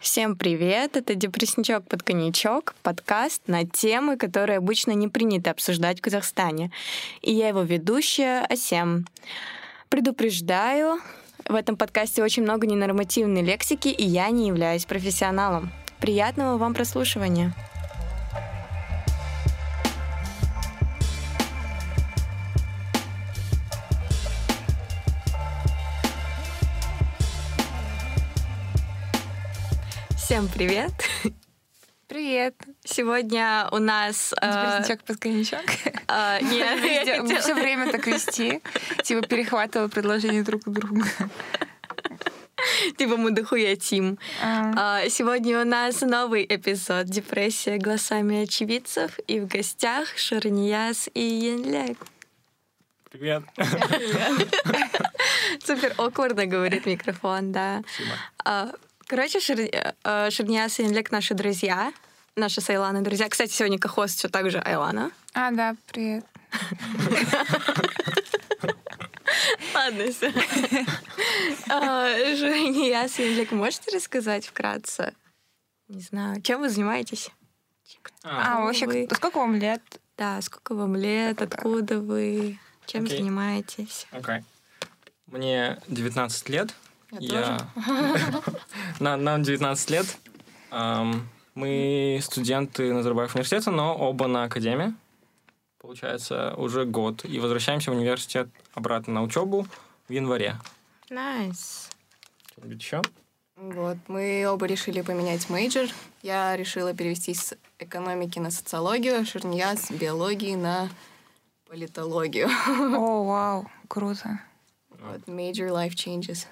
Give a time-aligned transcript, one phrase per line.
[0.00, 0.96] Всем привет!
[0.96, 6.70] Это «Депрессничок под коньячок»— подкаст на темы, которые обычно не принято обсуждать в Казахстане.
[7.20, 9.06] И я его ведущая Асем.
[9.90, 11.00] Предупреждаю,
[11.46, 15.70] в этом подкасте очень много ненормативной лексики, и я не являюсь профессионалом.
[16.00, 17.52] Приятного вам прослушивания!
[30.30, 30.92] Всем привет!
[32.06, 32.54] Привет!
[32.84, 34.32] Сегодня у нас...
[34.40, 35.64] Депрессничок под коньячок.
[36.06, 38.62] э, Нет, Мы все время так вести.
[39.02, 41.04] Типа перехватывала предложения друг у друга.
[42.96, 44.20] типа мы дохуя тим.
[44.40, 49.18] А, А, Сегодня у нас новый эпизод «Депрессия глазами очевидцев».
[49.26, 51.96] И в гостях Шарнияс и Янляк.
[53.10, 53.42] Привет.
[55.64, 57.82] Супер оквардно говорит микрофон, да.
[58.44, 58.78] Спасибо.
[59.10, 61.92] А, Короче, Шир- э, Шарнияс и Янляк наши друзья.
[62.36, 63.28] Наши с Айланой друзья.
[63.28, 65.10] Кстати, сегодня кохост все так же Айлана.
[65.34, 66.24] А, да, привет.
[69.74, 70.30] Ладно, все.
[71.66, 75.12] Шарнияс и Янляк, можете рассказать вкратце?
[75.88, 77.30] Не знаю, чем вы занимаетесь?
[78.22, 79.82] А, Кто вообще, сколько вам лет?
[80.16, 84.06] Да, сколько вам лет, откуда вы, чем занимаетесь?
[84.12, 84.44] Окей.
[85.26, 86.72] Мне 19 лет.
[87.18, 87.58] Я
[89.00, 90.18] На- Нам 19 лет.
[91.54, 94.94] Мы студенты Назарбаев университета, но оба на академии.
[95.78, 97.24] Получается, уже год.
[97.24, 99.66] И возвращаемся в университет обратно на учебу
[100.08, 100.56] в январе.
[101.08, 101.88] Nice.
[102.52, 103.02] Что-нибудь еще?
[103.56, 105.88] Вот, мы оба решили поменять major.
[106.22, 110.88] Я решила перевестись с экономики на социологию, Шернияз с биологии на
[111.68, 112.48] политологию.
[112.96, 114.40] О, вау, круто.
[114.90, 116.46] Вот, major life changes.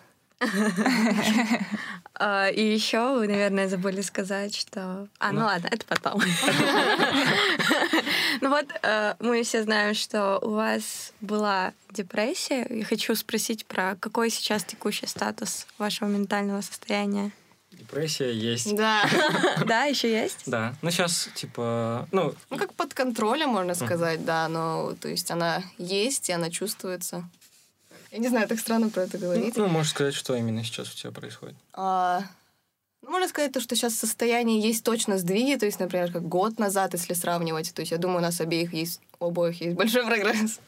[2.21, 5.07] А, и еще вы, наверное, забыли сказать, что...
[5.21, 6.21] А, ну ладно, это потом.
[8.41, 12.65] Ну вот, э, мы все знаем, что у вас была депрессия.
[12.65, 17.33] И хочу спросить про какой сейчас текущий статус вашего ментального состояния.
[17.73, 18.75] Депрессия есть.
[18.77, 19.05] Да.
[19.67, 20.43] Да, еще есть?
[20.47, 20.75] Да.
[20.83, 25.63] Ну, сейчас, типа, ну, Ну, как под контролем, можно сказать, да, но, то есть, она
[25.79, 27.29] есть, и она чувствуется.
[28.11, 29.57] Я не знаю, так странно про это говорить.
[29.57, 31.57] ну, можешь сказать, что именно сейчас у тебя происходит.
[31.75, 32.23] А,
[33.03, 36.59] ну, можно сказать, то, что сейчас состояние есть точно сдвиги, то есть, например, как год
[36.59, 40.05] назад, если сравнивать, то есть я думаю, у нас обеих есть, у обоих есть большой
[40.07, 40.61] прогресс,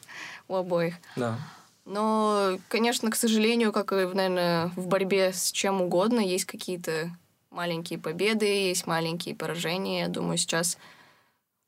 [0.47, 0.95] у обоих.
[1.15, 1.39] Да.
[1.85, 7.11] Но, конечно, к сожалению, как и, наверное, в борьбе с чем угодно, есть какие-то
[7.49, 10.01] маленькие победы, есть маленькие поражения.
[10.01, 10.77] Я думаю, сейчас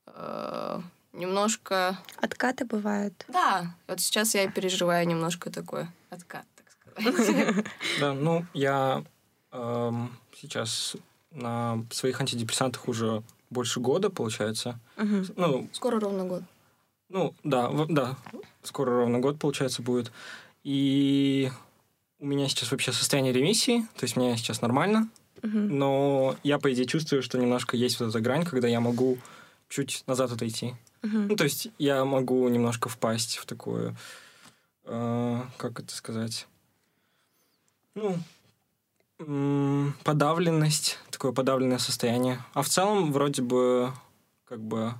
[0.07, 0.81] э,
[1.13, 1.97] немножко...
[2.17, 3.25] Откаты бывают.
[3.27, 7.65] Да, вот сейчас я переживаю немножко такой откат, так сказать.
[7.99, 9.03] Да, ну, я
[9.51, 10.95] эм, сейчас
[11.31, 14.79] на своих антидепрессантах уже больше года, получается.
[14.97, 16.43] Ну, Скоро ровно год.
[17.09, 18.15] ну да, в- да,
[18.63, 20.11] скоро ровно год, получается, будет.
[20.63, 21.51] И
[22.19, 25.09] у меня сейчас вообще состояние ремиссии, то есть мне сейчас нормально,
[25.41, 29.17] но я, по идее, чувствую, что немножко есть вот эта грань, когда я могу
[29.67, 30.73] чуть назад отойти.
[31.03, 31.27] Мгм.
[31.27, 33.95] Ну, то есть я могу немножко впасть в такую,
[34.85, 36.47] э, как это сказать,
[37.95, 38.17] ну,
[40.03, 42.43] подавленность, такое подавленное состояние.
[42.53, 43.93] А в целом вроде бы
[44.45, 44.93] как бы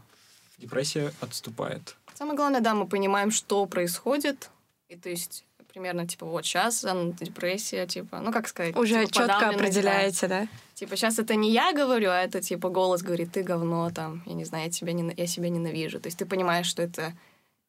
[0.58, 1.96] депрессия отступает.
[2.14, 4.50] Самое главное, да, мы понимаем, что происходит.
[4.88, 6.86] И то есть примерно, типа, вот сейчас
[7.20, 8.78] депрессия, типа, ну, как сказать?
[8.78, 10.48] Уже типа, четко определяете, да?
[10.76, 14.34] Типа, сейчас это не я говорю, а это, типа, голос говорит, ты говно, там, я
[14.34, 16.00] не знаю, я, тебя не, я себя ненавижу.
[16.00, 17.14] То есть ты понимаешь, что это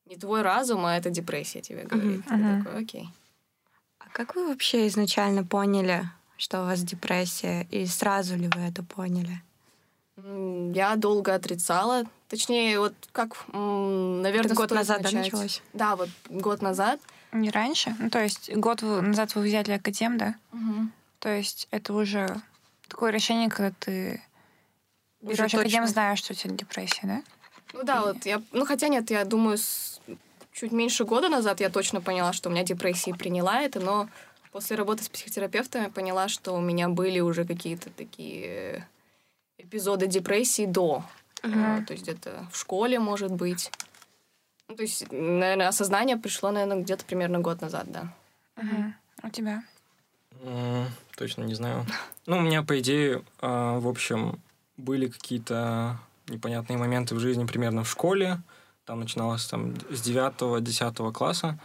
[0.04, 2.26] не твой разум, а это депрессия тебе говорит.
[2.26, 2.64] Ты Мгм.
[2.64, 3.09] такой, окей.
[3.98, 6.04] А как вы вообще изначально поняли,
[6.37, 9.41] что у вас депрессия, и сразу ли вы это поняли?
[10.75, 12.04] Я долго отрицала.
[12.28, 15.32] Точнее, вот как, наверное, Это год назад, да, начать.
[15.32, 15.62] началось?
[15.72, 17.00] Да, вот год назад.
[17.34, 17.94] Не раньше?
[17.98, 20.34] Ну, то есть год назад вы взяли академ, да?
[21.18, 22.28] То есть это уже
[22.88, 24.22] такое решение, когда ты
[25.20, 27.22] Уже берешь академ, знаешь, что у тебя депрессия, да?
[27.72, 28.40] Ну да, вот я...
[28.52, 30.00] Ну, хотя нет, я думаю, с-
[30.52, 34.08] чуть меньше года назад я точно поняла, что у меня депрессия и приняла это, но
[34.52, 38.87] после работы с психотерапевтом я поняла, что у меня были уже какие-то такие
[39.58, 41.02] эпизоды депрессии до.
[41.42, 43.72] Э, То есть где-то в школе, может быть.
[44.69, 48.08] Ну, то есть, наверное, осознание пришло, наверное, где-то примерно год назад, да.
[48.56, 48.94] Мгм.
[49.22, 49.62] У тебя?
[50.43, 51.87] М, Точно не знаю.
[52.26, 54.40] Ну, у меня, по идее, а, в общем,
[54.78, 58.40] были какие-то непонятные моменты в жизни примерно в школе.
[58.87, 61.58] Там начиналось там с 9-10 класса.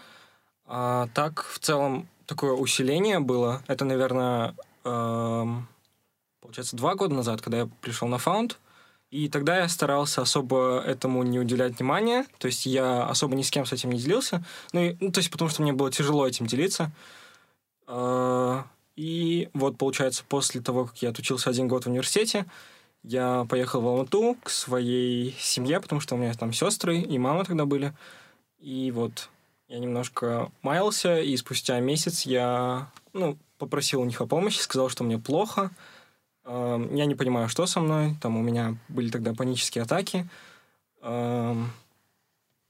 [0.65, 3.61] А так, в целом, такое усиление было.
[3.67, 4.53] Это, наверное,
[4.83, 5.65] эм,
[6.41, 8.59] получается, два года назад, когда я пришел на фаунд,
[9.11, 13.49] и тогда я старался особо этому не уделять внимания, то есть я особо ни с
[13.49, 16.27] кем с этим не делился, ну, и, ну то есть потому что мне было тяжело
[16.27, 16.91] этим делиться.
[17.87, 18.65] А,
[18.95, 22.45] и вот, получается, после того, как я отучился один год в университете,
[23.03, 27.45] я поехал в Алмату к своей семье, потому что у меня там сестры и мама
[27.45, 27.93] тогда были.
[28.59, 29.29] И вот
[29.69, 35.03] я немножко маялся, и спустя месяц я ну, попросил у них о помощи, сказал, что
[35.03, 35.71] мне плохо,
[36.51, 38.15] я не понимаю, что со мной.
[38.21, 40.27] Там у меня были тогда панические атаки.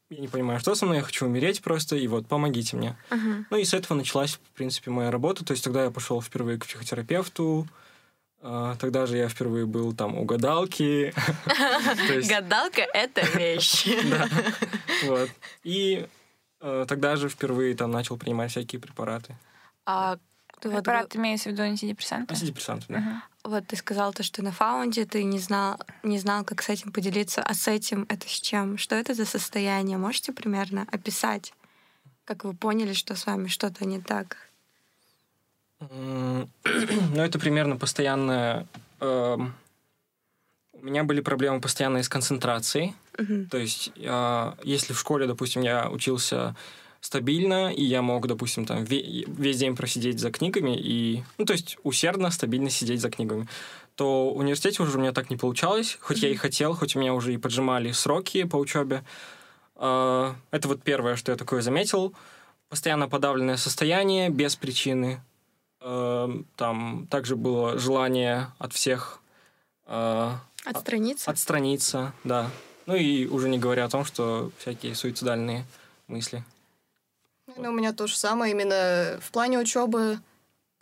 [0.10, 2.98] Я не понимаю, что со мной, я хочу умереть просто, и вот помогите мне.
[3.12, 3.46] Uh-huh.
[3.52, 5.46] Ну и с этого началась, в принципе, моя работа.
[5.46, 7.68] То есть тогда я пошел впервые к психотерапевту.
[8.42, 11.14] А, тогда же я впервые был там у гадалки.
[12.30, 13.86] Гадалка— это вещь.
[14.10, 14.28] Да.
[15.06, 15.30] Вот.
[15.64, 16.08] И
[16.62, 19.36] э, тогда же впервые там начал принимать всякие препараты.
[19.86, 20.18] А
[20.60, 22.34] ты Препарат имеется в виду антидепрессанты?
[22.34, 23.24] Антидепрессанты, да.
[23.44, 26.92] Вот ты сказал то, что на фаунде ты не знал, не знал, как с этим
[26.92, 27.42] поделиться.
[27.42, 28.78] А с этим это с чем?
[28.78, 29.98] Что это за состояние?
[29.98, 31.54] Можете примерно описать?
[32.26, 34.38] Как вы поняли, что с вами что-то не так?
[37.16, 38.68] Ну, это примерно постоянное...
[39.00, 39.38] Э,
[40.74, 42.94] у меня были проблемы постоянные с концентрацией.
[43.14, 43.50] Uh-huh.
[43.50, 46.56] То есть, э, если в школе, допустим, я учился
[47.02, 51.78] стабильно, и я мог, допустим, там весь день просидеть за книгами, и, ну, то есть
[51.84, 53.48] усердно, стабильно сидеть за книгами,
[53.96, 56.28] то в университете уже у меня так не получалось, хоть mm-hmm.
[56.28, 59.04] я и хотел, хоть у меня уже и поджимали сроки по учебе.
[59.76, 62.14] А, это вот первое, что я такое заметил.
[62.70, 65.22] Постоянно подавленное состояние, без причины.
[65.82, 69.20] А, там также было желание от всех...
[69.86, 71.32] А, отстраниться?
[71.32, 72.50] Отстраниться, да.
[72.86, 75.66] Ну и уже не говоря о том, что всякие суицидальные
[76.08, 76.44] мысли.
[77.62, 78.54] Ну, у меня то же самое.
[78.54, 80.20] Именно в плане учебы,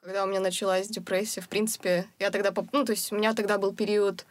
[0.01, 2.53] когда у меня началась депрессия, в принципе, я тогда...
[2.71, 4.25] Ну, то есть у меня тогда был период,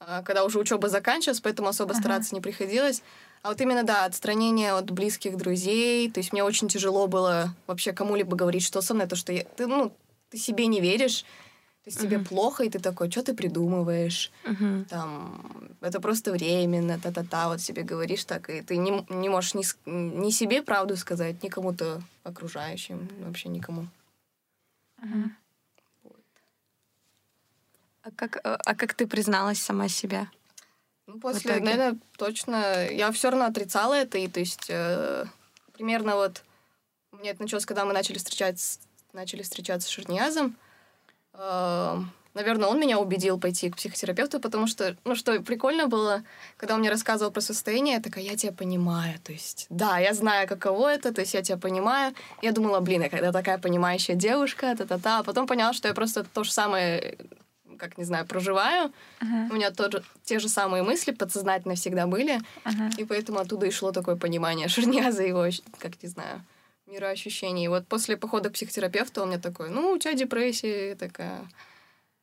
[0.00, 2.00] а, когда уже учеба заканчивалась, поэтому особо ага.
[2.00, 3.02] стараться не приходилось.
[3.42, 6.10] А вот именно, да, отстранение от близких друзей.
[6.10, 9.44] То есть мне очень тяжело было вообще кому-либо говорить, что со мной, то, что я,
[9.44, 9.92] ты, ну,
[10.30, 11.24] ты себе не веришь,
[11.90, 12.16] то есть uh-huh.
[12.16, 14.30] тебе плохо, и ты такой, что ты придумываешь?
[14.44, 14.84] Uh-huh.
[14.84, 19.64] Там, это просто временно, та-та-та, вот себе говоришь так, и ты не, не можешь ни,
[19.86, 23.88] ни себе правду сказать, ни кому-то окружающим, вообще никому.
[25.02, 25.30] Uh-huh.
[26.04, 26.24] Вот.
[28.02, 30.28] А, как, э, а как ты призналась сама себе?
[31.08, 32.88] Ну, после, наверное, точно.
[32.88, 35.24] Я все равно отрицала это, и то есть э,
[35.72, 36.44] примерно вот
[37.10, 38.78] у меня это началось, когда мы начали встречаться,
[39.12, 40.46] начали встречаться с Шерниязом.
[40.46, 40.56] Эм,
[42.34, 46.22] наверное, он меня убедил пойти к психотерапевту, потому что, ну, что прикольно было,
[46.56, 50.14] когда он мне рассказывал про состояние, я такая, я тебя понимаю, то есть, да, я
[50.14, 52.14] знаю, каково это, то есть, я тебя понимаю.
[52.42, 56.24] Я думала, блин, я когда такая понимающая девушка, та-та-та, а потом поняла, что я просто
[56.24, 57.16] то же самое
[57.78, 58.92] как не знаю, проживаю.
[59.20, 59.50] Uh-huh.
[59.50, 62.38] У меня тоже те же самые мысли подсознательно всегда были.
[62.64, 62.96] Uh-huh.
[62.98, 65.46] И поэтому оттуда и шло такое понимание Шерня за его,
[65.78, 66.44] как не знаю,
[66.90, 67.68] мироощущений.
[67.68, 70.94] Вот после похода к психотерапевту он мне такой, ну, у тебя депрессия.
[70.94, 71.48] Такая,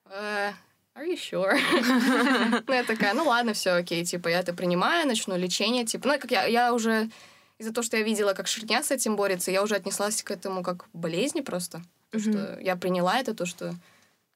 [0.06, 0.54] uh,
[0.96, 1.58] are you sure?
[2.68, 6.20] ну, я такая, ну, ладно, все окей, типа, я это принимаю, начну лечение, типа, ну,
[6.20, 7.10] как я, я уже
[7.60, 10.64] из-за того, что я видела, как Шерня с этим борется, я уже отнеслась к этому
[10.64, 11.82] как к болезни просто.
[12.12, 13.74] То, что я приняла это, то, что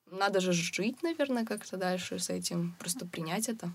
[0.10, 3.72] надо же жить, наверное, как-то дальше с этим, просто принять это.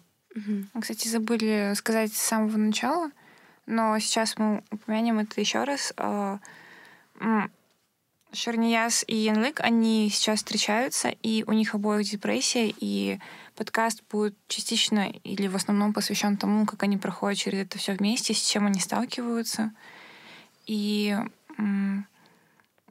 [0.79, 3.11] Кстати, забыли сказать с самого начала,
[3.67, 5.93] но сейчас мы упомянем это еще раз.
[5.97, 6.39] А,
[8.33, 13.19] Шарнияс и Янлык, они сейчас встречаются, и у них обоих депрессия, и
[13.55, 18.35] подкаст будет частично или в основном посвящен тому, как они проходят через это все вместе,
[18.35, 19.73] с чем они сталкиваются,
[20.67, 21.17] и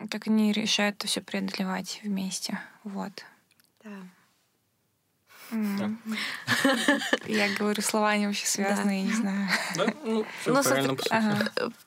[0.10, 2.60] как они решают это все преодолевать вместе.
[2.84, 3.25] Вот.
[3.84, 3.91] Да.
[7.25, 9.49] Я говорю слова, они вообще связаны, я не знаю.
[9.75, 10.97] Да, ну, ну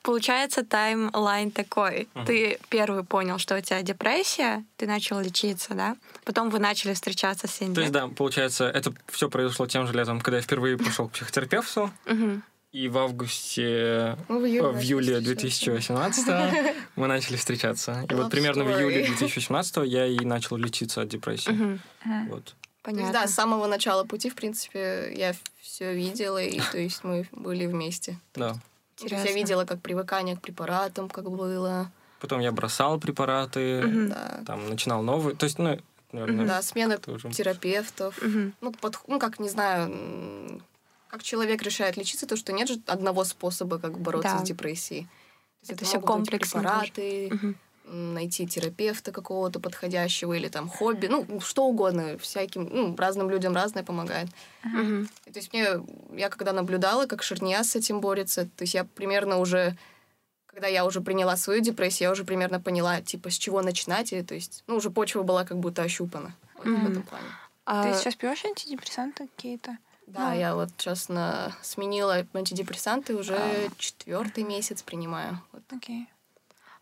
[0.01, 2.07] Получается, таймлайн такой.
[2.25, 5.95] Ты первый понял, что у тебя депрессия, ты начал лечиться, да?
[6.23, 7.75] Потом вы начали встречаться с Инди.
[7.75, 11.13] То есть, да, получается, это все произошло тем же летом, когда я впервые пошел к
[11.13, 11.91] психотерапевту.
[12.71, 16.27] И в августе, ну, в июле, в июле 2018
[16.95, 18.05] мы начали встречаться.
[18.07, 21.79] И вот примерно в июле 2018 я и начал лечиться от депрессии.
[22.27, 22.55] Вот.
[22.81, 23.11] Понятно.
[23.11, 27.65] да, с самого начала пути, в принципе, я все видела, и то есть мы были
[27.65, 28.17] вместе.
[28.35, 28.55] Да.
[28.97, 29.27] Интересно.
[29.27, 31.91] Я видела, как привыкание к препаратам, как было.
[32.19, 34.09] Потом я бросал препараты, угу.
[34.09, 34.43] да.
[34.45, 35.35] там начинал новые.
[35.35, 35.79] То есть, ну,
[36.11, 37.29] наверное, Да, смена тоже.
[37.29, 38.17] терапевтов.
[38.17, 38.51] Угу.
[38.61, 40.61] Ну, под, ну, как, не знаю,
[41.07, 44.39] как человек решает лечиться, то, что нет же одного способа, как бороться да.
[44.39, 45.07] с депрессией.
[45.63, 46.59] это, это все комплексно.
[46.59, 47.55] Препараты, угу.
[47.91, 53.83] Найти терапевта какого-то подходящего или там хобби, ну, что угодно, всяким, ну, разным людям разное
[53.83, 54.29] помогает.
[54.63, 55.67] И, То есть мне,
[56.13, 59.75] я когда наблюдала, как Шерния с этим борется, то есть я примерно уже,
[60.45, 64.21] когда я уже приняла свою депрессию, я уже примерно поняла, типа, с чего начинать, и,
[64.21, 66.91] то есть, ну, уже почва была как будто ощупана вот, в Мгм.
[66.91, 67.25] этом плане.
[67.65, 69.77] А, Ты сейчас пьешь антидепрессанты какие-то?
[70.07, 70.39] Да, Ну.
[70.39, 71.51] я вот сейчас на...
[71.61, 73.69] сменила антидепрессанты, уже А.
[73.77, 75.39] четвертый месяц принимаю.
[75.51, 75.61] Вот.
[75.71, 76.07] Окей.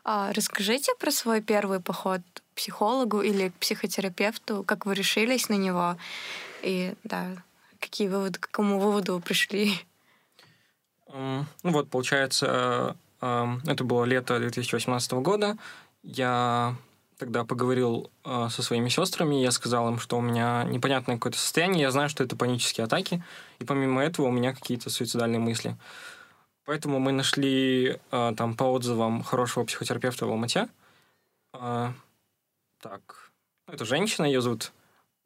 [0.08, 5.56] А расскажите про свой первый поход к психологу или к психотерапевту, как вы решились на
[5.56, 5.98] него,
[6.64, 7.28] и да,
[7.82, 9.74] какие выводы, к какому выводу вы пришли.
[11.12, 15.58] Ну вот, получается, эм, это было лето 2018 года.
[16.04, 16.78] Я
[17.18, 21.82] тогда поговорил э, со своими сестрами, я сказал им, что у меня непонятное какое-то состояние,
[21.82, 23.24] я знаю, что это панические атаки,
[23.60, 25.76] и помимо этого у меня какие-то суицидальные мысли.
[26.68, 30.68] Поэтому мы нашли э, там по отзывам хорошего психотерапевта в Алмате.
[31.54, 31.92] Э,
[32.82, 33.32] так,
[33.70, 34.74] это женщина, ее зовут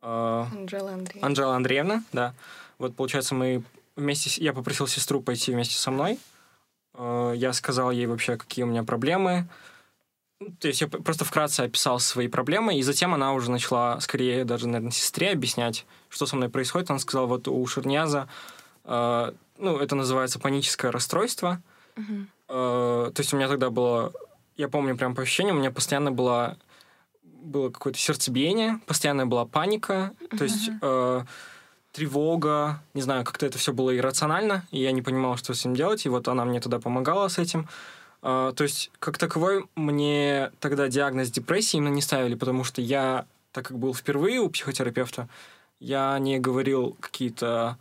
[0.04, 1.28] э, Анжела Андреевна.
[1.28, 2.36] Анжела Андреевна, да.
[2.78, 3.64] Вот, получается, мы
[3.96, 4.30] вместе...
[4.30, 6.20] с- Я попросил сестру пойти вместе со мной.
[6.94, 9.48] Э, Я сказал ей вообще, какие у меня проблемы.
[10.40, 14.46] Ну, То есть я просто вкратце описал свои проблемы, и затем она уже начала, скорее
[14.46, 16.92] даже, наверное, сестре объяснять, что со мной происходит.
[16.92, 18.28] Она сказала, вот у Шерняза,
[18.84, 21.62] э, ну, это называется паническое расстройство.
[21.96, 22.28] Мгм.
[22.50, 24.12] Э, то есть у меня тогда было,
[24.58, 26.58] я помню прям по ощущениям, у меня постоянно было,
[27.24, 31.22] было какое-то сердцебиение, постоянная была паника, то есть э,
[31.92, 35.76] тревога, не знаю, как-то это все было иррационально, и я не понимал, что с этим
[35.76, 37.70] делать, и вот она мне тогда помогала с этим.
[38.24, 43.26] Э, то есть, как таковой, мне тогда диагноз депрессии именно не ставили, потому что я,
[43.52, 45.28] так как был впервые у психотерапевта,
[45.80, 47.78] я не говорил какие-то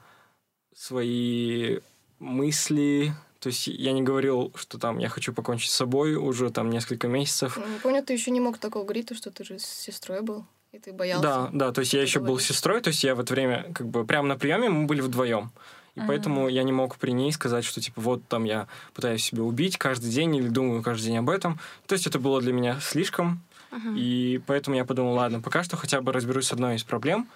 [0.74, 1.78] свои
[2.18, 6.70] мысли, то есть я не говорил, что там я хочу покончить с собой уже там
[6.70, 7.56] несколько месяцев.
[7.56, 10.44] Ну, Помню, ты еще не мог такого говорить, то, что ты же с сестрой был,
[10.72, 11.22] и ты боялся.
[11.22, 13.72] Да, да, то есть я еще был с сестрой, то есть я в это время
[13.74, 15.50] как бы прямо на приеме мы были вдвоем.
[15.96, 16.06] И Мгм.
[16.08, 19.76] поэтому я не мог при ней сказать, что типа вот там я пытаюсь себя убить
[19.76, 21.58] каждый день или думаю каждый день об этом.
[21.86, 23.40] То есть это было для меня слишком,
[23.72, 23.96] Мгм.
[23.96, 27.28] и поэтому я подумал, ладно, пока что хотя бы разберусь с одной из проблем,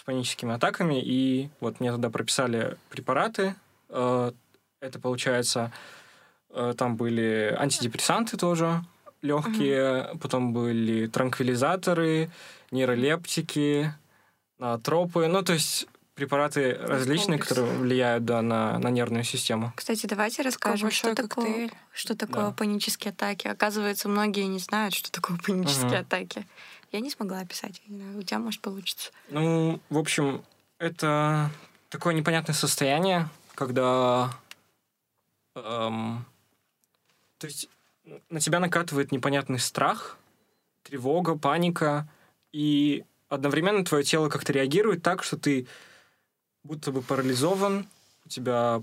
[0.00, 3.54] с паническими атаками, и вот мне тогда прописали препараты.
[3.90, 4.32] Э,
[4.80, 5.72] Это получается,
[6.48, 8.82] э, там были антидепрессанты тоже
[9.20, 12.30] легкие, потом были транквилизаторы,
[12.70, 13.92] нейролептики,
[14.82, 17.48] тропы, ну то есть препараты различные, комплекс.
[17.48, 19.72] которые влияют да, на, на нервную систему.
[19.76, 21.72] Кстати, давайте расскажем, что такое, коктейль.
[21.92, 22.52] что такое Да.
[22.52, 23.48] панические атаки.
[23.48, 26.00] Оказывается, многие не знают, что такое панические Мгм.
[26.00, 26.46] атаки.
[26.90, 27.80] Я не смогла описать.
[27.86, 29.10] Не знаю, у тебя, может, получится.
[29.28, 30.42] Ну, в общем,
[30.78, 31.50] это
[31.88, 34.32] такое непонятное состояние, когда...
[35.54, 36.24] эм,
[37.38, 37.68] то есть
[38.28, 40.18] на тебя накатывает непонятный страх,
[40.82, 42.08] тревога, паника,
[42.52, 45.66] и одновременно твое тело как-то реагирует так, что ты
[46.64, 47.86] будто бы парализован,
[48.24, 48.82] у тебя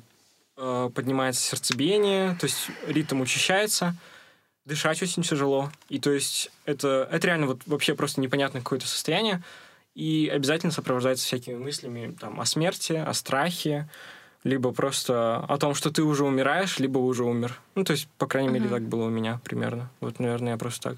[0.55, 3.95] э, поднимается сердцебиение, то есть ритм учащается,
[4.67, 5.71] дышать очень тяжело.
[5.89, 9.41] И то есть это, это реально вот вообще просто непонятное какое-то состояние,
[9.95, 13.89] и обязательно сопровождается всякими мыслями там, о смерти, о страхе,
[14.43, 17.59] либо просто о том, что ты уже умираешь, либо уже умер.
[17.75, 18.73] Ну, то есть, по крайней мере, Мгм.
[18.73, 19.89] так было у меня примерно.
[20.01, 20.97] Вот, наверное, я просто так.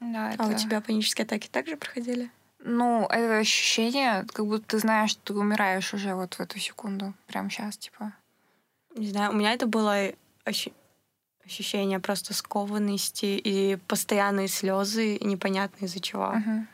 [0.00, 2.30] Да, А у это- тебя панические атаки также проходили?
[2.66, 7.14] Ну, это ощущение, как будто ты знаешь, что ты умираешь уже вот в эту секунду.
[7.26, 8.12] Прямо сейчас, типа.
[8.96, 10.12] Не знаю, у меня это было
[10.44, 10.72] ощу-
[11.46, 16.32] ощущение просто скованности и постоянные слезы, и непонятно из-за чего.
[16.32, 16.68] Мгм.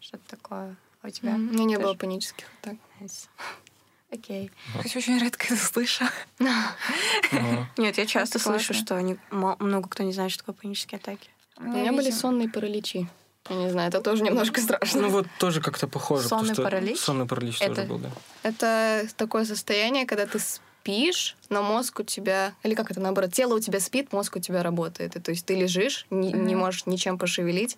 [0.00, 0.76] Что-то такое.
[1.02, 1.34] А у тебя?
[1.34, 1.86] У меня не тоже?
[1.86, 2.76] было панических атак.
[3.00, 3.28] Nice.
[4.12, 4.50] Окей.
[4.82, 6.04] Хоть очень редко это слышу.
[6.40, 7.68] Ага.
[7.76, 9.16] Нет, я часто Это слышу, классно.
[9.30, 11.28] что много кто не знает, что такое панические атаки.
[11.58, 13.08] У У меня были сонные параличи.
[13.48, 15.02] Я не знаю, это тоже немножко страшно.
[15.02, 16.28] Ну, вот тоже как-то похоже.
[16.28, 16.98] Сонный паралич?
[16.98, 18.10] Сонный паралич Это- тоже был, да.
[18.42, 20.38] Это такое состояние, когда ты
[20.86, 22.54] спишь, но мозг у тебя...
[22.62, 25.16] Или как это, наоборот, тело у тебя спит, мозг у тебя работает.
[25.16, 26.58] И, то есть ты лежишь, не, не Мгм.
[26.58, 27.76] можешь ничем пошевелить,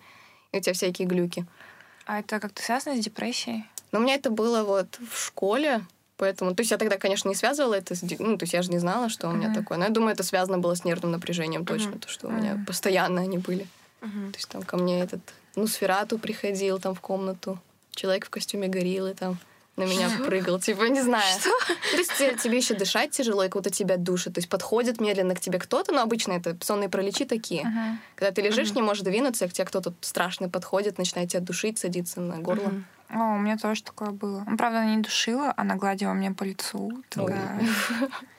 [0.53, 1.47] и у тебя всякие глюки.
[2.05, 3.65] А это как-то связано с депрессией?
[3.93, 5.81] Но у меня это было вот в школе,
[6.19, 6.55] поэтому...
[6.55, 8.03] То есть я тогда, конечно, не связывала это с...
[8.19, 9.55] Ну, то есть я же не знала, что у меня Мгм.
[9.55, 9.79] такое.
[9.79, 12.01] Но я думаю, это связано было с нервным напряжением точно, Мгм.
[12.01, 13.67] то, что у меня постоянно они были.
[14.03, 14.33] Мгм.
[14.33, 15.21] То есть там ко мне этот...
[15.57, 17.59] Ну, Сферату приходил там в комнату.
[17.93, 19.39] Человек в костюме гориллы там
[19.79, 21.25] на меня прыгал, типа, не знаю.
[21.41, 21.51] Что?
[21.93, 24.35] То есть те- тебе еще дышать тяжело, и как-то тебя душит.
[24.35, 27.65] То есть подходит медленно к тебе кто-то, но обычно это сонные параличи такие.
[27.65, 27.99] Мгм.
[28.17, 28.77] Когда ты лежишь, Мгм.
[28.77, 32.69] не можешь двинуться, к тебе кто-то страшный подходит, начинает тебя душить, садиться на горло.
[32.69, 32.85] Мгм.
[33.11, 34.45] О, у меня тоже такое было.
[34.47, 37.03] Ну, правда, она не душила, она гладила мне по лицу.
[37.09, 37.61] Такая...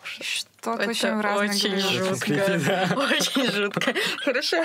[0.04, 2.88] Что-то очень в разных очень жутко.
[2.98, 3.94] Очень жутко.
[4.24, 4.58] Хорошо.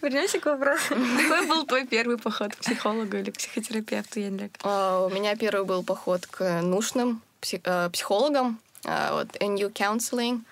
[0.00, 0.94] Вернемся к вопросу.
[0.94, 4.52] Какой был твой первый поход к психологу или к психотерапевту, Яндрик?
[4.62, 10.42] А, У меня первый был поход к нужным э, психологам, а, вот NU Counseling.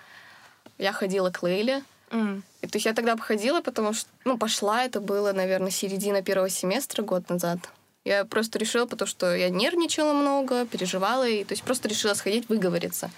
[0.77, 1.83] Я ходила к Лейле.
[2.61, 6.49] И, то есть я тогда походила, потому что, ну, пошла, это было, наверное, середина первого
[6.49, 7.59] семестра, год назад.
[8.03, 12.49] Я просто решила, потому что я нервничала много, переживала, и то есть просто решила сходить,
[12.49, 13.11] выговориться.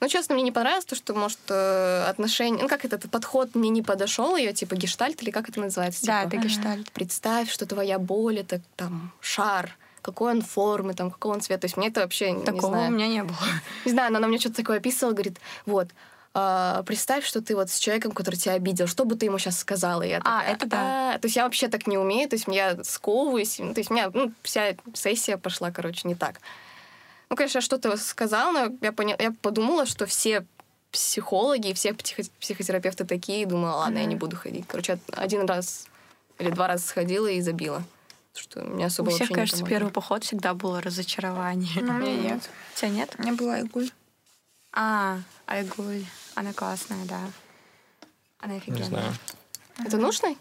[0.00, 2.60] Но, честно, мне не понравилось то, что, может, э, отношения...
[2.60, 6.04] Ну, как этот подход мне не подошел, ее типа гештальт, или как это называется?
[6.04, 6.90] Да, типа, это гештальт.
[6.90, 11.62] представь, что твоя боль— это там шар, какой он формы, там, какого он цвета.
[11.62, 12.90] То есть мне это вообще, не Такого у знаю...
[12.90, 13.38] меня не было.
[13.84, 15.86] Не знаю, но она мне что-то такое описывала, говорит, вот,
[16.34, 19.58] а, представь, что ты вот с человеком, который тебя обидел, что бы ты ему сейчас
[19.58, 20.02] сказала?
[20.02, 21.14] И я А, такая, это да.
[21.14, 21.18] «А».
[21.18, 23.94] То есть я вообще так не умею, то есть я сковываюсь, ну, то есть у
[23.94, 26.40] меня ну, вся сессия пошла, короче, не так.
[27.28, 29.16] Ну, конечно, я что-то сказала, но я, поня...
[29.18, 30.44] я подумала, что все
[30.90, 34.66] психологи и все психо- психотерапевты такие, и думала, ладно, я не буду ходить.
[34.68, 35.86] Короче, один раз
[36.38, 37.82] или два раза сходила и забила.
[38.34, 39.76] Что мне особо У всех, кажется, помогло.
[39.78, 41.82] первый поход всегда было разочарование.
[41.82, 42.50] Ну, у меня нет.
[42.74, 43.14] У тебя нет?
[43.18, 43.90] У меня была игуль.
[44.72, 46.04] А, Айгуль.
[46.34, 47.20] Она классная, да.
[48.40, 48.84] Она Не офигенная.
[48.88, 49.12] знаю.
[49.84, 50.38] Это нужный?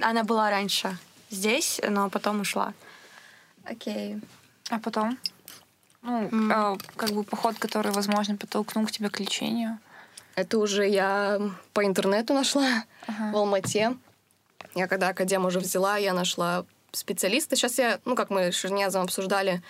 [0.00, 0.96] Она была раньше
[1.30, 2.74] здесь, но потом ушла.
[3.64, 4.20] Окей.
[4.70, 5.18] А потом?
[6.02, 6.52] Ну, М.
[6.52, 9.78] э, как бы поход, который, возможно, подтолкнул к тебе к лечению.
[10.36, 11.40] Это уже я
[11.72, 13.32] по интернету нашла Ага.
[13.32, 13.96] в Алмате.
[14.74, 17.56] Я когда академ уже взяла, я нашла специалиста.
[17.56, 19.62] Сейчас я, ну, как мы с Шернязом обсуждали,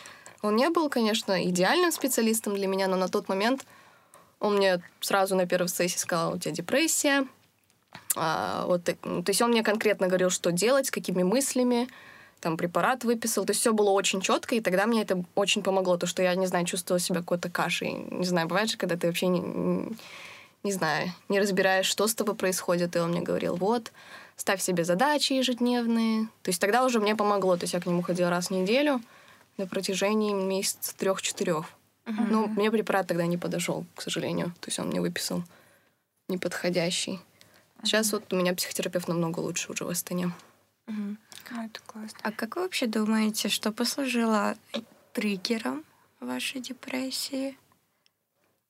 [0.42, 3.64] он не был, конечно, идеальным специалистом для меня, но на тот момент
[4.40, 7.26] он мне сразу на первой сессии сказал, у тебя депрессия.
[8.16, 11.88] А, вот, ну, то есть он мне конкретно говорил, что делать, с какими мыслями,
[12.40, 13.44] там препарат выписал.
[13.44, 16.34] То есть все было очень четко, и тогда мне это очень помогло, то, что я,
[16.34, 17.92] не знаю, чувствовала себя какой-то кашей.
[18.10, 19.96] Не знаю, бывает же, когда ты вообще не-
[20.62, 23.92] не знаю, не разбираешь, что с тобой происходит, и он мне говорил, вот,
[24.36, 26.26] ставь себе задачи ежедневные.
[26.42, 27.56] То есть тогда уже мне помогло.
[27.56, 29.00] То есть я к нему ходила раз в неделю
[29.56, 31.66] на протяжении месяца трех-четырех.
[32.06, 34.46] Но мне препарат тогда не подошел, к сожалению.
[34.60, 35.42] То есть он мне выписал
[36.28, 37.20] неподходящий.
[37.82, 40.32] Сейчас вот у меня психотерапевт намного лучше уже в Астане.
[40.86, 41.16] Ну,
[41.50, 42.18] это классно.
[42.22, 44.56] А как вы вообще думаете, что послужило
[45.12, 45.84] триггером
[46.20, 47.56] вашей депрессии?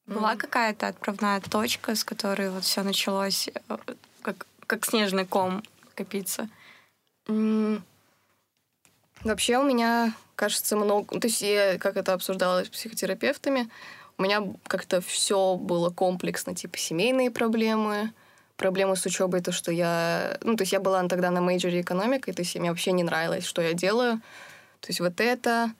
[0.07, 3.77] Была какая-то отправная точка, с которой вот все началось, э,
[4.23, 5.63] как, как снежный ком
[5.95, 6.49] копиться?
[9.27, 11.19] Вообще у меня, кажется, много...
[11.19, 13.69] То есть я, как это обсуждала с психотерапевтами,
[14.19, 18.13] у меня как-то все было комплексно, типа семейные проблемы,
[18.57, 20.39] проблемы с учебой, то, что я...
[20.43, 23.45] Ну, то есть я была тогда на мейджоре экономикой, то есть мне вообще не нравилось,
[23.45, 24.21] что я делаю.
[24.81, 25.73] То есть вот это...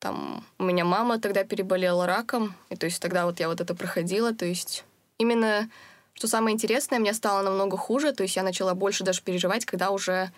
[0.00, 3.72] Там у меня мама тогда переболела раком, и то есть тогда вот я вот это
[3.76, 4.84] проходила, то есть
[5.18, 5.70] именно,
[6.14, 9.92] что самое интересное, мне стало намного хуже, то есть я начала больше даже переживать, когда
[9.92, 10.32] уже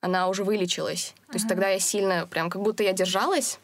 [0.00, 1.14] она уже вылечилась.
[1.28, 3.58] То есть тогда я сильно, прям как будто я держалась,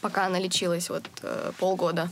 [0.00, 2.10] пока она лечилась вот э, полгода.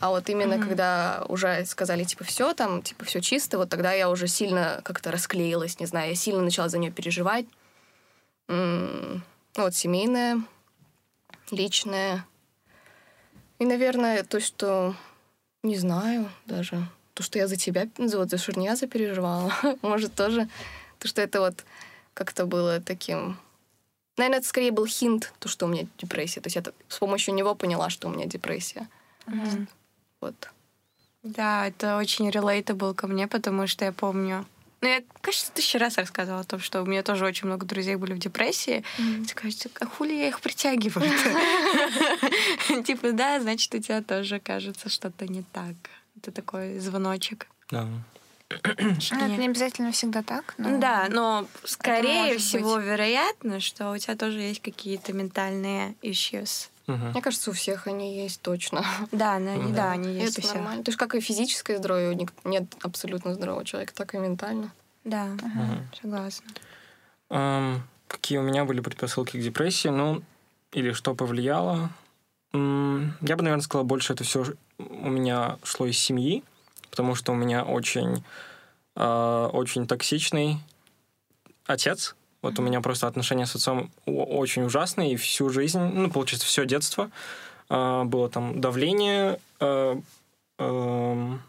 [0.00, 4.10] А вот именно когда уже сказали, типа, все там, типа, все чисто, вот тогда я
[4.10, 7.46] уже сильно как-то расклеилась, не знаю, я сильно начала за нее переживать.
[8.48, 9.22] М,
[9.56, 10.42] Ну, вот семейное,
[11.50, 12.26] личное.
[13.58, 14.94] И, наверное, то, что
[15.62, 20.48] не знаю даже, то, что я за тебя, за- вот за Шурняза переживала, может, тоже,
[20.98, 21.64] то, что это вот
[22.14, 23.38] как-то было таким...
[24.16, 26.40] Наверное, это скорее был хинт, то, что у меня депрессия.
[26.40, 28.88] То есть я с помощью него поняла, что у меня депрессия.
[30.20, 30.50] Вот.
[31.22, 34.44] Да, это очень relatable ко мне, потому что я помню...
[34.80, 37.94] Ну, я, кажется, тысячу раз рассказывала о том, что у меня тоже очень много друзей
[37.94, 38.82] были в депрессии.
[39.28, 41.08] Такая, а хули я их притягиваю?
[42.84, 45.76] Типа, да, значит, у тебя тоже кажется что-то не так.
[46.16, 47.46] Это такой звоночек.
[47.70, 47.86] Да.
[49.00, 50.78] Что Ну, это не- обязательно всегда так, но...
[50.78, 52.86] Да, но скорее всего быть.
[52.86, 56.68] вероятно, что у тебя тоже есть какие-то ментальные issues.
[56.86, 58.84] Мне кажется, у всех они есть точно.
[59.12, 59.74] Да, на- Мгм.
[59.74, 60.54] да, они И есть у это всех.
[60.56, 60.84] нормально.
[60.84, 64.72] То есть как и физическое здоровье, у нет абсолютно здорового человека, так и ментально.
[65.04, 65.88] Да, Мгм.
[66.00, 66.46] согласна.
[67.30, 69.88] Ам, Какие у меня были предпосылки к депрессии?
[69.88, 70.22] Ну,
[70.72, 71.88] или что повлияло?
[72.52, 72.58] Я
[73.36, 74.44] бы, наверное, сказал, больше это все
[74.78, 76.44] у меня шло из семьи,
[76.92, 78.22] потому что у меня очень,
[78.94, 80.58] а, очень токсичный
[81.64, 82.14] отец.
[82.42, 86.66] Вот у меня просто отношения с отцом очень ужасные, и всю жизнь, ну, получается, все
[86.66, 87.10] детство
[87.70, 89.98] а, было там давление, а,
[90.58, 91.42] ам,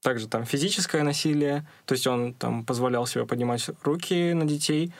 [0.00, 4.92] также там физическое насилие, то есть он там позволял себе поднимать руки на детей,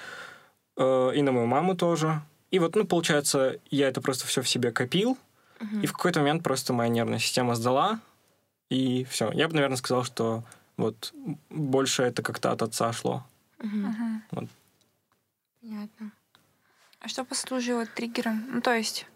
[0.76, 2.22] э, и на мою маму тоже.
[2.50, 5.18] И вот, ну, получается, я это просто все в себе копил,
[5.82, 8.00] и в какой-то момент просто моя нервная система сдала,
[8.70, 9.30] и все.
[9.32, 10.44] Я бы, наверное, сказал, что
[10.76, 11.12] вот
[11.50, 13.24] больше это как-то от отца шло.
[13.58, 14.22] Мгм.
[14.30, 14.48] Вот.
[15.60, 16.12] Понятно.
[17.00, 18.44] А что послужило триггером?
[18.48, 19.06] Ну, то есть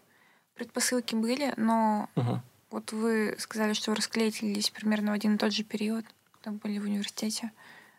[0.55, 2.41] предпосылки были, но Мгм.
[2.69, 6.79] вот вы сказали, что вы расклеились примерно в один и тот же период, когда были
[6.79, 7.51] в университете.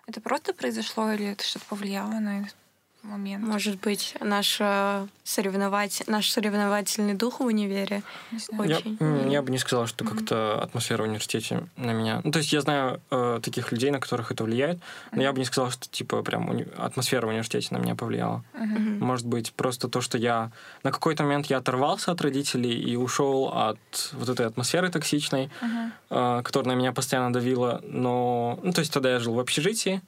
[0.07, 2.57] Это просто произошло или это что-то повлияло на этот
[3.03, 3.45] момент?
[3.45, 6.03] Может быть, наш, э, соревновать...
[6.07, 8.03] наш соревновательный дух в универе.
[8.51, 8.97] Я, Очень.
[9.01, 10.17] м, я бы не сказал, что Мгм.
[10.19, 12.21] как-то атмосфера в университете на меня.
[12.25, 14.79] Ну, то есть я знаю э, таких людей, на которых это влияет,
[15.13, 18.45] но я бы не сказал, что типа прям уни- атмосфера в университете на меня повлияла.
[18.55, 18.99] Мгм.
[19.01, 20.51] Может быть, просто то, что я
[20.83, 23.79] на какой-то момент я оторвался от родителей и ушел от
[24.13, 25.93] вот этой атмосферы токсичной, Мгм.
[26.11, 27.81] э, которая на меня постоянно давила.
[27.85, 30.03] Но, ну, то есть тогда я жил в общежитии,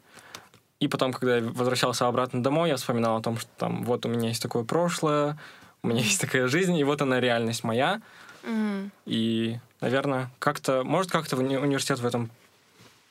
[0.83, 4.09] и потом, когда я возвращался обратно домой, я вспоминал о том, что там вот у
[4.09, 5.39] меня есть такое прошлое,
[5.85, 8.03] у меня есть такая жизнь, и вот она реальность моя.
[8.43, 8.91] Мгм.
[9.07, 12.31] И, наверное, как-то, может, как-то уни- университет в этом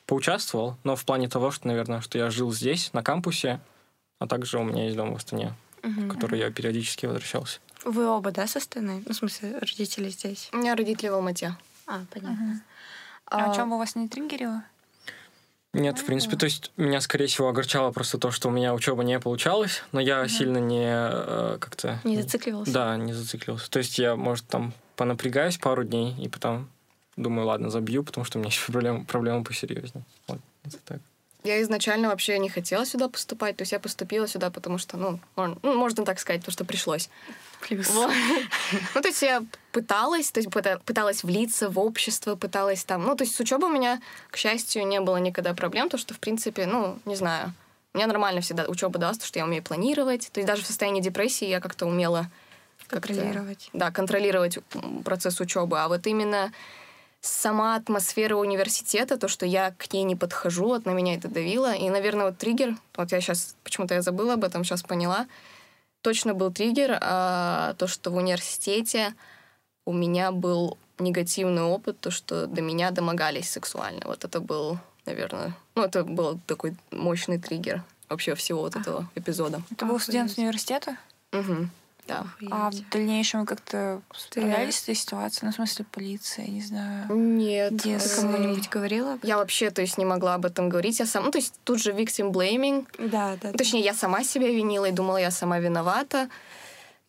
[0.04, 3.58] поучаствовал, но в плане того, что, наверное, что я жил здесь, на кампусе,
[4.18, 6.08] а также у меня есть дом в Астане, Мгм.
[6.10, 7.60] в который я периодически возвращался.
[7.86, 9.02] Вы оба, да, со стороны?
[9.06, 10.50] Ну, в смысле, родители здесь.
[10.52, 11.56] У меня родители в Алмате.
[11.86, 12.32] А, понятно.
[12.32, 12.62] Мгм.
[13.26, 14.62] А о чем бы вас не триггерило?
[15.72, 19.04] Нет, в принципе, то есть меня, скорее всего, огорчало просто то, что у меня учеба
[19.04, 21.98] не получалась, но я сильно не э, как-то...
[22.04, 22.72] Не зацикливался?
[22.72, 23.70] Да, не зациклился.
[23.70, 26.68] То есть я, может, там понапрягаюсь пару дней, и потом
[27.16, 30.04] думаю, ладно, забью, потому что у меня еще проблемы, проблемы посерьезнее.
[30.28, 31.00] Вот, это так.
[31.44, 35.18] Я изначально вообще не хотела сюда поступать, то есть я поступила сюда, потому что, ну,
[35.36, 37.08] мон- ну, можно так сказать, потому что пришлось.
[37.66, 37.88] Плюс.
[37.90, 38.12] Вот.
[38.94, 43.04] Ну, то есть я пыталась, то есть пыта- пыталась влиться в общество, пыталась там...
[43.04, 46.14] Ну, то есть с учебой у меня, к счастью, не было никогда проблем, то что,
[46.14, 47.52] в принципе, ну, не знаю,
[47.92, 50.30] мне нормально всегда учеба даст, то что я умею планировать.
[50.32, 52.30] То есть даже в состоянии депрессии я как-то умела
[52.88, 53.70] Контролировать.
[53.72, 54.58] да, контролировать
[55.04, 55.78] процесс учебы.
[55.78, 56.52] А вот именно
[57.20, 61.74] сама атмосфера университета, то, что я к ней не подхожу, вот на меня это давило.
[61.74, 65.26] И, наверное, вот триггер, вот я сейчас, почему-то я забыла об этом, сейчас поняла,
[66.02, 69.14] точно был триггер, а, то, что в университете
[69.86, 74.02] у меня был негативный опыт, то, что до меня домогались сексуально.
[74.04, 79.62] Вот это был, наверное, ну, это был такой мощный триггер вообще всего вот этого эпизода.
[79.70, 80.96] Это был студент университета?
[81.32, 81.70] Мгм.
[82.40, 82.46] Да.
[82.50, 85.46] А в дальнейшем вы как-то справлялись с этой ситуацией?
[85.46, 87.14] Ну, в смысле, полиция, не знаю.
[87.14, 87.72] Нет.
[87.72, 89.18] Где Ты э, кому-нибудь говорила?
[89.22, 90.98] Я вообще, то есть, не могла об этом говорить.
[90.98, 92.86] Я сам, ну, то есть, тут же victim blaming.
[92.98, 93.52] Да, да.
[93.52, 96.28] Точнее, я сама себя винила и думала, я сама виновата.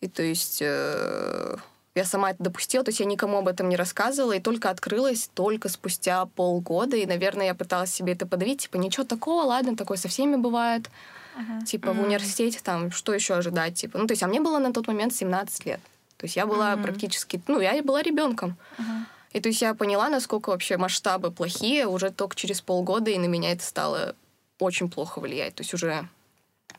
[0.00, 1.56] И то есть э,
[1.94, 5.30] я сама это допустила, то есть я никому об этом не рассказывала, и только открылась
[5.32, 9.96] только спустя полгода, и, наверное, я пыталась себе это подавить, типа, ничего такого, ладно, такое
[9.96, 10.90] со всеми бывает.
[11.34, 11.64] Мгм.
[11.64, 12.04] Типа, в Мгм.
[12.06, 13.98] университете там, что еще ожидать, типа.
[13.98, 15.80] Ну, то есть, а мне было на тот момент 17 лет.
[16.16, 16.82] То есть я была Мгм.
[16.82, 18.56] практически, ну, я была ребенком.
[18.78, 19.06] Мгм.
[19.32, 23.26] И то есть я поняла, насколько вообще масштабы плохие уже только через полгода, и на
[23.26, 24.14] меня это стало
[24.60, 25.56] очень плохо влиять.
[25.56, 26.08] То есть уже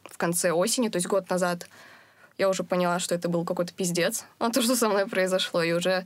[0.04, 1.68] в конце осени, то есть год назад,
[2.38, 5.74] я уже поняла, что это был какой-то пиздец, а то, что со мной произошло, и
[5.74, 6.06] уже,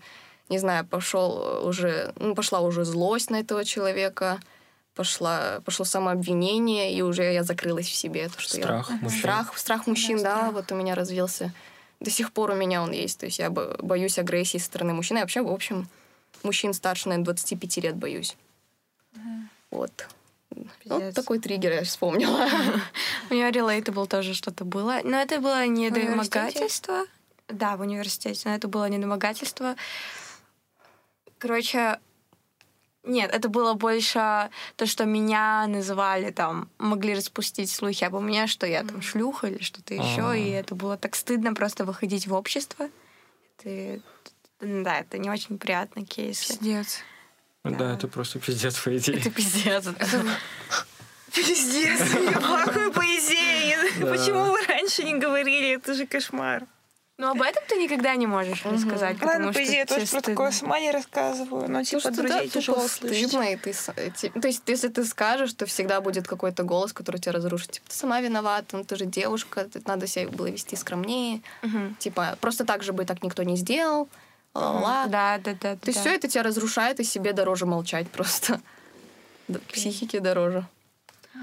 [0.50, 4.40] не знаю, пошел уже, ну, пошла уже злость на этого человека,
[5.00, 8.28] пошла, пошло самообвинение, и уже я закрылась в себе.
[8.28, 9.20] То, что я- Страх мужчин.
[9.20, 10.54] Страх, страх мужчин, Да, да, страх.
[10.54, 11.54] вот у меня развился.
[12.02, 13.18] До сих пор у меня он есть.
[13.18, 15.16] То есть я бо- боюсь агрессии со стороны мужчин.
[15.16, 15.88] Я вообще, в общем,
[16.44, 18.36] мужчин старше, наверное, 25 лет боюсь.
[19.72, 20.08] Вот.
[20.50, 21.16] Вот Пиздец.
[21.16, 22.46] такой триггер я вспомнила.
[23.30, 25.00] У меня relatable тоже что-то было.
[25.06, 27.06] Но это было не домогательство.
[27.48, 28.42] Да, в университете.
[28.50, 29.76] Но это было не домогательство.
[31.38, 32.00] Короче,
[33.04, 38.68] нет, это было больше то, что меня называли там, могли распустить слухи обо мне, что
[38.68, 42.90] я там шлюха или что-то еще, и это было так стыдно просто выходить в общество.
[43.58, 44.02] Это,
[44.62, 46.46] да, это не очень приятный кейс.
[46.46, 47.00] Пиздец.
[47.64, 47.94] Да, Да.
[47.94, 49.18] это просто пиздец, по идее.
[49.18, 49.86] Это пиздец.
[51.34, 52.00] Пиздец,
[52.42, 54.00] плохой поэзии.
[54.02, 54.12] Да.
[54.12, 55.76] Почему вы раньше не говорили?
[55.76, 56.66] Это же кошмар.
[57.20, 60.22] Но об этом ты никогда не можешь рассказать, потому Ладно, что поэзия, я тоже про
[60.22, 61.70] такое сама не рассказываю.
[61.70, 63.28] Но типа что да, друзей тупо тяжело слышать.
[63.28, 63.76] стыдно, и ты...
[63.98, 67.72] э, То есть, если ты скажешь, то всегда будет какой-то голос, который тебя разрушит.
[67.72, 71.42] Типа, ты сама виновата, ну ты же девушка, ты- надо себя было вести скромнее.
[71.62, 71.98] Мгм.
[72.00, 74.08] Типа, просто так же бы так никто не сделал.
[74.54, 75.08] ла-ла-ла.
[75.08, 75.76] Да, да, да.
[75.76, 76.10] То есть да.
[76.10, 78.62] все это тебя разрушает, и себе дороже молчать просто.
[79.50, 80.66] Да, Психике дороже.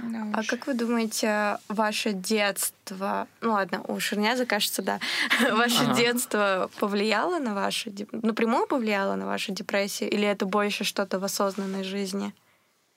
[0.02, 0.46] Да А уж.
[0.46, 5.00] как вы думаете, ваше детство, ну ладно, у Шерняза, кажется, да,
[5.52, 5.94] ваше Ага.
[5.94, 11.24] детство повлияло на ваше, деп- напрямую повлияло на вашу депрессию, или это больше что-то в
[11.24, 12.32] осознанной жизни?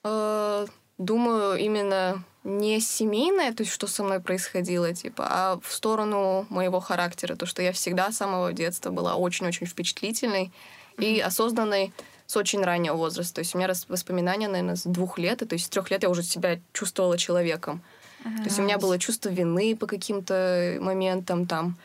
[0.04, 0.66] Э,
[1.00, 6.82] Думаю, именно не семейное, то есть что со мной происходило, типа, а в сторону моего
[6.82, 10.52] характера, то, что я всегда с самого детства была очень-очень впечатлительной
[10.98, 11.04] mm-hmm.
[11.06, 11.94] и осознанной
[12.30, 13.36] с очень раннего возраста.
[13.36, 16.04] То есть у меня воспоминания, наверное, с двух лет, и то есть с трех лет
[16.04, 17.82] я уже себя чувствовала человеком.
[18.24, 18.38] Mm-hmm.
[18.38, 21.76] То есть у меня было чувство вины по каким-то моментам там,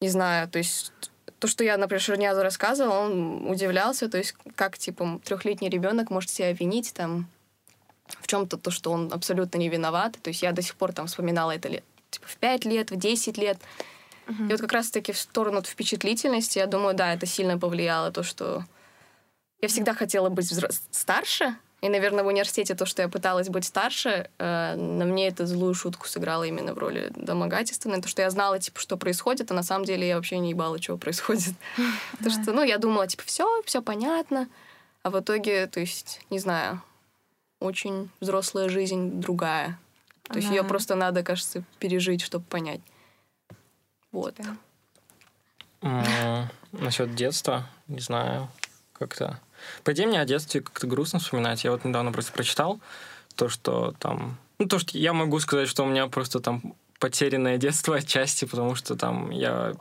[0.00, 0.92] не знаю, то есть
[1.40, 6.30] то, что я, например, Шернязу рассказывала, он удивлялся, то есть как, типа, трехлетний ребенок может
[6.30, 7.26] себя винить там
[8.06, 10.16] в чем-то, то, что он абсолютно не виноват.
[10.22, 12.96] То есть я до сих пор там вспоминала это лет, типа, в пять лет, в
[12.96, 13.58] десять лет.
[14.28, 14.46] Uh-huh.
[14.46, 18.64] И вот как раз-таки в сторону впечатлительности, я думаю, да, это сильно повлияло, то, что
[19.60, 20.82] я всегда хотела быть взрос...
[20.90, 25.46] старше, и, наверное, в университете то, что я пыталась быть старше, э, на мне это
[25.46, 28.00] злую шутку сыграло именно в роли домогательственной.
[28.00, 30.80] То, что я знала, типа, что происходит, а на самом деле я вообще не ебала,
[30.80, 31.54] чего происходит.
[32.24, 34.48] То, что, ну, я думала, типа, все, все понятно.
[35.02, 36.82] А в итоге, то есть, не знаю,
[37.60, 39.78] очень взрослая жизнь другая.
[40.24, 42.80] То есть ее просто надо, кажется, пережить, чтобы понять.
[44.10, 44.34] Вот.
[46.72, 48.48] Насчет детства, не знаю,
[48.92, 49.40] как-то
[49.84, 51.64] по идее, мне о детстве как-то грустно вспоминать.
[51.64, 52.80] Я вот недавно просто прочитал
[53.34, 54.38] то, что там...
[54.58, 58.74] Ну, то, что я могу сказать, что у меня просто там потерянное детство отчасти, потому
[58.74, 59.74] что там я...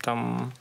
[0.00, 0.52] Там...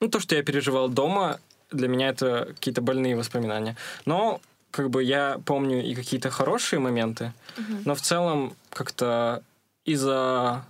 [0.00, 3.76] Ну, то, что я переживал дома, для меня это какие-то больные воспоминания.
[4.04, 7.78] Но как бы я помню и какие-то хорошие моменты, угу.
[7.84, 9.42] но в целом как-то
[9.84, 10.64] из-за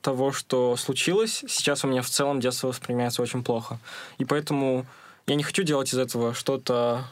[0.00, 3.78] того, что случилось, сейчас у меня в целом детство воспринимается очень плохо.
[4.18, 4.86] И поэтому
[5.26, 7.04] я не хочу делать из этого что-то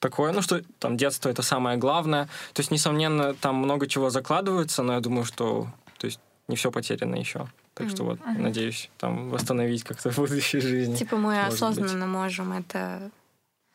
[0.00, 2.28] такое, ну что там детство это самое главное.
[2.52, 6.70] То есть, несомненно, там много чего закладывается, но я думаю, что то есть не все
[6.70, 7.46] потеряно еще.
[7.74, 8.38] Так что вот, uh-huh.
[8.38, 10.94] надеюсь, там восстановить как-то в будущей жизни.
[10.94, 12.14] Типа мы осознанно быть.
[12.14, 13.10] можем это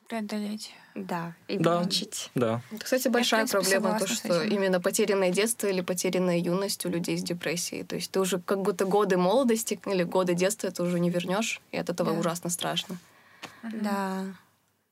[0.07, 0.73] преодолеть.
[0.95, 1.83] Да, и да,
[2.35, 2.61] Да.
[2.71, 7.17] Это, кстати, большая Я, проблема, то, что именно потерянное детство или потерянная юность у людей
[7.17, 7.83] с депрессией.
[7.83, 11.61] То есть ты уже как будто годы молодости или годы детства ты уже не вернешь,
[11.71, 12.19] и от этого да.
[12.19, 12.97] ужасно страшно.
[13.63, 14.25] Да.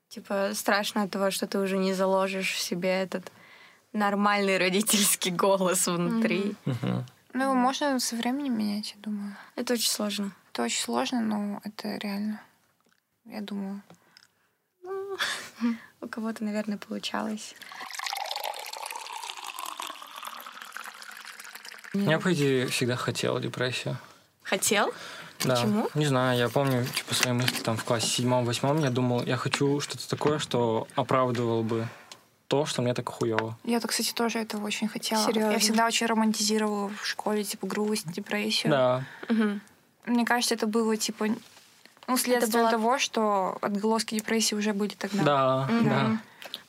[0.10, 3.32] Типа страшно от того, что ты уже не заложишь в себе этот
[3.94, 6.56] нормальный родительский голос внутри.
[7.34, 9.36] Ну, его можно со временем менять, я думаю.
[9.56, 10.32] Это очень сложно.
[10.52, 12.42] Это очень сложно, но это реально.
[13.26, 13.82] Я думаю.
[14.82, 15.18] Ну,
[16.02, 17.54] у кого-то, наверное, получалось.
[21.94, 23.98] Я, по идее, всегда хотел депрессию.
[24.44, 24.94] Хотел?
[25.48, 25.56] Да.
[25.56, 25.90] Почему?
[25.96, 29.80] Не знаю, я помню, типа, свои мысли там в классе седьмом-восьмом, я думал, я хочу
[29.80, 31.88] что-то такое, что оправдывало бы
[32.48, 33.58] то, что мне так хуево.
[33.64, 35.24] Я-то, кстати, тоже этого очень хотела.
[35.26, 35.52] Серьезно?
[35.52, 38.72] Я всегда очень романтизировала в школе, типа, грусть, депрессию.
[38.72, 39.04] Да.
[39.30, 39.60] Угу.
[40.06, 41.28] Мне кажется, это было, типа,
[42.08, 42.72] ну, следствие было...
[42.72, 45.24] того, что отголоски депрессии уже были тогда.
[45.24, 45.90] Да, угу.
[45.90, 46.18] да.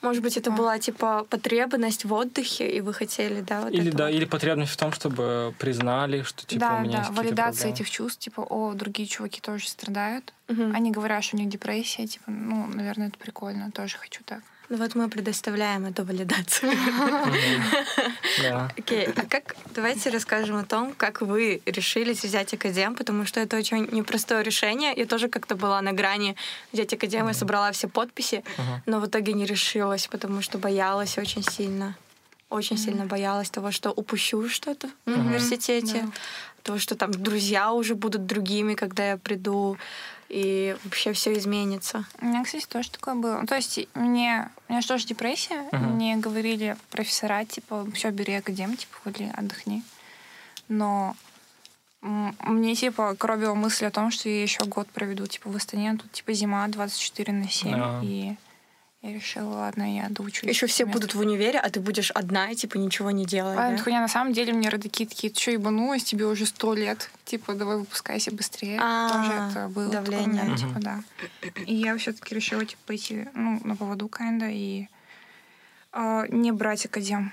[0.00, 3.96] Может быть, это была типа потребность в отдыхе, и вы хотели, да, вот Или это
[3.96, 4.14] да, вот?
[4.14, 7.74] или потребность в том, чтобы признали, что типа да, у меня да, есть валидация проблемы.
[7.74, 10.32] этих чувств, типа, о, другие чуваки тоже страдают.
[10.48, 10.70] Угу.
[10.72, 14.40] Они говорят, что у них депрессия, типа, ну, наверное, это прикольно, тоже хочу так.
[14.68, 16.70] Ну вот мы предоставляем эту валидацию.
[18.76, 23.56] Окей, а как давайте расскажем о том, как вы решились взять академ, потому что это
[23.56, 24.92] очень непростое решение.
[24.94, 26.36] Я тоже как-то была на грани
[26.72, 28.44] взять академ, я собрала все подписи,
[28.84, 31.96] но в итоге не решилась, потому что боялась очень сильно.
[32.50, 36.08] Очень сильно боялась того, что упущу что-то в университете,
[36.62, 39.78] того, что там друзья уже будут другими, когда я приду
[40.28, 42.04] и вообще все изменится.
[42.20, 43.46] У меня, кстати, тоже такое было.
[43.46, 45.68] То есть мне, у меня же тоже депрессия.
[45.72, 45.78] Uh-huh.
[45.78, 49.82] Мне говорили профессора, типа, все, бери академ, типа, ходи, отдохни.
[50.68, 51.16] Но
[52.02, 56.12] мне, типа, коробила мысль о том, что я еще год проведу, типа, в Астане, тут,
[56.12, 58.04] типа, зима 24 на 7, uh-huh.
[58.04, 58.36] и
[59.02, 60.48] я решила, ладно, я доучусь.
[60.48, 63.56] Еще все будут в универе, а ты будешь одна и типа ничего не делать.
[63.56, 63.78] А, да?
[63.78, 67.54] хуйня, на самом деле мне родаки такие, ты что, ебанулась, тебе уже сто лет, типа,
[67.54, 68.78] давай выпускайся быстрее.
[68.82, 70.40] А, Тоже это было давление.
[70.42, 71.02] Такое, типа, да.
[71.64, 74.88] И я все-таки решила, типа, пойти, ну, на поводу kinda и
[75.92, 77.32] э, не брать академ.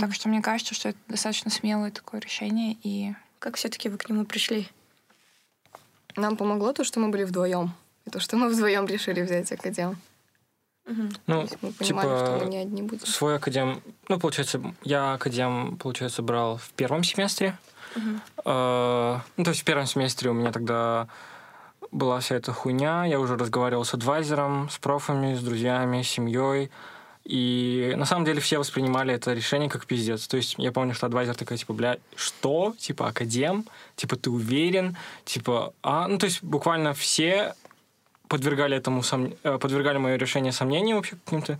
[0.00, 2.76] Так что мне кажется, что это достаточно смелое такое решение.
[2.82, 4.68] И как все-таки вы к нему пришли?
[6.16, 7.72] Нам помогло то, что мы были вдвоем.
[8.04, 9.96] И то, что мы вдвоем решили взять академ.
[11.26, 13.06] Ну, мы понимали, типа, что мы не одни будем.
[13.06, 17.56] Свой академ, ну, получается, я академ, получается, брал в первом семестре.
[17.94, 18.20] Uh-huh.
[18.44, 21.08] Э, ну, то есть в первом семестре у меня тогда
[21.90, 23.04] была вся эта хуйня.
[23.04, 26.70] Я уже разговаривал с адвайзером, с профами, с друзьями, с семьей.
[27.24, 30.26] И на самом деле все воспринимали это решение как пиздец.
[30.26, 32.74] То есть я помню, что адвайзер такой, типа, бля, что?
[32.78, 33.66] Типа, академ?
[33.96, 34.96] Типа, ты уверен?
[35.24, 36.08] Типа, а?
[36.08, 37.54] Ну, то есть буквально все
[38.30, 39.34] подвергали этому сом...
[39.42, 41.58] Э, подвергали мое решение сомнению вообще каким-то.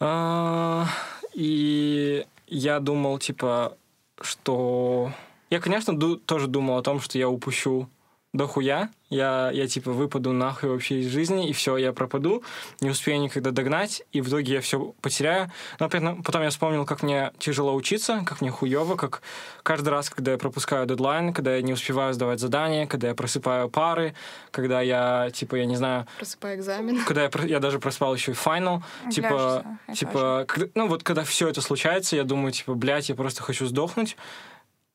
[0.00, 0.86] А,
[1.34, 3.76] и я думал, типа,
[4.20, 5.12] что...
[5.50, 7.88] Я, конечно, ду- тоже думал о том, что я упущу
[8.32, 8.90] дохуя.
[9.08, 12.44] Я, я типа выпаду нахуй вообще из жизни, и все, я пропаду,
[12.80, 15.50] не успею никогда догнать, и в итоге я все потеряю.
[15.80, 19.22] Но потом, потом я вспомнил, как мне тяжело учиться, как мне хуево, как
[19.64, 23.68] каждый раз, когда я пропускаю дедлайн, когда я не успеваю сдавать задания, когда я просыпаю
[23.68, 24.14] пары,
[24.52, 26.06] когда я, типа, я не знаю...
[26.16, 27.04] Просыпаю экзамен.
[27.04, 28.84] Когда я, я даже проспал еще и финал.
[29.10, 33.42] Типа, типа, когда, ну вот когда все это случается, я думаю, типа, блядь, я просто
[33.42, 34.16] хочу сдохнуть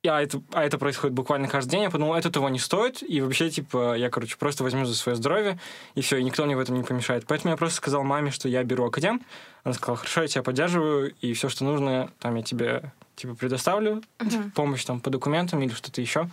[0.07, 3.21] а это, а это происходит буквально каждый день, я подумал, это того не стоит, и
[3.21, 5.59] вообще, типа, я, короче, просто возьму за свое здоровье,
[5.95, 7.25] и все, и никто мне в этом не помешает.
[7.27, 9.21] Поэтому я просто сказал маме, что я беру академ.
[9.63, 14.03] Она сказала, хорошо, я тебя поддерживаю, и все, что нужно, там я тебе, типа, предоставлю,
[14.19, 14.51] uh-huh.
[14.51, 16.29] помощь там по документам или что-то еще.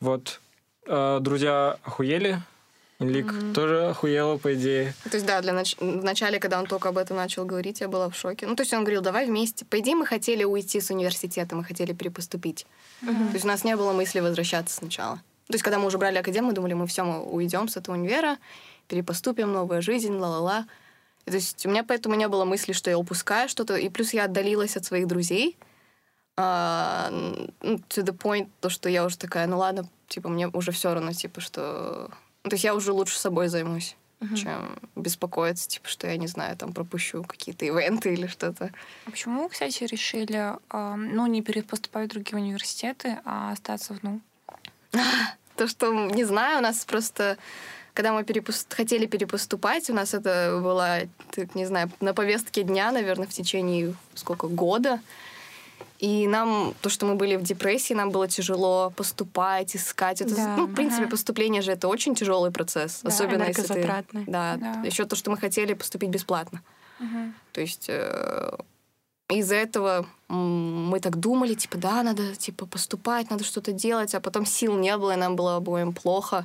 [0.00, 0.40] Вот.
[0.86, 2.42] Э, друзья охуели,
[3.00, 3.54] Лик mm-hmm.
[3.54, 4.94] тоже охуела, по идее.
[5.04, 5.74] То есть, да, для нач...
[5.78, 8.46] в начале, когда он только об этом начал говорить, я была в шоке.
[8.46, 9.64] Ну, то есть он говорил, давай вместе.
[9.64, 12.66] По идее, мы хотели уйти с университета, мы хотели перепоступить.
[13.02, 13.28] Mm-hmm.
[13.28, 15.16] То есть у нас не было мысли возвращаться сначала.
[15.46, 17.96] То есть, когда мы уже брали академию, мы думали, мы все, мы уйдем с этого
[17.96, 18.36] универа,
[18.86, 20.66] перепоступим, новая жизнь, ла-ла-ла.
[21.24, 23.76] То есть у меня поэтому не было мысли, что я упускаю что-то.
[23.76, 25.56] И плюс я отдалилась от своих друзей.
[26.36, 30.94] Uh, to the point, то, что я уже такая, ну ладно, типа, мне уже все
[30.94, 32.10] равно, типа, что
[32.42, 34.34] то есть я уже лучше собой займусь, угу.
[34.34, 38.70] чем беспокоиться, типа, что я не знаю, там пропущу какие-то ивенты или что-то.
[39.06, 44.20] А почему, кстати, решили, э, ну, не перепоступать в другие университеты, а остаться в НУ?
[45.56, 47.36] То, что, не знаю, у нас просто
[47.92, 48.72] когда мы перепуст...
[48.72, 51.00] хотели перепоступать, у нас это было,
[51.32, 55.00] так, не знаю, на повестке дня, наверное, в течение сколько года.
[56.00, 60.22] И нам, то, что мы были в депрессии, нам было тяжело поступать, искать.
[60.22, 60.56] Это, да.
[60.56, 61.10] Ну, в принципе, ага.
[61.10, 63.00] поступление же это очень тяжелый процесс.
[63.02, 64.04] Да, особенно если ты...
[64.26, 64.82] Да, да.
[64.82, 66.62] Еще то, что мы хотели поступить бесплатно.
[67.00, 67.32] Угу.
[67.52, 68.56] То есть э,
[69.28, 74.46] из-за этого мы так думали, типа, да, надо типа поступать, надо что-то делать, а потом
[74.46, 76.44] сил не было, и нам было обоим плохо.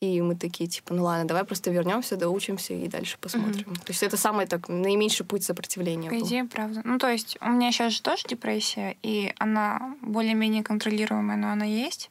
[0.00, 3.68] И мы такие, типа, ну ладно, давай просто вернемся, доучимся и дальше посмотрим.
[3.68, 3.84] Mm-hmm.
[3.84, 6.08] То есть это самый так наименьший путь сопротивления.
[6.08, 6.80] По идее, правда.
[6.84, 11.66] Ну, то есть у меня сейчас же тоже депрессия, и она более-менее контролируемая, но она
[11.66, 12.10] есть.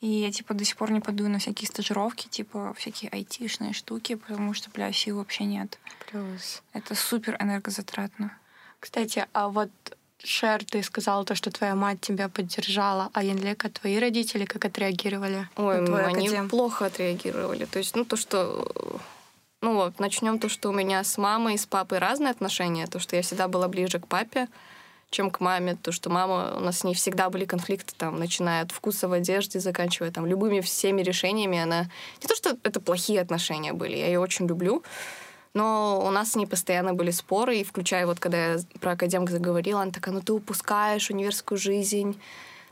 [0.00, 4.14] И я, типа, до сих пор не подаю на всякие стажировки, типа, всякие айтишные штуки,
[4.14, 5.78] потому что, бля, сил вообще нет.
[6.10, 6.62] Плюс.
[6.72, 8.32] Это супер энергозатратно.
[8.80, 9.70] Кстати, а вот
[10.24, 15.48] Шер, ты сказала то, что твоя мать тебя поддержала, а Янлека, твои родители как отреагировали?
[15.56, 16.48] Ой, они академ?
[16.48, 17.66] плохо отреагировали.
[17.66, 19.00] То есть, ну, то, что...
[19.62, 22.86] Ну вот, начнем то, что у меня с мамой и с папой разные отношения.
[22.86, 24.48] То, что я всегда была ближе к папе,
[25.10, 25.76] чем к маме.
[25.76, 29.12] То, что мама, у нас с ней всегда были конфликты, там, начиная от вкуса в
[29.12, 31.58] одежде, заканчивая там любыми всеми решениями.
[31.58, 31.90] Она...
[32.22, 34.82] Не то, что это плохие отношения были, я ее очень люблю,
[35.56, 39.30] но у нас с ней постоянно были споры, и включая вот, когда я про академик
[39.30, 42.20] заговорила, она такая, ну ты упускаешь универскую жизнь.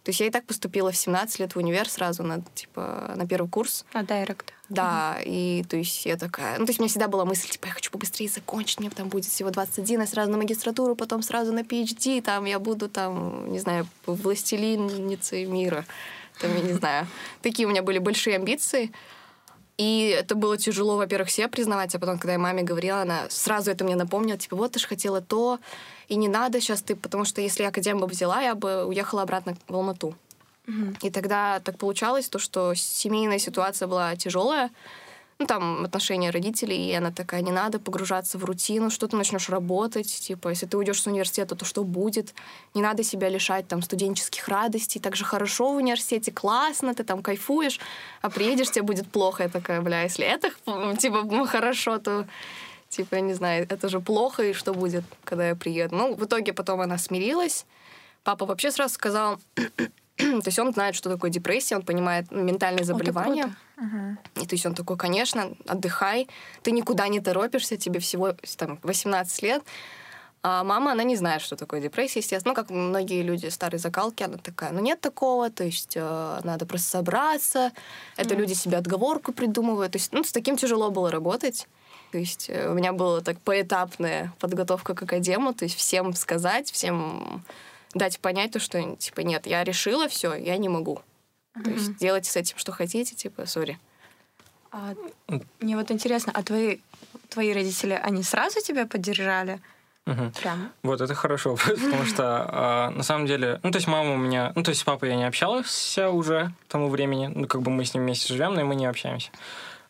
[0.02, 3.26] То есть я и так поступила в 17 лет в универ сразу на, типа, на
[3.26, 3.86] первый курс.
[3.94, 4.52] На директ.
[4.68, 5.22] Да, угу.
[5.24, 6.58] и то есть я такая...
[6.58, 9.08] Ну, то есть у меня всегда была мысль, типа, я хочу побыстрее закончить, мне там
[9.08, 13.50] будет всего 21, я сразу на магистратуру, потом сразу на PhD, там я буду там,
[13.50, 15.86] не знаю, властелинницей мира.
[16.38, 17.06] Там, я не знаю.
[17.40, 18.92] Такие у меня были большие амбиции.
[19.76, 23.70] И это было тяжело, во-первых, себе признавать, а потом, когда я маме говорила, она сразу
[23.70, 25.58] это мне напомнила, типа, вот ты же хотела то,
[26.08, 29.22] и не надо сейчас ты, потому что если я академ бы взяла, я бы уехала
[29.22, 30.14] обратно в Алмату.
[30.68, 30.96] Угу.
[31.02, 34.70] И тогда так получалось, то, что семейная ситуация была тяжелая,
[35.38, 39.48] ну, там, отношения родителей, и она такая, не надо погружаться в рутину, что ты начнешь
[39.48, 42.34] работать, типа, если ты уйдешь с университета, то что будет?
[42.74, 47.22] Не надо себя лишать, там, студенческих радостей, так же хорошо в университете, классно, ты там
[47.22, 47.80] кайфуешь,
[48.22, 49.44] а приедешь, тебе будет плохо.
[49.44, 50.50] Я такая, бля, если это,
[50.96, 52.26] типа, хорошо, то
[52.88, 55.96] типа, я не знаю, это же плохо, и что будет, когда я приеду.
[55.96, 57.66] Ну, в итоге потом она смирилась.
[58.22, 59.40] Папа вообще сразу сказал,
[60.16, 63.54] то есть он знает, что такое депрессия, он понимает ментальные заболевания.
[63.76, 64.42] Угу.
[64.42, 66.28] И то есть он такой, конечно, отдыхай,
[66.62, 69.62] ты никуда не торопишься, тебе всего там 18 лет.
[70.46, 72.50] А мама, она не знает, что такое депрессия, естественно.
[72.50, 76.66] Ну, как многие люди старой закалки, она такая, ну, нет такого, то есть э, надо
[76.66, 77.72] просто собраться.
[78.18, 78.38] Это mm.
[78.38, 79.92] люди себе отговорку придумывают.
[79.92, 81.66] То есть, ну, с таким тяжело было работать.
[82.12, 86.70] То есть э, у меня была так поэтапная подготовка к академу, то есть всем сказать,
[86.70, 87.42] всем
[87.94, 91.00] дать понять то, что, типа, нет, я решила все, я не могу.
[91.54, 91.62] Mm-hmm.
[91.62, 93.78] То есть делайте с этим, что хотите, типа, сори.
[94.70, 94.94] А,
[95.60, 96.78] мне вот интересно, а твои,
[97.28, 99.60] твои родители, они сразу тебя поддержали?
[100.06, 100.32] Угу.
[100.40, 100.72] Прям.
[100.82, 104.52] Вот это хорошо, потому что э, на самом деле, ну то есть мама у меня,
[104.54, 107.70] ну то есть с папой я не общался уже к тому времени, ну как бы
[107.70, 109.30] мы с ним вместе живем, но и мы не общаемся.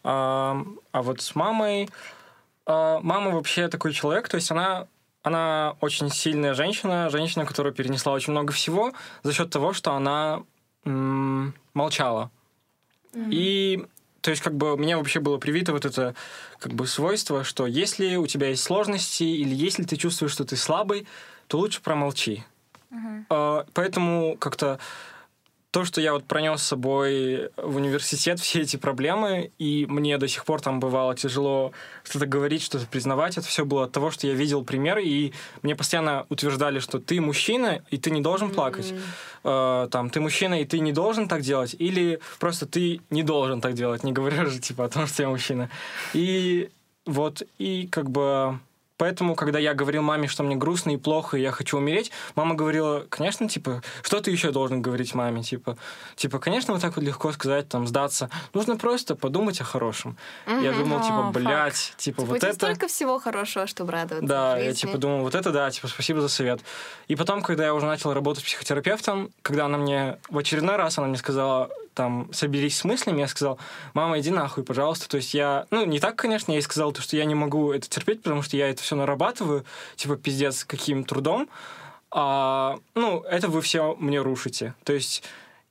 [0.04, 1.88] А, а вот с мамой,
[2.66, 4.86] а, мама вообще такой человек, то есть она
[5.24, 10.44] она очень сильная женщина, женщина, которая перенесла очень много всего за счет того, что она
[10.84, 12.30] м- молчала.
[13.14, 13.28] Mm-hmm.
[13.30, 13.86] И
[14.20, 16.14] то есть, как бы, мне вообще было привито вот это,
[16.58, 20.56] как бы, свойство, что если у тебя есть сложности или если ты чувствуешь, что ты
[20.56, 21.06] слабый,
[21.46, 22.42] то лучше промолчи.
[22.90, 23.66] Uh-huh.
[23.74, 24.78] Поэтому как-то
[25.74, 30.28] то, что я вот пронес с собой в университет, все эти проблемы, и мне до
[30.28, 31.72] сих пор там бывало тяжело
[32.04, 35.74] что-то говорить, что-то признавать, это все было от того, что я видел примеры, и мне
[35.74, 38.92] постоянно утверждали, что ты мужчина, и ты не должен плакать.
[39.42, 39.86] Mm-hmm.
[39.86, 43.60] Э, там, ты мужчина, и ты не должен так делать, или просто ты не должен
[43.60, 45.70] так делать, не говоря же, типа, о том, что я мужчина.
[46.12, 46.70] И
[47.04, 48.60] вот, и как бы
[48.96, 52.54] Поэтому, когда я говорил маме, что мне грустно и плохо, и я хочу умереть, мама
[52.54, 55.42] говорила, конечно, типа, что ты еще должен говорить маме?
[55.42, 55.76] Типа,
[56.16, 58.30] типа, конечно, вот так вот легко сказать, там, сдаться.
[58.52, 60.16] Нужно просто подумать о хорошем.
[60.46, 60.64] Mm-hmm.
[60.64, 62.54] Я думал, типа, блядь, типа, типа, вот это...
[62.54, 66.28] столько всего хорошего, чтобы радоваться Да, я, типа, думал, вот это да, типа, спасибо за
[66.28, 66.60] совет.
[67.08, 71.08] И потом, когда я уже начал работать психотерапевтом, когда она мне, в очередной раз она
[71.08, 73.58] мне сказала, там, соберись с мыслями, я сказал,
[73.94, 75.08] мама, иди нахуй, пожалуйста.
[75.08, 77.72] То есть я, ну, не так, конечно, я ей сказал, то, что я не могу
[77.72, 79.64] это терпеть, потому что я это все нарабатываю,
[79.96, 81.48] типа, пиздец, каким трудом.
[82.10, 84.74] А, ну, это вы все мне рушите.
[84.84, 85.24] То есть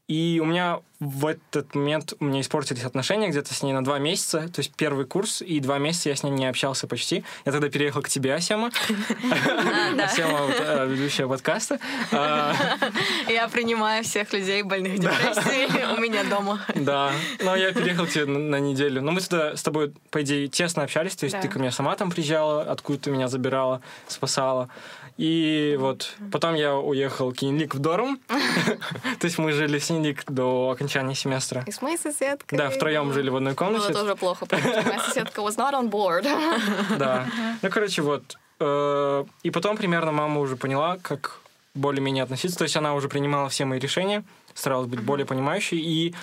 [0.07, 3.99] и у меня в этот момент у меня испортились отношения где-то с ней на два
[3.99, 4.49] месяца.
[4.49, 7.23] То есть первый курс, и два месяца я с ней не общался почти.
[7.45, 8.71] Я тогда переехал к тебе, Асема.
[9.99, 11.79] Асема, э, ведущая подкаста.
[12.11, 12.53] А,
[13.27, 16.61] я принимаю всех людей больных депрессией у меня дома.
[16.75, 19.01] Да, но я переехал к тебе на неделю.
[19.01, 21.15] Но мы тогда с тобой, по идее, тесно общались.
[21.15, 24.69] То есть ты ко мне сама там приезжала, откуда ты меня забирала, спасала.
[25.17, 28.19] И вот потом я уехал к в Дорм.
[28.27, 31.63] То есть мы жили с Кинлик до окончания семестра.
[31.67, 32.57] И с моей соседкой.
[32.57, 33.89] Да, втроем жили в одной комнате.
[33.89, 36.23] Было тоже плохо, потому что моя соседка was not on board.
[36.97, 37.27] Да.
[37.61, 38.37] Ну, короче, вот.
[38.59, 41.39] Э, и потом примерно мама уже поняла, как
[41.75, 42.57] более-менее относиться.
[42.57, 45.79] То есть она уже принимала все мои решения, старалась быть более понимающей.
[45.79, 46.15] И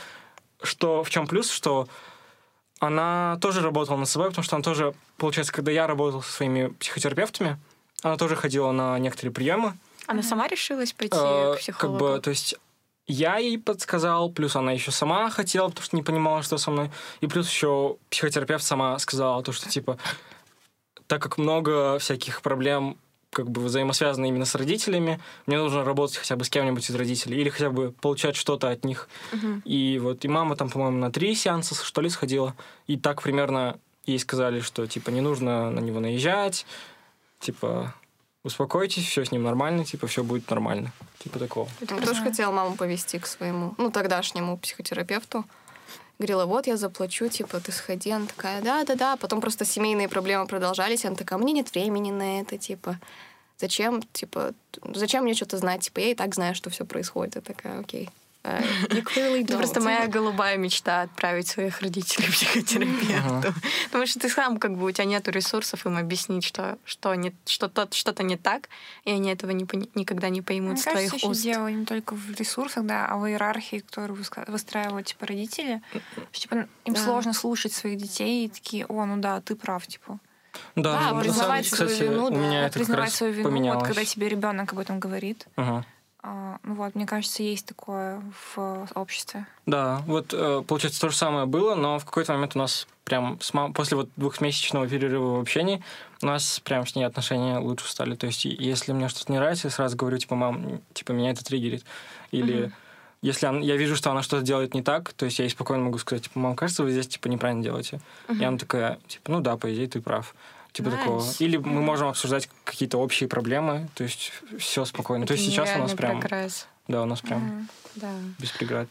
[0.63, 1.89] что в чем плюс, что
[2.81, 6.69] она тоже работала над собой, потому что она тоже, получается, когда я работал со своими
[6.69, 7.59] психотерапевтами,
[8.03, 9.75] она тоже ходила на некоторые приемы.
[10.07, 11.99] Она сама решилась пойти э, к психологу?
[11.99, 12.57] Как бы, то есть
[13.07, 16.91] я ей подсказал, плюс она еще сама хотела, потому что не понимала, что со мной.
[17.21, 19.99] И плюс еще психотерапевт сама сказала то, что типа,
[21.07, 22.99] так как много всяких проблем
[23.31, 27.41] как бы взаимосвязаны именно с родителями, мне нужно работать хотя бы с кем-нибудь из родителей
[27.41, 29.09] или хотя бы получать что-то от них.
[29.33, 29.63] Uh-huh.
[29.65, 32.57] И вот и мама там, по-моему, на три сеанса, что ли, сходила.
[32.89, 36.67] И так примерно ей сказали, что типа не нужно на него наезжать,
[37.41, 37.95] типа,
[38.45, 40.93] успокойтесь, все с ним нормально, типа, все будет нормально.
[41.19, 41.69] Типа такого.
[41.81, 45.45] Я тоже хотела маму повести к своему, ну, тогдашнему психотерапевту.
[46.19, 48.11] Говорила, вот, я заплачу, типа, ты сходи.
[48.11, 49.17] Она такая, да-да-да.
[49.17, 51.05] Потом просто семейные проблемы продолжались.
[51.05, 52.99] Она такая, мне нет времени на это, типа.
[53.57, 54.53] Зачем, типа,
[54.95, 55.83] зачем мне что-то знать?
[55.83, 57.37] Типа, я и так знаю, что все происходит.
[57.37, 58.11] Я такая, окей.
[58.43, 63.55] Это просто моя голубая мечта отправить своих родителей к психотерапевту.
[63.85, 67.35] Потому что ты сам, как бы, у тебя нет ресурсов им объяснить, что, что, не,
[67.45, 68.69] что то, что-то не так,
[69.05, 71.43] и они этого не, никогда не поймут Мне с твоих кажется, уст.
[71.43, 75.83] дело не только в ресурсах, да, а в иерархии, которую выстраивают, типа, родители.
[76.33, 76.55] Что, типа,
[76.87, 77.01] им да.
[77.01, 80.19] сложно слушать своих детей и такие, о, ну да, ты прав, типа.
[80.77, 83.81] Да, да признавать свою кстати, вину, да, признавать свою вину, поменялось.
[83.81, 85.47] вот когда тебе ребенок об этом говорит.
[86.23, 88.23] А, ну вот, мне кажется, есть такое
[88.55, 89.47] в обществе.
[89.65, 93.41] Да, вот э, получается то же самое было, но в какой-то момент у нас прям
[93.41, 93.73] с мам...
[93.73, 95.83] после вот двухмесячного перерыва в общении
[96.23, 98.15] у нас прям с ней отношения лучше стали.
[98.17, 101.43] То есть если мне что-то не нравится, я сразу говорю, типа, мам, типа, меня это
[101.43, 101.85] триггерит.
[102.33, 102.73] Или угу.
[103.23, 105.85] если она, я вижу, что она что-то делает не так, то есть я ей спокойно
[105.85, 108.01] могу сказать, типа, мам, кажется, вы здесь, типа, неправильно делаете.
[108.29, 108.39] Угу.
[108.39, 110.35] И она такая, типа, ну да, по идее, ты прав.
[110.73, 110.99] Типа nice.
[110.99, 111.25] такого.
[111.39, 115.25] Или мы можем обсуждать какие-то общие проблемы, то есть все спокойно.
[115.25, 116.21] Это то есть сейчас у нас прям...
[116.21, 116.67] Прогресс.
[116.89, 117.67] Да, у нас прям mm-hmm.
[117.97, 118.13] да.
[118.39, 118.89] без преград.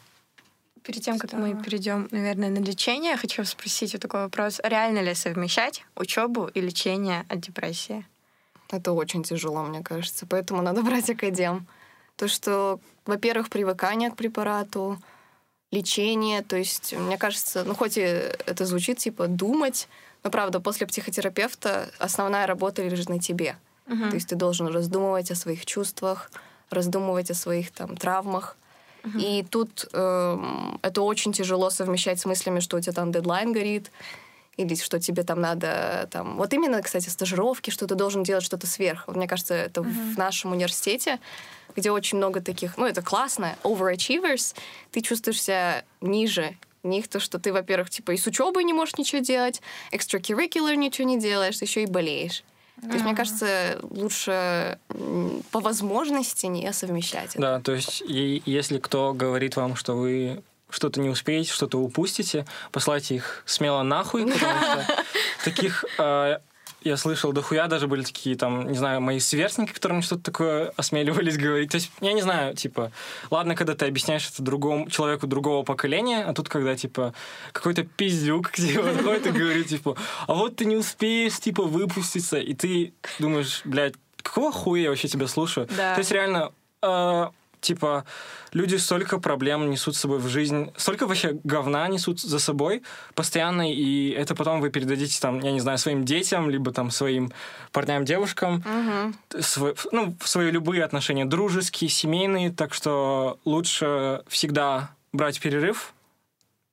[0.84, 4.60] Перед тем, как мы перейдем, наверное, на лечение, я хочу спросить вот такой вопрос.
[4.64, 8.06] Реально ли совмещать учебу и лечение от депрессии?
[8.72, 10.26] Это очень тяжело, мне кажется.
[10.26, 11.68] Поэтому надо брать академ.
[12.16, 14.98] То, что, во-первых, привыкание к препарату,
[15.72, 16.42] лечение.
[16.42, 19.88] То есть, мне кажется, ну хоть и это звучит типа думать,
[20.24, 23.56] но правда, после психотерапевта основная работа лежит на тебе.
[23.88, 24.10] Uh-huh.
[24.10, 26.32] То есть ты должен раздумывать о своих чувствах,
[26.70, 28.58] раздумывать о своих там травмах.
[29.04, 29.22] Uh-huh.
[29.22, 30.38] И тут э,
[30.82, 33.92] это очень тяжело совмещать с мыслями, что у тебя там дедлайн горит,
[34.58, 36.36] или что тебе там надо там...
[36.36, 39.06] Вот именно, кстати, стажировки, что ты должен делать что-то сверх.
[39.08, 40.14] Вот, мне кажется, это uh-huh.
[40.14, 41.20] в нашем университете,
[41.78, 42.78] где очень много таких...
[42.78, 44.54] Ну, это классно, overachievers,
[44.92, 48.98] ты чувствуешь себя ниже них, то, что ты, во-первых, типа и с учебой не можешь
[48.98, 49.62] ничего делать,
[49.92, 52.44] extracurricular ничего не делаешь, еще и болеешь.
[52.82, 54.80] То есть, мне кажется, лучше
[55.52, 57.40] по возможности не совмещать это.
[57.40, 62.46] Да, то есть и если кто говорит вам, что вы что-то не успеете, что-то упустите,
[62.72, 65.04] послайте их смело нахуй, потому что
[65.44, 66.38] таких э,
[66.82, 70.74] я слышал дохуя, даже были такие там, не знаю, мои сверстники, которые мне что-то такое
[70.78, 71.72] осмеливались говорить.
[71.72, 72.92] То есть, я не знаю, типа,
[73.30, 77.14] ладно, когда ты объясняешь это другому человеку другого поколения, а тут, когда, типа,
[77.52, 82.38] какой-то пиздюк к тебе подходит и говорит, типа, а вот ты не успеешь, типа, выпуститься,
[82.38, 85.68] и ты думаешь, блядь, какого хуя я вообще тебя слушаю?
[85.76, 85.96] Да.
[85.96, 86.52] То есть, реально,
[86.82, 87.30] э,
[87.62, 88.06] типа,
[88.54, 92.84] люди столько проблем несут с собой в жизнь, столько вообще говна несут за собой
[93.16, 97.32] постоянно, и это потом вы передадите, там, я не знаю, своим детям, либо там своим
[97.72, 99.16] парням, девушкам, Мгм.
[99.42, 105.94] св- ну, в свои любые отношения, дружеские, семейные, так что лучше всегда брать перерыв,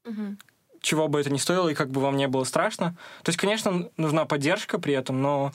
[0.05, 0.39] Мгм.
[0.81, 2.97] чего бы это ни стоило, и как бы вам не было страшно.
[3.25, 5.53] То есть, конечно, нужна поддержка при этом, но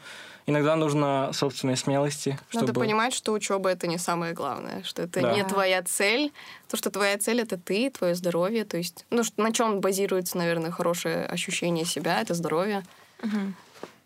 [0.52, 2.68] иногда нужно собственной смелости, чтобы...
[2.68, 5.34] Надо понимать, что учеба это не самое главное, что это Да.
[5.34, 6.32] не твоя цель,
[6.68, 10.38] то, что твоя цель это ты, твое здоровье, то есть, ну, что- на чем базируется,
[10.38, 12.84] наверное, хорошее ощущение себя, это здоровье.
[13.24, 13.56] Мгм.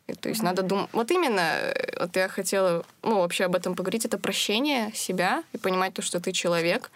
[0.07, 0.89] И, то есть надо думать...
[0.93, 5.57] Вот именно, э, вот я хотела, ну, вообще об этом поговорить, это прощение себя и
[5.57, 6.91] понимать то, что ты человек.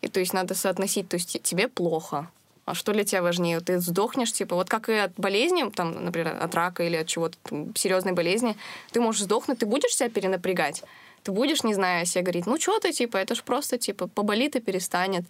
[0.00, 2.30] И то есть надо соотносить, то есть тебе плохо,
[2.70, 3.60] а что для тебя важнее?
[3.60, 7.36] Ты сдохнешь, типа, вот как и от болезни, там, например, от рака или от чего-то,
[7.74, 8.56] серьезной болезни,
[8.92, 10.82] ты можешь сдохнуть, ты будешь себя перенапрягать?
[11.22, 14.56] Ты будешь, не знаю, себе говорить, ну что ты, типа, это ж просто, типа, поболит
[14.56, 15.24] и перестанет.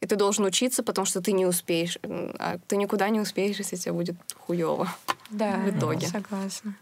[0.00, 1.98] И ты должен учиться, потому что ты не успеешь.
[2.38, 4.88] А ты никуда не успеешь, если тебе будет хуево.
[5.30, 6.06] Да, В итоге.
[6.06, 6.74] согласна.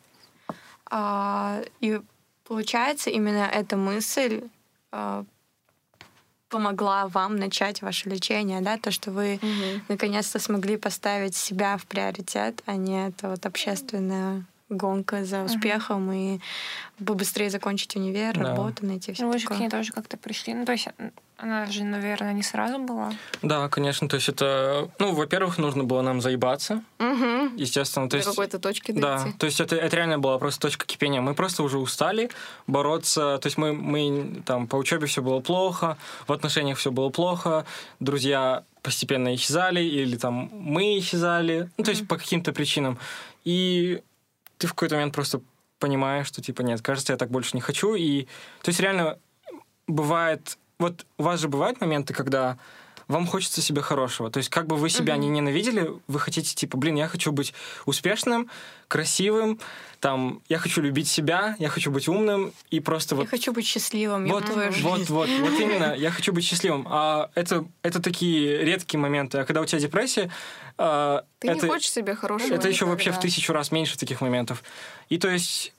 [0.91, 2.01] А, и
[2.45, 4.43] получается, именно эта мысль
[4.91, 5.25] а,
[6.53, 9.41] помогла вам начать ваше лечение, да, то, что вы
[9.89, 14.45] наконец-то смогли поставить себя в приоритет, а не это вот общественная
[14.77, 16.39] гонка за успехом и
[17.05, 18.43] побыстрее закончить универ, Да.
[18.51, 20.55] работу найти все Ну, вы же к ней тоже как-то пришли.
[20.55, 20.89] Ну, то есть
[21.37, 23.13] она же, наверное, не сразу была.
[23.43, 24.89] Да, конечно, то есть это...
[25.01, 27.57] Ну, во-первых, нужно было нам заебаться, Угу.
[27.57, 28.07] естественно.
[28.09, 28.29] То До есть...
[28.29, 29.39] какой-то точки Да, дойти.
[29.39, 31.21] то есть это, это реально была просто точка кипения.
[31.21, 32.31] Мы просто уже устали
[32.69, 33.39] бороться.
[33.43, 35.97] То есть мы, мы там по учебе все было плохо,
[36.29, 37.65] в отношениях все было плохо,
[38.01, 42.99] друзья постепенно исчезали, или там мы исчезали, ну, то есть по каким-то причинам.
[43.45, 44.03] И
[44.63, 45.41] ты в какой-то момент просто
[45.81, 47.97] понимаешь, что типа нет, кажется, я так больше не хочу.
[47.97, 48.29] И
[48.63, 49.19] то есть реально
[49.89, 50.57] бывает...
[50.79, 52.59] Вот у вас же бывают моменты, когда
[53.09, 54.31] вам хочется себе хорошего.
[54.31, 57.55] То есть как бы вы себя не ненавидели, вы хотите, типа, блин, я хочу быть
[57.87, 58.49] успешным,
[58.89, 59.59] красивым,
[60.01, 63.31] там, я хочу любить себя, я хочу быть умным, и просто Я вот...
[63.31, 65.13] хочу быть счастливым, я Вот, твою вот, жизнь.
[65.13, 66.87] вот, вот именно, я хочу быть счастливым.
[66.91, 69.39] А это, это такие редкие моменты.
[69.39, 70.31] А когда у тебя депрессия,
[70.77, 72.55] а, Ты это, не хочешь себе хорошего.
[72.55, 74.63] это еще вообще в тысячу раз меньше таких моментов.
[75.09, 75.73] И то есть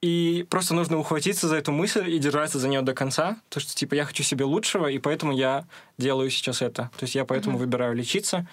[0.00, 3.36] и просто нужно ухватиться за эту мысль и держаться за нее до конца.
[3.48, 5.64] То, что, типа, я хочу себе лучшего, и поэтому я
[5.96, 6.90] делаю сейчас это.
[6.96, 8.46] То есть я поэтому выбираю лечиться,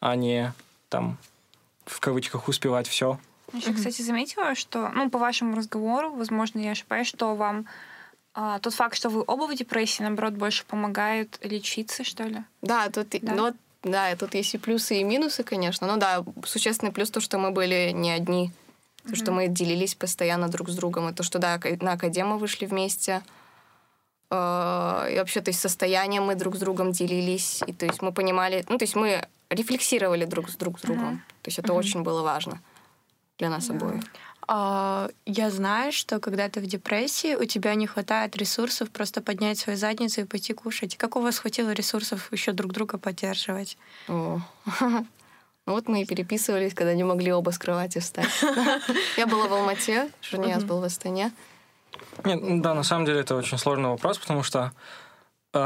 [0.00, 0.52] а не
[0.88, 1.16] там
[1.86, 3.18] в кавычках успевать все.
[3.52, 7.66] Еще, кстати, заметила, что, ну, по вашему разговору, возможно, я ошибаюсь, что вам
[8.32, 12.44] а, тот факт, что вы оба в депрессии, наоборот, больше помогает лечиться, что ли?
[12.62, 13.34] Да, тут, Да?
[13.34, 15.86] ну вот, да, тут есть и плюсы, и минусы, конечно.
[15.86, 18.52] Ну да, существенный плюс то, что мы были не одни.
[19.08, 21.08] То, что мы делились постоянно друг с другом.
[21.08, 23.22] И то, что, да, на академу вышли вместе.
[24.30, 27.62] Э, И вообще, то есть состояние мы друг с другом делились.
[27.66, 28.64] И то есть мы понимали...
[28.68, 31.22] Ну, то есть мы рефлексировали друг с друг с другом.
[31.42, 32.60] То есть это очень было важно
[33.38, 34.02] для нас обоих.
[34.46, 39.58] А, Я знаю, что когда ты в депрессии, у тебя не хватает ресурсов просто поднять
[39.58, 40.96] свою задницу и пойти кушать.
[40.96, 43.78] Как у вас хватило ресурсов еще друг друга поддерживать?
[44.08, 44.40] О.
[45.70, 48.26] Ну вот мы и переписывались, когда не могли оба с кровати встать.
[49.16, 51.30] Я была в Алмате, Журнияз был в Астане.
[52.24, 54.72] Нет, ну да, на самом деле это очень сложный вопрос, потому что
[55.54, 55.58] э,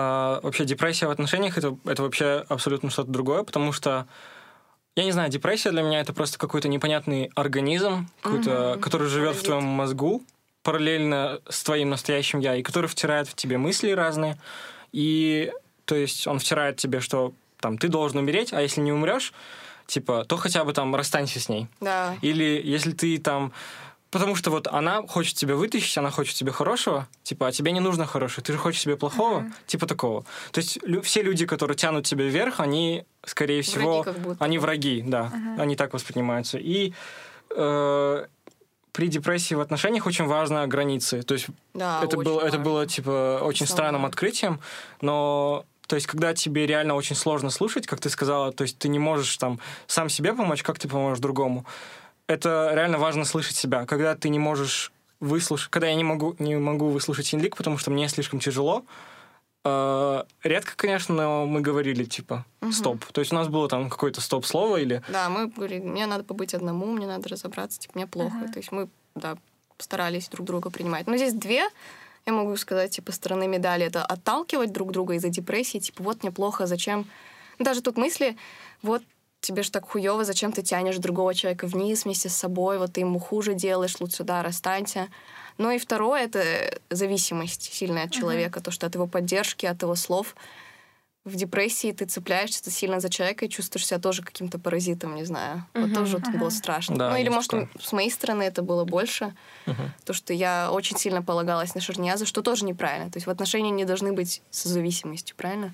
[0.43, 4.07] вообще депрессия в отношениях это, это вообще абсолютно что-то другое, потому что
[4.95, 9.43] я не знаю, депрессия для меня это просто какой-то непонятный организм, какой-то, который живет в
[9.43, 10.23] твоем мозгу
[10.63, 14.37] параллельно с твоим настоящим я, и который втирает в тебе мысли разные.
[14.93, 15.51] И
[15.87, 19.33] то есть он втирает тебе, что там ты должен умереть, а если не умрешь,
[19.87, 21.67] типа, то хотя бы там расстанься с ней.
[21.81, 22.17] Да.
[22.23, 23.53] Или если ты там...
[24.11, 27.81] Потому что вот она хочет тебя вытащить, она хочет тебе хорошего, типа, а тебе не
[27.81, 30.25] нужно хорошего, ты же хочешь себе плохого, типа такого.
[30.53, 34.59] То есть лю- все люди, которые тянут тебя вверх, они, скорее всего, как будто они
[34.59, 36.59] враги, да, они так воспринимаются.
[36.59, 36.93] И
[37.57, 38.27] э,
[38.93, 41.23] при депрессии в отношениях очень важно границы.
[41.23, 42.65] То есть Да, это, было, это важно.
[42.65, 43.73] было, типа, очень Самое.
[43.77, 44.61] странным открытием,
[45.01, 48.89] но то есть, когда тебе реально очень сложно слушать, как ты сказала, то есть ты
[48.89, 51.67] не можешь там сам себе помочь, как ты поможешь другому,
[52.27, 53.85] это реально важно слышать себя.
[53.87, 57.91] Когда ты не можешь выслушать, когда я не могу, не могу выслушать инлик, потому что
[57.91, 58.85] мне слишком тяжело,
[59.65, 63.05] э, редко, конечно, но мы говорили, типа, стоп.
[63.07, 65.03] То есть у нас было там какое-то стоп-слово или...
[65.09, 68.49] Да, мы говорили, мне надо побыть одному, мне надо разобраться, типа, мне плохо.
[68.53, 69.37] То есть мы, да,
[69.79, 71.07] старались друг друга принимать.
[71.07, 71.65] Но здесь две,
[72.27, 73.87] я могу сказать, типа, стороны медали.
[73.87, 77.07] Это отталкивать друг друга из-за депрессии, типа, вот мне плохо, зачем...
[77.61, 78.37] Даже тут мысли,
[78.83, 79.03] вот
[79.41, 83.01] тебе же так хуево, зачем ты тянешь другого человека вниз вместе с собой, вот ты
[83.01, 85.09] ему хуже делаешь, лучше, да, расстанься.
[85.57, 89.95] Ну и второе— это зависимость сильная от человека, то, что от его поддержки, от его
[89.95, 90.35] слов
[91.25, 95.65] в депрессии ты цепляешься сильно за человека и чувствуешь себя тоже каким-то паразитом, не знаю.
[95.73, 96.97] Вот Мгм, тоже вот было страшно.
[96.99, 97.69] Да, ну или, может, такое.
[97.81, 99.35] с моей стороны это было больше.
[99.67, 99.93] Мгм.
[100.05, 103.11] То, что я очень сильно полагалась на Шерниаза, что тоже неправильно.
[103.11, 105.73] То есть в отношения не должны быть с зависимостью, правильно?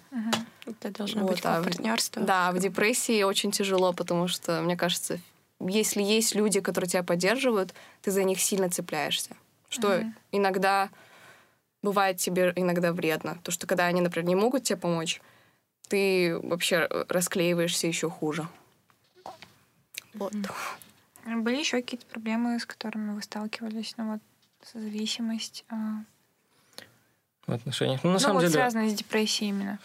[0.67, 2.23] Это должно Вот, быть а как в- партнерство.
[2.23, 5.19] Да, в депрессии очень тяжело, потому что, мне кажется,
[5.59, 9.31] если есть люди, которые тебя поддерживают, ты за них сильно цепляешься.
[9.69, 10.91] Что иногда
[11.83, 13.39] бывает тебе иногда вредно.
[13.43, 15.21] То, что когда они, например, не могут тебе помочь,
[15.91, 18.47] ты вообще расклеиваешься еще хуже.
[20.15, 20.33] Вот.
[21.27, 23.95] Были еще какие-то проблемы, с которыми вы сталкивались?
[23.99, 24.21] Ну вот,
[24.65, 25.65] созависимость.
[25.69, 26.05] а,
[27.47, 28.01] В отношениях.
[28.03, 28.53] Ну, на ну самом вот деле...
[28.53, 29.79] связанные с депрессией именно.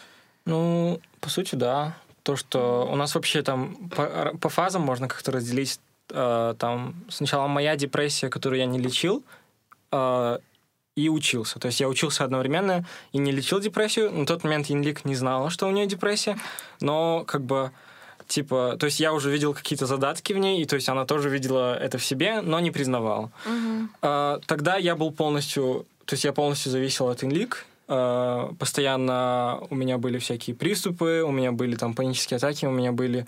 [0.44, 1.96] Ну, по сути, да.
[2.22, 5.80] То, что у нас вообще там по, по фазам можно как-то разделить.
[6.10, 9.22] э, там сначала моя депрессия, которую я не лечил,
[9.92, 10.38] э,
[10.96, 11.58] и учился.
[11.58, 14.10] То есть я учился одновременно и не лечил депрессию.
[14.10, 16.38] На тот момент Янлик не знала, что у нее депрессия,
[16.80, 17.70] но как бы
[18.26, 21.28] типа, то есть я уже видел какие-то задатки в ней, и то есть она тоже
[21.28, 23.30] видела это в себе, но не признавала.
[24.02, 27.66] А, Тогда я был полностью, то есть я полностью зависел от Инлик.
[27.88, 32.90] А, Постоянно у меня были всякие приступы, у меня были там панические атаки, у меня
[32.90, 33.26] были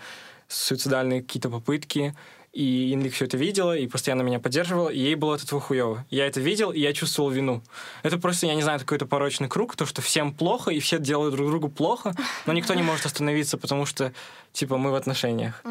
[0.48, 2.14] суицидальные какие-то попытки.
[2.52, 6.04] И Инлик все это видела и постоянно меня поддерживала, и ей было от этого хуево.
[6.10, 7.62] Я это видел, и я чувствовал вину.
[8.02, 11.34] Это просто, я не знаю, какой-то порочный круг, то, что всем плохо, и все делают
[11.34, 12.14] друг другу плохо,
[12.46, 14.12] но никто не может остановиться, потому что,
[14.52, 15.62] типа, мы в отношениях.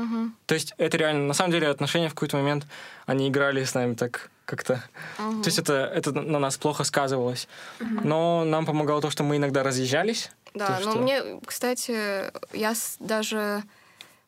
[0.45, 2.65] То есть это реально, на самом деле, отношения в какой-то момент,
[3.05, 4.81] они играли с нами так как-то...
[5.17, 7.47] То есть это, это на нас плохо сказывалось.
[7.79, 10.31] Но нам помогало то, что мы иногда разъезжались.
[10.53, 13.63] Да, То, но что- мне, кстати, я даже...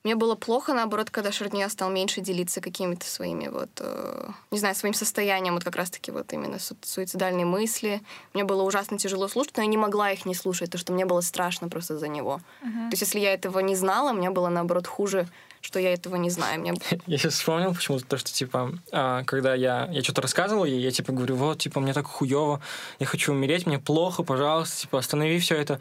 [0.06, 4.74] Мне было плохо, наоборот, когда Шардния стал меньше делиться какими-то своими вот, э, не знаю,
[4.76, 8.02] своим состоянием, вот как раз-таки вот именно су- суицидальные мысли.
[8.34, 11.06] Мне было ужасно тяжело слушать, но я не могла их не слушать, потому что мне
[11.06, 12.40] было страшно просто за него.
[12.62, 15.28] То есть если я этого не знала, мне было, наоборот, хуже,
[15.62, 16.60] что я этого не знаю.
[16.62, 16.74] Мне...
[17.08, 20.92] Я сейчас вспомнил почему-то то, что, типа, а, когда я, я что-то рассказывал ей, я,
[20.92, 22.62] типа, говорю, вот, типа, мне так хуево,
[23.00, 25.80] я хочу умереть, мне плохо, пожалуйста, типа, останови все это.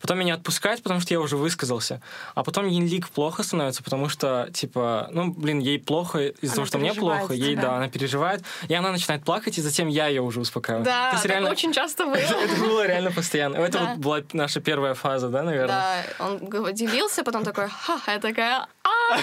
[0.00, 2.00] Потом меня отпускать, потому что я уже высказался.
[2.34, 6.78] А потом Янлик плохо становится, потому что, типа, ну, блин, ей плохо из-за того, что
[6.78, 7.62] мне плохо, ей, тебя.
[7.62, 10.84] да, она переживает, и она начинает плакать, и затем я ее уже успокаиваю.
[10.84, 12.14] Да, То есть так реально- очень часто было.
[12.14, 13.56] Это, это было реально постоянно.
[13.56, 13.84] Это Да.
[13.86, 16.04] вот была наша первая фаза, да, наверное?
[16.18, 19.17] Да, он делился, потом такой, ха, я такая, «А!»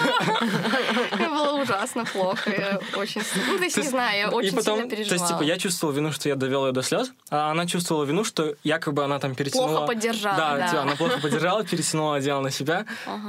[1.18, 2.50] Мне было ужасно плохо.
[2.52, 3.22] Я очень...
[3.48, 5.10] Ну, то есть, То не знаю, я и очень потом, сильно переживала.
[5.10, 8.04] То есть, типа, я чувствовал вину, что я довел ее до слез, а она чувствовала
[8.04, 9.68] вину, что якобы она там перетянула...
[9.68, 10.68] Плохо поддержала, Да, да.
[10.68, 12.86] типа, она плохо поддержала, перетянула одеяло на себя.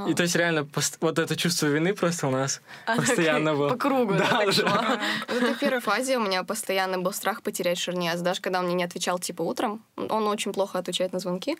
[0.08, 0.66] И то есть реально
[1.00, 2.60] вот это чувство вины просто у нас
[2.96, 3.68] постоянно было.
[3.70, 4.52] По кругу, да, Да, так да.
[4.52, 4.86] шла.
[5.28, 8.20] Вот это в первой фазе у меня постоянно был страх потерять Шерниаз.
[8.20, 11.56] Даже когда он мне не отвечал, типа, утром, он очень плохо отвечает на звонки.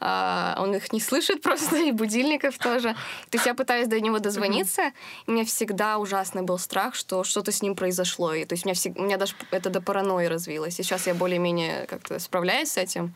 [0.00, 2.94] А, Он их не слышит просто, и будильников тоже.
[3.30, 7.24] То есть я пытаюсь до него дозвониться, и у меня всегда ужасный был страх, что
[7.24, 8.34] что-то с ним произошло.
[8.34, 10.78] И, то есть у меня, всег- у меня даже это до паранойи развилось.
[10.78, 13.14] И сейчас я более-менее как-то справляюсь с этим.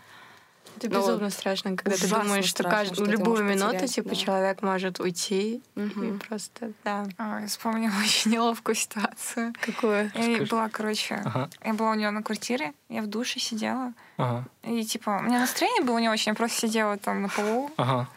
[0.76, 4.08] Это Ну, безумно страшно, когда ты думаешь, что страшно, кажд- что любую минуту потерять, типа
[4.08, 4.14] да.
[4.16, 6.18] человек может уйти и Мгм.
[6.18, 7.06] просто да.
[7.16, 9.52] А, Я вспомнила очень неловкую ситуацию.
[9.60, 10.10] Какое?
[10.14, 10.46] Я Расскажи.
[10.50, 13.92] была, короче, Ага, я была у нее на квартире, я в душе сидела.
[14.16, 17.70] ага, И типа, у меня настроение было не очень, я просто сидела там на полу.
[17.76, 18.08] ага.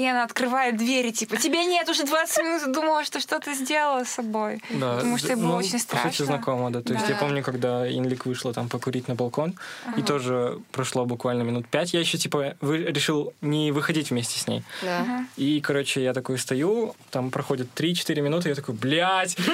[0.00, 4.08] И она открывает двери, типа, тебе нет уже 20 минут, думала, что что-то сделала с
[4.08, 4.62] собой.
[4.70, 6.24] Да, Потому что было ну, очень По сути, страшно.
[6.24, 6.80] знакомо, да.
[6.80, 7.20] То есть я Да.
[7.20, 9.54] помню, когда Инлик вышла там покурить на балкон,
[9.98, 11.92] и тоже прошло буквально минут пять.
[11.92, 14.62] Я еще, типа, вы, решил не выходить вместе с ней.
[14.82, 15.26] Да.
[15.36, 19.36] И, короче, я такой стою, там проходит 3-4 минуты, я такой, блядь!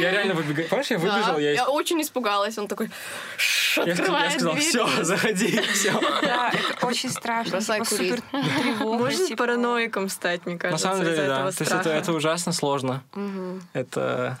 [0.00, 0.68] Я реально выбегаю.
[0.68, 1.40] Помнишь, я выбежал, Да.
[1.40, 2.56] я очень испугалась.
[2.58, 2.90] Он такой
[3.36, 5.92] «Шш, я, сказал- все, заходи, все.
[6.22, 7.52] Да, это очень страшно.
[7.52, 8.10] Бросай типа, курить.
[8.10, 8.22] супер
[8.62, 9.09] тревога.
[9.12, 9.44] Можно типа.
[9.44, 11.50] параноиком стать, мне На кажется, самом из-за деле, да.
[11.52, 13.02] То есть это, это ужасно сложно.
[13.14, 13.62] Мгм.
[13.72, 14.38] Это...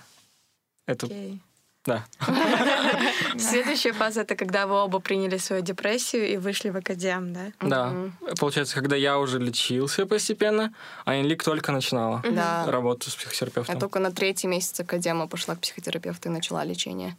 [0.86, 1.06] Это...
[1.06, 1.40] Окей.
[1.86, 2.04] Да.
[3.38, 7.52] Следующая фаза это когда вы оба приняли свою депрессию и вышли в академ, да?
[7.60, 7.94] Да.
[8.38, 12.66] Получается, когда я уже лечился постепенно, а Инлик только начинала Да.
[12.70, 13.78] работу с Я психотерапевтом.
[13.80, 17.16] только на третий месяц академа пошла к психотерапевту и начала лечение.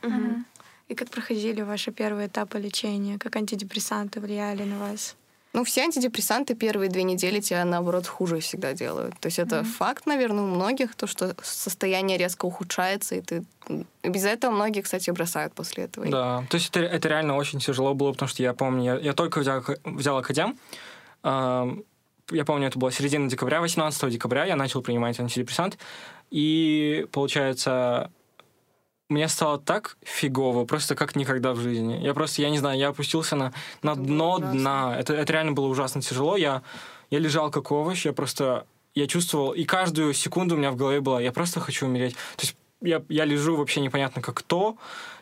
[0.88, 3.18] И как проходили ваши первые этапы лечения?
[3.18, 5.16] Как антидепрессанты влияли на вас?
[5.54, 9.20] Ну, все антидепрессанты первые две недели тебя, наоборот, хуже всегда делают.
[9.20, 9.64] То есть это mm-hmm.
[9.66, 13.44] факт, наверное, у многих, то, что состояние резко ухудшается, и ты...
[14.04, 16.08] Без этого многие, кстати, бросают после этого.
[16.08, 19.14] Да, то есть это, это реально очень тяжело было, потому что я помню, я, я
[19.14, 20.58] только взял, взял академ,
[21.24, 21.76] э,
[22.32, 25.78] я помню, это было середина декабря, 18 декабря я начал принимать антидепрессант,
[26.30, 28.10] и, получается,
[29.12, 32.00] мне стало так фигово, просто как никогда в жизни.
[32.02, 33.54] Я просто, я не знаю, я опустился на,
[33.84, 34.96] на дно дна.
[34.98, 36.38] Это, это реально было ужасно тяжело.
[36.38, 36.64] Я,
[37.10, 41.02] я лежал как овощ, я просто, я чувствовал, и каждую секунду у меня в голове
[41.02, 42.14] была, я просто хочу умереть.
[42.38, 44.78] То есть я, я лежу вообще непонятно как кто,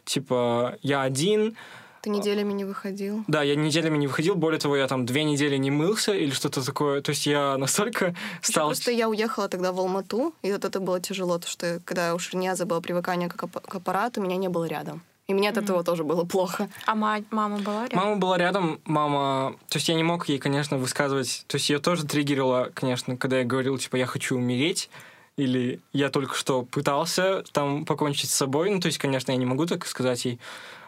[0.06, 1.58] типа я один,
[2.02, 3.24] ты неделями не выходил?
[3.28, 4.36] Да, я неделями не выходил.
[4.36, 7.02] Более того, я там две недели не мылся или что-то такое.
[7.02, 8.68] То есть я настолько стал...
[8.70, 12.20] Просто я уехала тогда в Алмату, и вот это было тяжело, потому что когда у
[12.20, 15.02] Шерняза было привыкание к, к аппарату, меня не было рядом.
[15.28, 15.64] И мне от mm-hmm.
[15.64, 16.70] этого тоже было плохо.
[16.88, 18.00] А мать, мама была рядом?
[18.00, 18.80] Мама была рядом.
[18.86, 19.56] Мама...
[19.68, 21.45] То есть я не мог ей, конечно, высказывать...
[21.47, 24.89] То есть ее тоже триггерило, конечно, когда я говорил, типа, я хочу умереть
[25.38, 28.72] или я только что пытался там покончить с собой.
[28.72, 30.39] Ну, то есть, конечно, я не могу так сказать ей.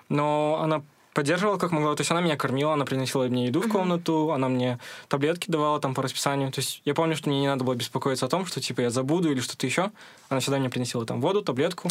[0.10, 0.82] Но она
[1.14, 1.96] поддерживала как могла.
[1.96, 5.80] То есть она меня кормила, она приносила мне еду в комнату, она мне таблетки давала
[5.80, 6.52] там по расписанию.
[6.52, 8.90] То есть я помню, что мне не надо было беспокоиться о том, что типа я
[8.90, 9.92] забуду или что-то еще.
[10.30, 11.90] Она всегда мне приносила там воду, таблетку.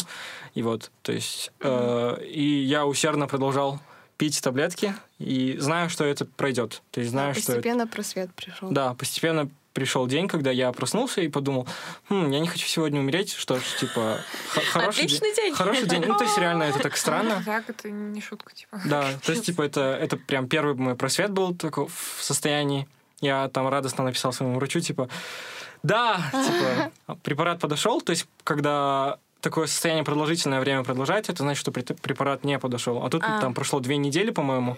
[0.53, 1.51] И вот, то есть...
[1.59, 3.79] Э, и я усердно продолжал
[4.17, 6.83] пить таблетки и знаю, что это пройдет.
[6.91, 7.55] То есть знаю, постепенно что...
[7.55, 8.69] Постепенно просвет пришел.
[8.69, 11.67] Да, постепенно пришел день, когда я проснулся и подумал,
[12.09, 14.19] хм, я не хочу сегодня умереть, что ж, типа,
[14.71, 15.53] хороший Отличный день.
[15.53, 16.03] Хороший день.
[16.05, 17.41] Ну, то есть реально это так странно.
[17.45, 18.81] Так, это не шутка, типа.
[18.85, 22.87] Да, то есть, типа, это, это прям первый мой просвет был такой в состоянии.
[23.21, 25.09] Я там радостно написал своему врачу, типа,
[25.83, 31.71] да, типа, препарат подошел, то есть, когда такое состояние продолжительное время продолжается, это значит, что
[31.71, 33.03] препарат не подошел.
[33.03, 33.41] А тут а.
[33.41, 34.77] там прошло две недели, по-моему,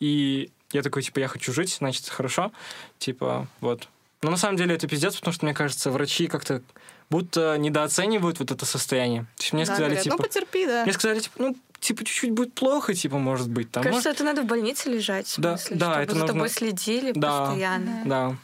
[0.00, 2.50] и я такой, типа, я хочу жить, значит, хорошо.
[2.98, 3.88] Типа, вот.
[4.24, 6.62] Но на самом деле это пиздец, потому что, мне кажется, врачи как-то
[7.10, 9.26] будто недооценивают вот это состояние.
[9.36, 10.16] То есть мне да, сказали, говорят, типа...
[10.16, 10.82] Ну, потерпи, да.
[10.84, 13.70] Мне сказали, типа, ну, типа, чуть-чуть будет плохо, типа, может быть.
[13.70, 14.20] Там, Кажется, может...
[14.20, 16.32] это надо в больнице лежать, в да, смысле, да, чтобы это за нужно...
[16.32, 18.02] тобой следили да, постоянно.
[18.06, 18.36] Да,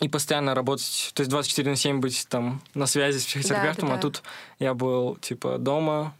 [0.00, 3.94] и постоянно работать, то есть 24 на 7 быть там на связи с психотерапевтом, да,
[3.94, 4.08] да, да.
[4.08, 4.22] а тут
[4.58, 6.14] я был, типа, дома,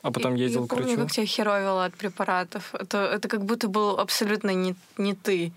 [0.00, 0.88] а потом и, ездил я к врачу.
[0.88, 2.74] Помню, как тебя херовило от препаратов.
[2.74, 5.52] Это, это как будто был абсолютно не, не ты.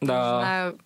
[0.00, 0.14] Да.
[0.14, 0.78] Не знаю,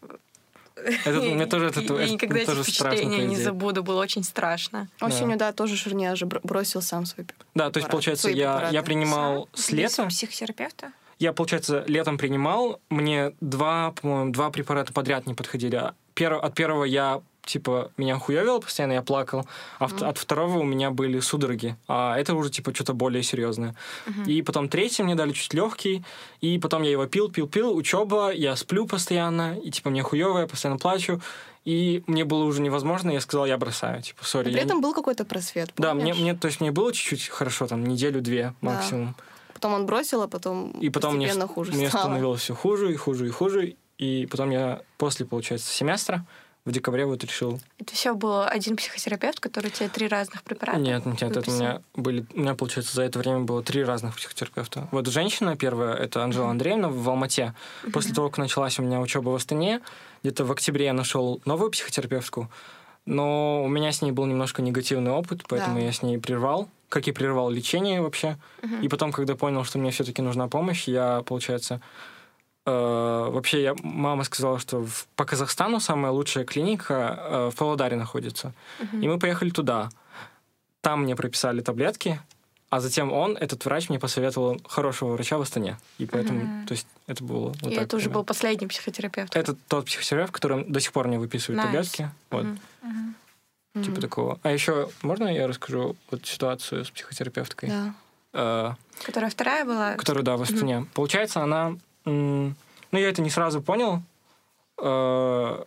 [1.05, 4.89] это, мне тоже это, я это, никогда тоже эти впечатления не забуду, было очень страшно.
[5.01, 8.83] Осенью, да, да тоже Шерня же бросил сам свой Да, то есть, получается, я, я
[8.83, 9.65] принимал сам?
[9.65, 10.07] с лета...
[10.07, 10.93] психотерапевта?
[11.19, 15.93] Я, получается, летом принимал, мне два, по-моему, два препарата подряд не подходили.
[16.15, 19.47] Перв, от первого я типа, меня хуевило постоянно, я плакал,
[19.79, 20.07] а mm.
[20.07, 23.75] от второго у меня были судороги, а это уже, типа, что-то более серьезное.
[24.07, 24.31] Mm-hmm.
[24.31, 26.05] И потом третий мне дали чуть легкий,
[26.41, 30.41] и потом я его пил, пил, пил, учеба, я сплю постоянно, и, типа, мне хуево,
[30.41, 31.21] я постоянно плачу,
[31.65, 34.53] и мне было уже невозможно, я сказал, я бросаю, типа, сори.
[34.53, 34.83] При этом не...
[34.83, 35.89] был какой-то просвет, помнишь?
[35.89, 39.15] Да, мне, мне, то есть мне было чуть-чуть хорошо, там, неделю-две максимум.
[39.17, 39.25] Да.
[39.55, 42.05] Потом он бросил, а потом и потом мне, хуже мне стало.
[42.05, 46.25] становилось все хуже и хуже и хуже, и потом я после, получается, семестра
[46.69, 47.59] в декабре вот решил.
[47.79, 50.79] Это все был один психотерапевт, который тебе три разных препарата?
[50.79, 51.41] Нет, нет, выписал?
[51.41, 54.87] это у меня были, у меня, получается, за это время было три разных психотерапевта.
[54.93, 56.51] Вот женщина первая, это Анжела mm-hmm.
[56.51, 57.55] Андреевна в Алмате.
[57.83, 57.93] Mm-hmm.
[57.93, 59.81] После того, как началась у меня учеба в Астане,
[60.23, 62.51] где-то в октябре я нашел новую психотерапевтку,
[63.07, 65.87] но у меня с ней был немножко негативный опыт, поэтому да.
[65.87, 68.37] я с ней прервал, как и прервал лечение вообще.
[68.61, 68.83] Mm-hmm.
[68.83, 71.81] И потом, когда понял, что мне все-таки нужна помощь, я, получается,
[72.71, 78.53] вообще, я, мама сказала, что в, по Казахстану самая лучшая клиника э, в Павлодаре находится.
[78.81, 79.01] Uh-huh.
[79.01, 79.91] И мы поехали туда.
[80.81, 82.21] Там мне прописали таблетки,
[82.71, 85.79] а затем он, этот врач, мне посоветовал хорошего врача в Астане.
[85.99, 86.67] И поэтому, uh-huh.
[86.67, 89.35] то есть, это было вот И так, это уже был последний психотерапевт?
[89.35, 91.65] Это тот психотерапевт, который до сих пор мне выписывает nice.
[91.65, 92.11] таблетки.
[92.31, 92.45] Вот.
[92.45, 92.59] Uh-huh.
[93.75, 93.85] Uh-huh.
[93.85, 94.39] Типа такого.
[94.43, 97.69] А еще можно я расскажу вот ситуацию с психотерапевткой?
[97.69, 97.95] Да.
[98.33, 98.73] Э,
[99.05, 99.95] которая вторая была?
[99.95, 100.75] Которая, да, в Астане.
[100.75, 100.87] Uh-huh.
[100.95, 101.77] Получается, она
[102.09, 104.03] ну, я это не сразу понял.
[104.79, 105.65] Э,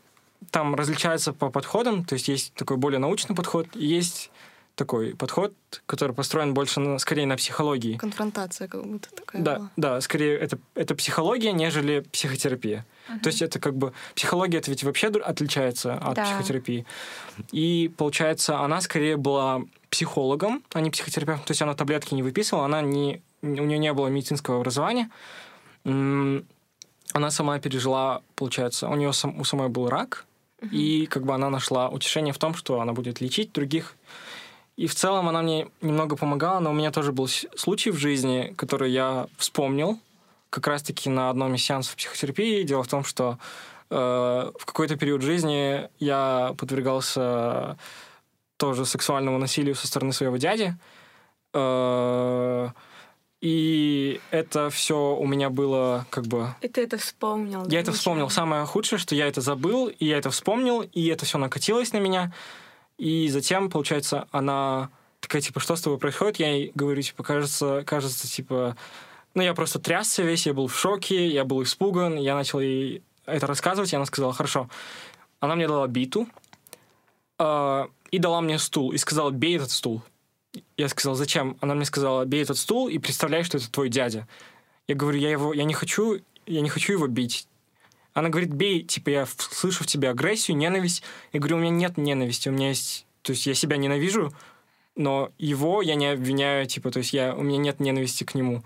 [0.49, 4.31] там различается по подходам, то есть есть такой более научный подход, есть
[4.75, 5.53] такой подход,
[5.85, 7.97] который построен больше, на, скорее, на психологии.
[7.97, 9.71] Конфронтация как будто такая Да, была.
[9.77, 12.85] да, скорее это, это психология, нежели психотерапия.
[13.07, 13.19] Uh-huh.
[13.19, 13.93] То есть это как бы...
[14.15, 16.23] Психология это ведь вообще отличается от да.
[16.23, 16.85] психотерапии.
[17.51, 21.45] И, получается, она скорее была психологом, а не психотерапевтом.
[21.45, 25.09] То есть она таблетки не выписывала, она не, у нее не было медицинского образования,
[25.83, 30.25] она сама пережила, получается, у нее сам, у самой был рак,
[30.59, 30.69] uh-huh.
[30.69, 33.95] и как бы она нашла утешение в том, что она будет лечить других.
[34.77, 38.53] И в целом она мне немного помогала, но у меня тоже был случай в жизни,
[38.57, 39.99] который я вспомнил
[40.49, 42.63] как раз-таки на одном из сеансов психотерапии.
[42.63, 43.37] Дело в том, что
[43.89, 43.95] э,
[44.57, 47.77] в какой-то период жизни я подвергался
[48.57, 50.75] тоже сексуальному насилию со стороны своего дяди.
[51.53, 52.69] Э,
[53.41, 57.63] и это все у меня было как бы И ты это вспомнил.
[57.65, 58.25] да, я это вспомнил.
[58.25, 58.35] нечаянно?
[58.35, 61.97] Самое худшее, что я это забыл, и я это вспомнил, и это все накатилось на
[61.97, 62.31] меня.
[62.99, 66.37] И затем, получается, она такая, типа, что с тобой происходит?
[66.37, 68.77] Я ей говорю, типа, кажется, кажется, типа...
[69.33, 72.17] Ну, я просто трясся весь, я был в шоке, я был испуган.
[72.17, 74.69] Я начал ей это рассказывать, и она сказала, хорошо.
[75.39, 76.27] Она мне дала биту
[77.39, 80.03] э, и дала мне стул, и сказала, бей этот стул.
[80.77, 81.57] Я сказал, зачем?
[81.61, 84.27] Она мне сказала, бей этот стул и представляй, что это твой дядя.
[84.87, 87.47] Я говорю, я его, я не хочу, я не хочу его бить.
[88.13, 91.03] Она говорит, бей, типа, я слышу в тебе агрессию, ненависть.
[91.31, 93.05] Я говорю, у меня нет ненависти, у меня есть...
[93.21, 94.33] То есть я себя ненавижу,
[94.95, 98.63] но его я не обвиняю, типа, то есть я, у меня нет ненависти к нему.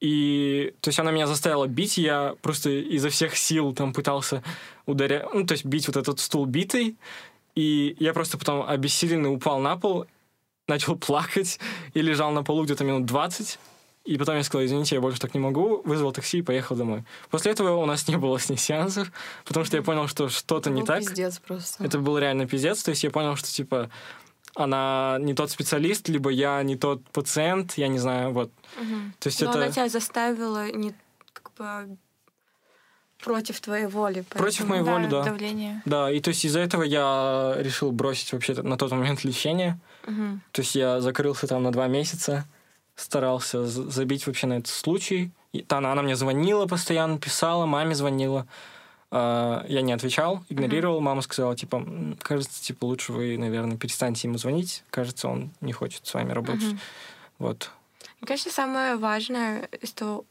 [0.00, 4.42] И, то есть она меня заставила бить, я просто изо всех сил там пытался
[4.86, 6.96] ударять, ну, то есть бить вот этот стул битой,
[7.54, 10.06] и я просто потом обессиленный упал на пол,
[10.68, 11.58] начал плакать
[11.92, 13.58] и лежал на полу где-то минут 20.
[14.04, 17.04] И потом я сказал, извините, я больше так не могу, вызвал такси и поехал домой.
[17.30, 19.10] После этого у нас не было с ней сеансов,
[19.46, 21.00] потому что я понял, что что-то не так.
[21.00, 21.82] Пиздец просто.
[21.82, 22.82] Это был реально пиздец.
[22.82, 23.90] То есть я понял, что, типа,
[24.54, 28.52] она не тот специалист, либо я не тот пациент, я не знаю, вот.
[28.78, 29.14] Мгм.
[29.18, 29.58] То есть Но это...
[29.58, 30.94] она тебя заставила не
[31.32, 31.96] как бы
[33.18, 34.20] против твоей воли.
[34.28, 35.22] Против поэтому- моей воли, да.
[35.24, 35.82] давление.
[35.86, 39.80] Да, и то есть из-за этого я решил бросить вообще на тот момент лечение.
[40.06, 40.40] Мгм.
[40.52, 42.44] То есть я закрылся там на два месяца,
[42.94, 45.30] старался забить вообще на этот случай.
[45.52, 48.46] И та- она, она мне звонила постоянно, писала, маме звонила.
[49.10, 51.00] А, Я не отвечал, игнорировал.
[51.00, 54.82] Мама сказала, типа, «М, кажется, типа, лучше вы, наверное, перестаньте ему звонить.
[54.90, 56.64] Кажется, он не хочет с вами работать.
[56.64, 56.80] Мгм.
[57.38, 57.70] Вот.
[58.20, 60.24] Мне кажется, самое важное того,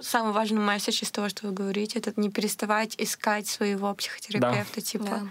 [0.00, 5.04] самый важный месседж из того, что вы говорите, это не переставать искать своего психотерапевта, типа.
[5.04, 5.22] Да.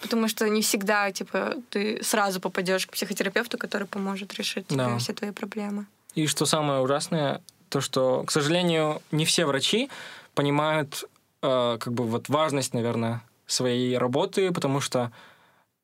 [0.00, 4.98] Потому что не всегда, типа, ты сразу попадешь к психотерапевту, который поможет решить тебе Да.
[4.98, 5.86] все твои проблемы.
[6.14, 9.90] И что самое ужасное, то что, к сожалению, не все врачи
[10.34, 11.04] понимают
[11.42, 15.10] э, как бы вот важность, наверное, своей работы, потому что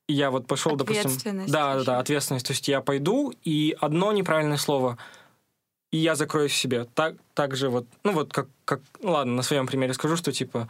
[0.09, 1.47] я вот пошел, допустим...
[1.47, 2.47] Да, да, да, ответственность.
[2.47, 4.99] То есть я пойду, и одно неправильное слово,
[5.91, 6.87] и я закроюсь в себе.
[6.95, 10.33] Так, так же вот, ну вот как, как, ну ладно, на своем примере скажу, что
[10.33, 10.69] типа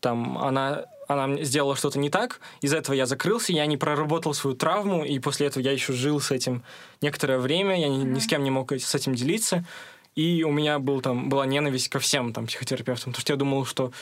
[0.00, 4.56] там она, она сделала что-то не так, из-за этого я закрылся, я не проработал свою
[4.56, 6.62] травму, и после этого я еще жил с этим
[7.00, 9.64] некоторое время, я ни, ни с кем не мог с этим делиться,
[10.14, 13.64] и у меня был там, была ненависть ко всем там психотерапевтам, потому что я думал,
[13.64, 13.92] что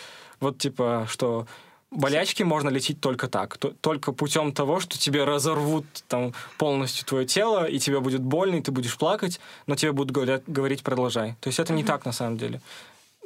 [0.40, 1.46] вот типа, что
[1.90, 7.26] болячки можно лечить только так, то- только путем того, что тебе разорвут там полностью твое
[7.26, 11.36] тело, и тебе будет больно, и ты будешь плакать, но тебе будут говорят, говорить продолжай.
[11.40, 12.60] То есть это не так на самом деле.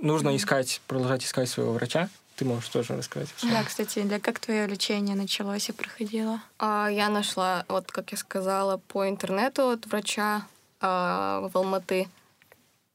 [0.00, 2.08] Нужно искать, продолжать искать своего врача.
[2.36, 3.28] Ты можешь тоже рассказать.
[3.42, 6.40] Да, кстати, да, как твое лечение началось и проходило?
[6.58, 10.42] А, Я нашла, вот как я сказала, по интернету от врача
[10.80, 12.08] а, в Алматы.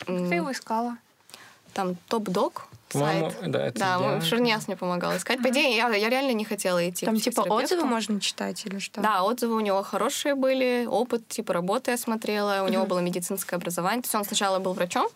[0.06, 0.98] Ты его искала.
[1.74, 3.52] Там топ-дог По-моему, сайт.
[3.52, 4.22] да, это Да, идеально.
[4.22, 5.42] Шерняс мне помогал искать.
[5.42, 7.06] По идее, я, я реально не хотела идти.
[7.06, 9.00] Там типа отзывы можно читать или что?
[9.02, 13.56] Да, отзывы у него хорошие были, опыт типа работы я смотрела, у него было медицинское
[13.56, 14.02] образование.
[14.02, 15.08] То есть он сначала был врачом,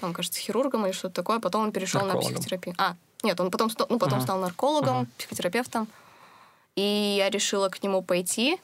[0.00, 2.34] там, кажется, хирургом или что-то такое, потом он перешел на Наркологом.
[2.34, 2.74] психотерапию.
[2.76, 4.22] А, нет, он потом, ну, потом Ага.
[4.22, 5.06] стал наркологом, Ага.
[5.18, 5.88] психотерапевтом.
[6.76, 8.58] И я решила к нему пойти.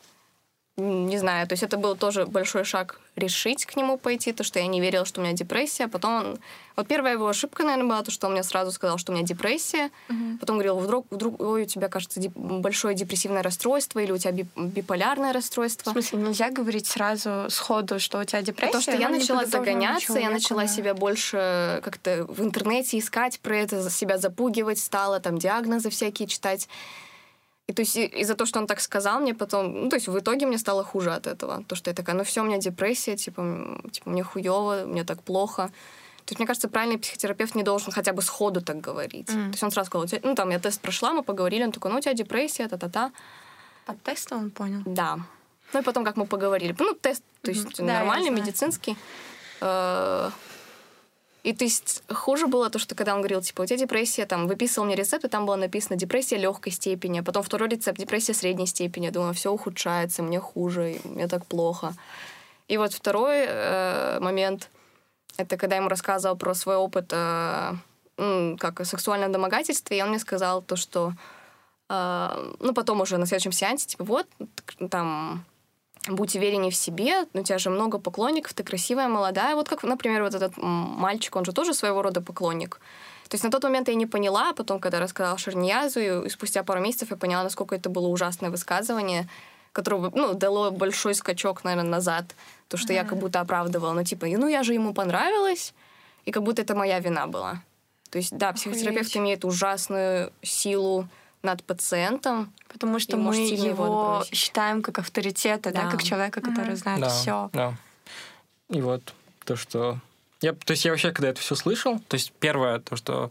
[0.77, 4.61] Не знаю, то есть это был тоже большой шаг решить к нему пойти, то, что
[4.61, 5.89] я не верила, что у меня депрессия.
[5.89, 6.39] Потом он...
[6.77, 9.27] Вот первая его ошибка, наверное, была, то, что он мне сразу сказал, что у меня
[9.27, 9.91] депрессия.
[10.39, 14.33] Потом говорил, вдруг, вдруг ой, у тебя, кажется, дип- большое депрессивное расстройство или у тебя
[14.33, 15.91] би- биполярное В расстройство.
[15.91, 18.73] смысле, нельзя говорить сразу сходу, что у тебя депрессия?
[18.73, 20.68] Потому что я начала загоняться, я начала да.
[20.68, 26.68] себя больше как-то в интернете искать про это, себя запугивать стала, там диагнозы всякие читать.
[27.71, 30.18] И то есть из-за того, что он так сказал мне потом, ну то есть в
[30.18, 31.62] итоге мне стало хуже от этого.
[31.68, 33.43] То, что я такая, ну все, у меня депрессия, типа,
[33.93, 35.68] типа мне хуево, мне так плохо.
[36.27, 39.29] То есть, мне кажется, правильный психотерапевт не должен хотя бы сходу так говорить.
[39.29, 39.45] Мгм.
[39.45, 41.71] То есть он сразу сказал, «У тебя- ну там я тест прошла, мы поговорили, он
[41.73, 43.12] такой, ну у тебя депрессия, та-та-та.
[43.87, 44.83] Под тестом он понял.
[44.85, 45.18] Да.
[45.73, 46.75] Ну и потом, как мы поговорили.
[46.79, 48.43] Ну, тест, то есть Да, я нормальный, знаю.
[48.43, 48.97] медицинский.
[49.61, 50.31] Э,
[51.43, 54.47] И то есть хуже было то, что когда он говорил, типа, у тебя депрессия, там,
[54.47, 58.34] выписывал мне рецепт, и там было написано депрессия легкой степени, а потом второй рецепт депрессия
[58.34, 59.07] средней степени.
[59.07, 61.95] Я думаю, все ухудшается, мне хуже, мне так плохо.
[62.68, 64.70] И вот второй э, момент,
[65.38, 67.72] это когда я ему рассказывала про свой опыт э,
[68.59, 71.14] как сексуальное домогательство, и он мне сказал то, что
[71.88, 74.26] э, ну, потом уже на следующем сеансе, типа, вот,
[74.91, 75.45] там,
[76.09, 79.55] будь увереннее в себе, у тебя же много поклонников, ты красивая, молодая.
[79.55, 82.80] Вот как, например, вот этот мальчик, он же тоже своего рода поклонник.
[83.28, 86.64] То есть на тот момент я не поняла, а потом, когда рассказала Шарниязу, и, спустя
[86.64, 89.28] пару месяцев я поняла, насколько это было ужасное высказывание,
[89.72, 92.34] которое ну, дало большой скачок, наверное, назад.
[92.68, 93.92] То, что я как будто оправдывала.
[93.92, 95.74] Ну, типа, ну, я же ему понравилась,
[96.24, 97.62] и как будто это моя вина была.
[98.11, 99.16] То есть, да, психотерапевт Охуеть.
[99.16, 101.09] имеет ужасную силу
[101.43, 102.53] над пациентом.
[102.68, 105.91] Потому что мы его его считаем как авторитета, да, Да.
[105.91, 107.51] как человека, который знает да, все.
[107.53, 107.74] да.
[108.68, 109.14] И вот
[109.45, 109.99] то, что...
[110.41, 113.30] Я, то есть я вообще, когда это все слышал, то есть первое, то, что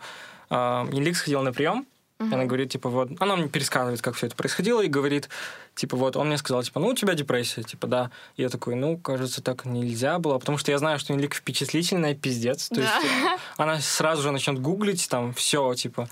[0.50, 0.56] э,
[0.92, 1.88] Елик сходил на прием,
[2.20, 5.30] и она говорит, типа, вот, она мне пересказывает, как все это происходило, и говорит,
[5.76, 8.12] типа, вот, он мне сказал, типа, ну, у тебя депрессия, типа, да.
[8.36, 12.16] И я такой, ну, кажется, так нельзя было, потому что я знаю, что Елик впечатлительная
[12.16, 12.68] пиздец.
[12.68, 12.82] То Да.
[12.82, 16.10] есть э, она сразу же начнет гуглить, там, все, типа.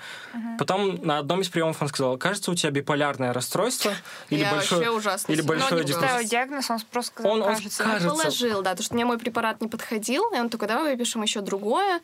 [0.58, 3.92] Потом на одном из приемов он сказал, кажется, у тебя биполярное расстройство
[4.30, 4.80] или я большое...
[4.80, 5.32] вообще ужасно.
[5.34, 6.08] или большое Но не депрессия.
[6.08, 7.70] Ставил диагноз, он просто сказал, Он- он кажется.
[7.84, 7.92] скажет.
[8.10, 8.24] кажется.
[8.24, 11.42] Положил, да, потому что мне мой препарат не подходил, и он такой, давай выпишем еще
[11.42, 12.00] другое.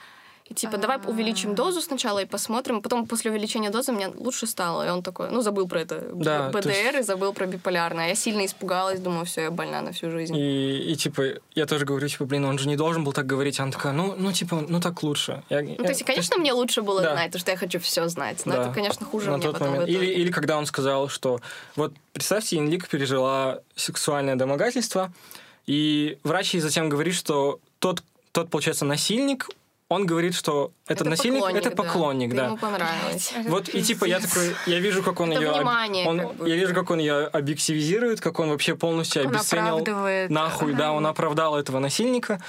[0.50, 1.10] И типа, давай А.
[1.10, 2.82] увеличим дозу сначала и посмотрим.
[2.82, 4.86] Потом после увеличения дозы мне лучше стало.
[4.86, 8.10] И он такой, ну, забыл про это Да, то БДР есть- и забыл про биполярное.
[8.10, 10.36] Я сильно испугалась, думаю, все, я больна на всю жизнь.
[10.36, 11.24] И, и, типа,
[11.56, 13.60] я тоже говорю, типа, блин, он же не должен был так говорить.
[13.62, 15.44] Она такая, ну, ну типа, ну так лучше.
[15.50, 17.14] Я- Ну, я- то есть, конечно, мне лучше было Да.
[17.14, 18.46] знать, потому что я хочу все знать.
[18.46, 18.62] Но Да.
[18.64, 19.90] это, конечно, хуже на мне тот потом момент.
[19.90, 21.40] Или, или когда он сказал, что
[21.78, 25.12] вот представьте, Инлик пережила сексуальное домогательство,
[25.68, 29.48] и врач ей затем говорит, что тот, тот получается, насильник,
[29.94, 32.46] он говорит, что этот насильник это поклонник, Ты да.
[32.46, 33.32] ему понравилось.
[33.36, 36.36] Это Вот и типа я такой, я вижу, как он Это ее, внимание, он- как
[36.36, 36.50] бы.
[36.50, 39.86] я вижу, как он ее объективизирует, как он вообще полностью Он обесценил
[40.30, 42.42] нахуй, да, он оправдал этого насильника.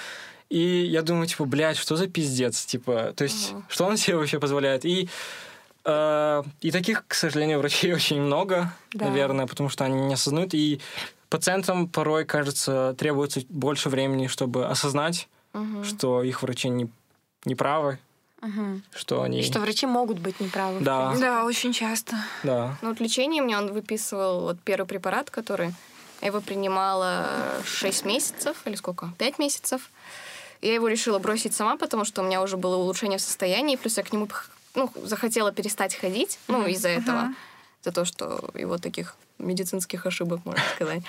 [0.51, 3.63] И я думаю, типа, блядь, что за пиздец, типа, то есть, Ага.
[3.69, 4.85] что он себе вообще позволяет?
[4.85, 5.09] И,
[5.85, 9.07] э, и таких, к сожалению, врачей очень много, Да.
[9.07, 10.55] наверное, потому что они не осознают.
[10.55, 10.81] И
[11.31, 15.85] пациентам порой, кажется, требуется больше времени, чтобы осознать, Мгм.
[15.85, 16.89] что их врачи не,
[17.45, 17.99] не правы,
[18.41, 18.83] Мгм.
[18.93, 19.43] что они...
[19.43, 20.81] Что врачи могут быть неправы.
[20.81, 22.17] Да, Да, очень часто.
[22.43, 22.77] да.
[22.83, 25.75] Ну, вот лечение мне он выписывал, вот первый препарат, который
[26.21, 27.27] я его принимала
[27.65, 29.13] 6 месяцев, или сколько?
[29.19, 29.91] 5 месяцев.
[30.63, 33.97] Я его решила бросить сама, потому что у меня уже было улучшение в состоянии, плюс
[33.99, 34.29] я к нему
[34.75, 37.35] ну, захотела перестать ходить, ну, из-за этого,
[37.83, 41.03] за то, что его таких медицинских ошибок, можно сказать.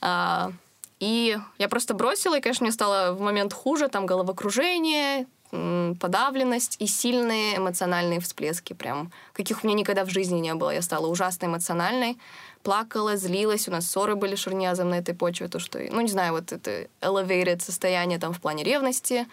[0.00, 0.52] А,
[1.00, 6.86] И я просто бросила, и, конечно, мне стало в момент хуже, там головокружение, подавленность и
[6.86, 10.70] сильные эмоциональные всплески, прям каких у меня никогда в жизни не было.
[10.70, 12.16] Я стала ужасно эмоциональной,
[12.62, 16.32] плакала, злилась, у нас ссоры были с на этой почве, то, что, ну, не знаю,
[16.32, 19.26] вот это elevated состояние там в плане ревности,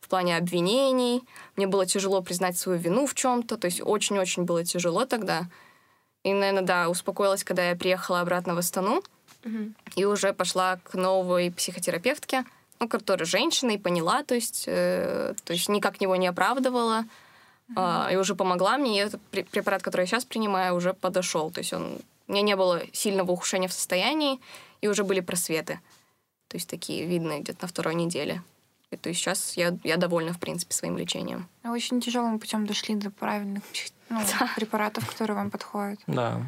[0.00, 1.22] в плане обвинений.
[1.56, 5.46] Мне было тяжело признать свою вину в чем-то, то есть очень-очень было тяжело тогда.
[6.24, 9.02] И, наверное, да, успокоилась, когда я приехала обратно в Астану
[9.44, 9.74] Мгм.
[9.94, 12.44] и уже пошла к новой психотерапевтке,
[12.80, 17.04] ну, которая женщина, и поняла, то есть, э, то есть никак его не оправдывала,
[17.76, 21.50] а, и уже помогла мне, и этот пре- препарат, который я сейчас принимаю, уже подошел.
[21.50, 21.98] То есть он...
[22.26, 24.40] У меня не было сильного ухудшения в состоянии,
[24.80, 25.80] и уже были просветы.
[26.48, 28.42] То есть такие видные где-то на второй неделе.
[28.90, 31.48] И, то есть сейчас я, я довольна, в принципе, своим лечением.
[31.62, 33.62] А Очень тяжелым путем дошли до правильных
[34.08, 34.20] ну,
[34.56, 36.00] препаратов, которые вам подходят.
[36.06, 36.42] Да.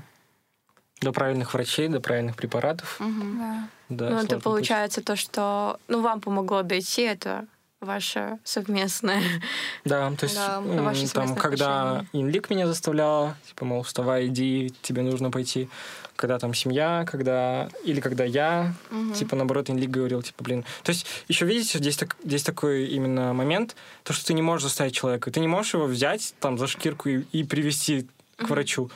[1.01, 3.01] До правильных врачей, до правильных препаратов.
[3.01, 3.39] Мгм.
[3.39, 3.69] Да.
[3.89, 4.45] Да, ну, это сложный путь.
[4.45, 7.47] получается то, что ну, вам помогло дойти, это
[7.81, 9.23] ваше совместное.
[9.85, 12.05] Да, то есть Да, м, ваши там, когда.
[12.13, 15.69] Инлик меня заставляла, типа, мол, вставай, иди, тебе нужно пойти.
[16.17, 17.69] Когда там семья, когда...
[17.85, 19.13] Или когда я, Мгм.
[19.13, 20.65] типа, наоборот, Инлик говорил, типа, блин...
[20.83, 24.65] То есть еще, видите, здесь, так, здесь такой именно момент, то, что ты не можешь
[24.65, 25.31] заставить человека.
[25.31, 28.91] Ты не можешь его взять там за шкирку и, и привести к врачу.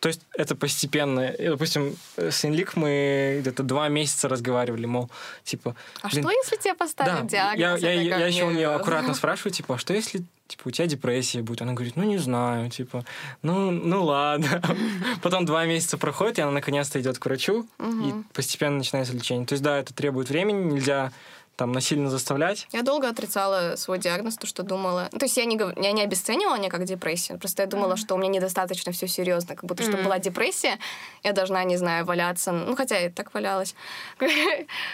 [0.00, 1.28] То есть это постепенно.
[1.28, 5.10] И, допустим, с Инлик мы где-то два месяца разговаривали, мол,
[5.44, 5.76] типа...
[6.00, 7.82] А блин, что, если тебе поставят диагноз?
[7.82, 10.70] я, я, я, как еще у нее аккуратно спрашиваю, типа, а что если типа, у
[10.70, 11.62] тебя депрессия будет?
[11.62, 13.04] Она говорит, ну, не знаю, типа,
[13.42, 14.62] ну, ну ладно.
[15.22, 19.46] Потом два месяца проходит, и она наконец-то идет к врачу, и постепенно начинается лечение.
[19.46, 21.12] То есть, да, это требует времени, нельзя
[21.60, 22.66] там насильно заставлять.
[22.72, 25.10] Я долго отрицала свой диагноз, то, что думала...
[25.12, 28.14] Ну, то есть я не, гов- я не обесценивала никак депрессию, просто я думала, что
[28.14, 30.04] у меня недостаточно все серьезно, как будто, чтобы Мгм.
[30.04, 30.78] была депрессия,
[31.22, 33.74] я должна, не знаю, валяться, ну, хотя я и так валялась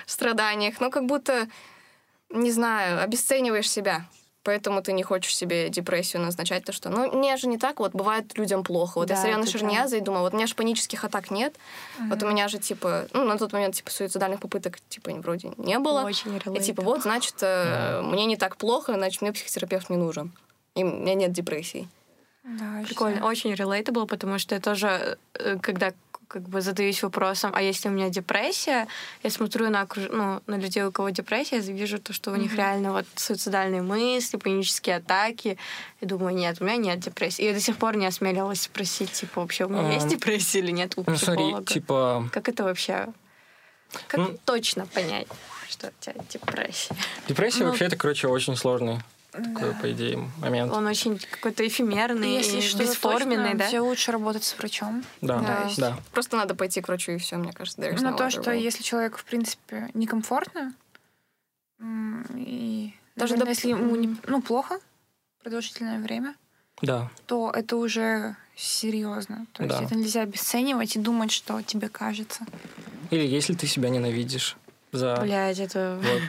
[0.06, 1.46] в страданиях, но как будто,
[2.30, 4.06] не знаю, обесцениваешь себя.
[4.46, 7.92] Поэтому ты не хочешь себе депрессию назначать, то что, ну, мне же не так, вот
[7.94, 8.98] бывает людям плохо.
[8.98, 9.46] Вот я Да, смотрела на.
[9.46, 11.56] Шерниаза и думала, вот у меня же панических атак нет,
[11.98, 15.80] вот у меня же, типа, ну, на тот момент, типа, суицидальных попыток, типа, вроде не
[15.80, 16.02] было.
[16.02, 20.32] Очень И типа, вот, значит, э, мне не так плохо, значит, мне психотерапевт не нужен.
[20.76, 21.88] И у меня нет депрессии.
[22.44, 25.92] Да, Прикольно, очень relatable, потому что я тоже, э, когда
[26.28, 28.88] как бы задаюсь вопросом, а если у меня депрессия,
[29.22, 32.36] я смотрю на, окруж- ну, на людей, у кого депрессия, я вижу то, что у
[32.36, 35.56] них реально вот суицидальные мысли, панические атаки.
[36.00, 37.42] И думаю, нет, у меня нет депрессии.
[37.42, 40.58] И я до сих пор не осмелилась спросить, типа, вообще у меня А, есть депрессия
[40.58, 41.64] или нет у Ну, смотри, психолога.
[41.72, 43.06] типа, Как это вообще?
[44.08, 45.28] Как Ну- точно понять,
[45.70, 46.94] что у тебя депрессия?
[47.28, 48.98] депрессия Ну, вообще это, короче, очень сложный,
[49.42, 49.78] такой, Да.
[49.80, 50.72] по идее, момент.
[50.72, 53.66] Он очень какой-то эфемерный, Если и что-то бесформенный, точно, да?
[53.68, 55.04] все лучше работать с врачом.
[55.20, 55.70] Да, Да.
[55.76, 55.98] да.
[56.12, 57.80] Просто надо пойти к врачу, и все, мне кажется.
[58.00, 58.58] Но то, что way.
[58.60, 60.74] если человеку, в принципе, некомфортно,
[62.34, 64.78] и Даже доп- если ему не, ну, плохо
[65.42, 66.34] продолжительное время,
[66.82, 69.46] Да, то это уже серьезно.
[69.52, 69.84] То есть Да.
[69.84, 72.44] это нельзя обесценивать и думать, что тебе кажется.
[73.10, 74.56] Или если ты себя ненавидишь
[74.96, 75.16] за...
[75.22, 75.98] Блядь, это...
[76.02, 76.22] Вот.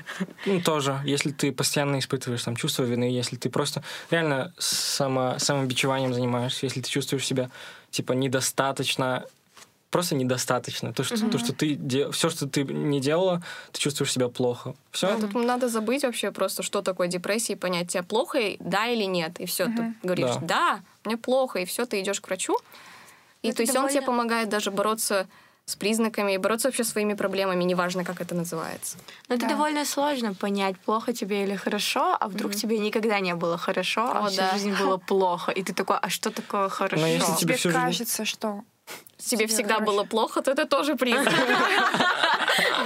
[0.46, 6.14] Ну, тоже, если ты постоянно испытываешь там чувство вины, если ты просто реально само, самобичеванием
[6.14, 7.50] занимаешься, если ты чувствуешь себя,
[7.92, 9.26] типа, недостаточно,
[9.90, 10.94] просто недостаточно.
[10.94, 12.12] То, что, то, что ты де...
[12.12, 13.42] все, что ты не делала,
[13.72, 14.76] ты чувствуешь себя плохо.
[14.92, 15.08] Все.
[15.18, 18.88] Да, тут надо забыть вообще просто, что такое депрессия, и понять, тебе плохо, и- да
[18.88, 19.40] или нет.
[19.40, 19.96] И все, ты Мгм.
[20.04, 20.42] говоришь, Да.
[20.42, 20.80] да.
[21.06, 22.58] мне плохо, и все, ты идешь к врачу.
[23.44, 25.28] И Это то есть он тебе довольно- помогает даже бороться
[25.70, 28.98] с признаками и бороться вообще своими проблемами, неважно, как это называется.
[29.28, 29.50] Но это Да.
[29.50, 34.26] довольно сложно понять, плохо тебе или хорошо, а вдруг тебе никогда не было хорошо, а
[34.26, 34.52] О, всю да.
[34.54, 35.52] жизнь было плохо.
[35.52, 37.06] И ты такой, а что такое хорошо?
[37.06, 38.62] если Если тебе тебе всю жизнь- кажется, что
[39.18, 39.92] Тебе Тебе всегда хорошо.
[39.92, 41.26] было плохо, то это тоже признак.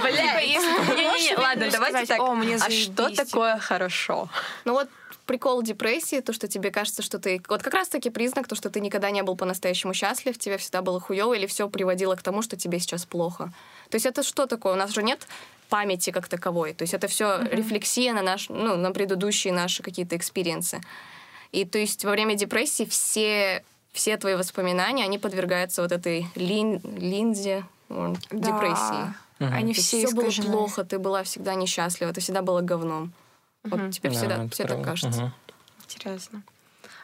[0.02, 2.20] Бля, можешь себе ладно, давайте так.
[2.20, 2.86] «О, мне А что заебись»,
[3.18, 3.24] типа.
[3.24, 4.28] такое хорошо?
[4.64, 4.88] Ну вот
[5.32, 7.40] прикол депрессии, то, что тебе кажется, что ты...
[7.48, 11.00] Вот как раз-таки признак, то, что ты никогда не был по-настоящему счастлив, тебе всегда было
[11.00, 13.50] хуёво, или все приводило к тому, что тебе сейчас плохо.
[13.88, 14.74] То есть это что такое?
[14.74, 15.26] У нас же нет
[15.70, 16.74] памяти как таковой.
[16.74, 20.82] То есть это все рефлексия на, наш, ну, на предыдущие наши какие-то experience ы.
[21.50, 26.78] И то есть во время депрессии все, все твои воспоминания, они подвергаются вот этой лин,
[26.84, 28.14] линзе, Да.
[28.30, 29.14] депрессии.
[29.38, 33.14] Они все все было плохо, ты была всегда несчастлива, ты всегда была говном.
[33.64, 35.20] Вот тебе Да, всегда все так кажется.
[35.20, 35.32] Мгм.
[35.84, 36.42] Интересно.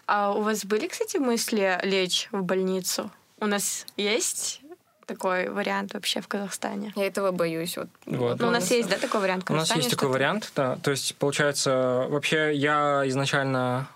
[0.06, 3.10] А у вас были, кстати, мысли лечь в больницу?
[3.40, 4.62] У нас есть
[5.06, 6.92] такой вариант вообще в Казахстане?
[6.96, 7.76] Я этого боюсь.
[7.76, 7.88] Вот.
[8.06, 8.40] Вот.
[8.40, 10.76] Ну, у нас есть, да, такой вариант в У нас есть такой вариант, да.
[10.76, 13.88] То есть, получается, вообще я изначально,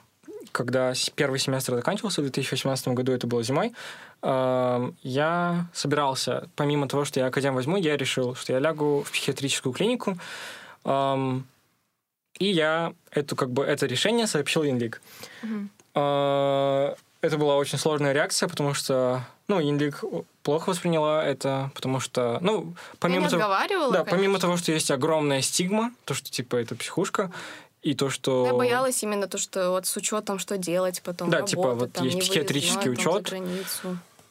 [0.53, 3.73] когда первый семестр заканчивался в 2018 году, это было зимой,
[4.23, 9.11] эм, я собирался, помимо того, что я академ возьму, я решил, что я лягу в
[9.11, 10.19] психиатрическую клинику,
[10.85, 11.47] эм,
[12.39, 14.63] и я эту, как бы, это решение сообщил.
[14.65, 15.71] Мгм.
[15.95, 20.03] Э, Это была очень сложная реакция, потому что, ну, Инлик
[20.43, 23.43] плохо восприняла это, потому что, ну, помимо того...
[23.43, 24.05] Да, конечно.
[24.05, 27.31] помимо того, что есть огромная стигма, то, что типа это психушка,
[27.83, 28.47] и то, что...
[28.47, 31.31] Я боялась именно то, что вот с учетом, что делать потом.
[31.31, 33.33] Да, работа, типа, вот там, есть психиатрический учет.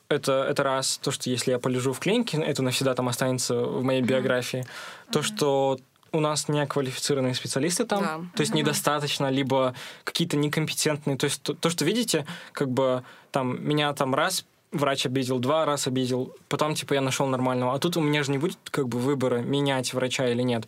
[0.09, 3.83] Это, это раз, то, что если я полежу в клинике, это навсегда там останется в
[3.83, 4.65] моей биографии.
[5.13, 5.79] То, что
[6.11, 8.19] у нас не квалифицированные специалисты там, Да.
[8.35, 11.17] то есть недостаточно, либо какие-то некомпетентные.
[11.17, 15.65] То есть то, то, что видите, как бы там меня там раз врач обидел, два
[15.65, 17.73] раз обидел, потом типа я нашел нормального.
[17.73, 20.67] А тут у меня же не будет как бы выбора, менять врача или нет.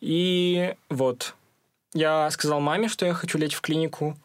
[0.00, 1.34] И вот,
[1.92, 4.16] я сказал маме, что я хочу лечь в клинику.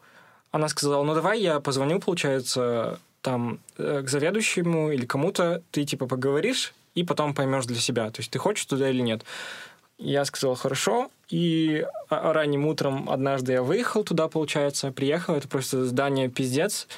[0.52, 6.06] Она сказала, ну давай я позвоню, получается, там э, к заведующему или кому-то, ты типа
[6.06, 9.24] поговоришь и потом поймешь для себя, то есть ты хочешь туда или нет.
[9.98, 15.84] Я сказал, хорошо, и а- ранним утром однажды я выехал туда, получается, приехал, это просто
[15.84, 16.88] здание пиздец,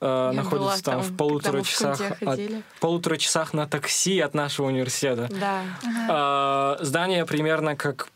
[0.00, 2.40] э, Я находится была там, в полутора в часах, от,
[2.80, 5.28] полутора часах на такси от нашего университета.
[5.30, 5.62] Да.
[6.10, 8.08] А, здание примерно как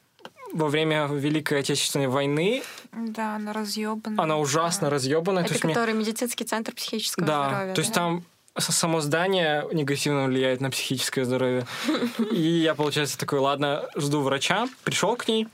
[0.53, 2.63] во время Великой Отечественной войны.
[2.93, 4.23] Да, она разъебана.
[4.23, 5.43] Она ужасно разъебанная.
[5.43, 7.75] Это то есть мне- который медицинский центр психического Да, здоровья.
[7.75, 8.01] то есть да?
[8.01, 8.25] там
[8.59, 11.67] само здание негативно влияет на психическое здоровье.
[12.31, 15.49] И я, получается, такой, ладно, жду врача, пришел к ней.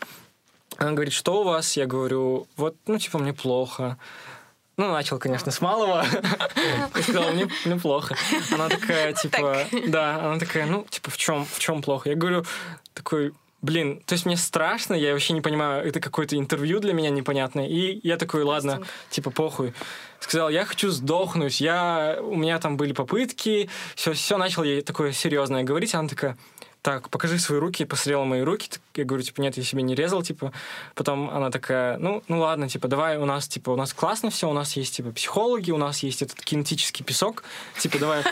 [0.78, 1.76] Она говорит, что у вас?
[1.76, 3.98] Я говорю, вот, ну, типа, мне плохо.
[4.78, 6.04] Ну, начал, конечно, с малого.
[6.98, 8.16] И сказал, мне, мне плохо.
[8.50, 12.08] Она такая, типа, да, она такая, ну, типа, в чем, в чем плохо?
[12.08, 12.44] Я говорю,
[12.94, 17.10] такой, блин, то есть мне страшно, я вообще не понимаю, это какое-то интервью для меня
[17.10, 17.66] непонятное.
[17.66, 19.72] И я такой, ладно, типа, похуй.
[20.20, 25.12] Сказал, я хочу сдохнуть, я, у меня там были попытки, все, все начал ей такое
[25.12, 26.36] серьезное говорить, она такая,
[26.82, 30.22] так, покажи свои руки, посмотрела мои руки, я говорю, типа, нет, я себе не резал,
[30.22, 30.52] типа,
[30.94, 34.48] потом она такая, ну, ну ладно, типа, давай, у нас, типа, у нас классно все,
[34.48, 37.44] у нас есть, типа, психологи, у нас есть этот кинетический песок,
[37.78, 38.24] типа, давай,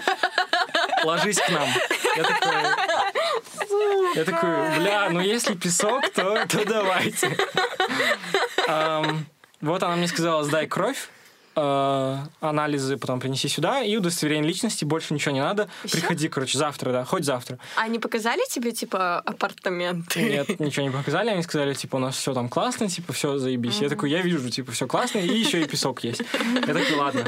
[1.04, 1.68] ложись к нам.
[2.16, 2.62] Я такой,
[4.14, 7.36] я такой, бля, ну если песок, то, то давайте.
[8.68, 9.26] Ам,
[9.60, 11.08] вот она мне сказала, сдай кровь.
[11.56, 15.68] э, анализы потом принеси сюда, и удостоверение личности, больше ничего не надо.
[15.84, 15.98] Всё?
[15.98, 17.58] Приходи, короче, завтра, да, хоть завтра.
[17.76, 20.22] А они показали тебе, типа, апартаменты?
[20.22, 23.80] Нет, ничего не показали, они сказали, типа, у нас все там классно, типа, все заебись.
[23.80, 26.22] Я такой, я вижу, типа, все классно, и еще и песок есть.
[26.54, 27.24] Я такой, ладно.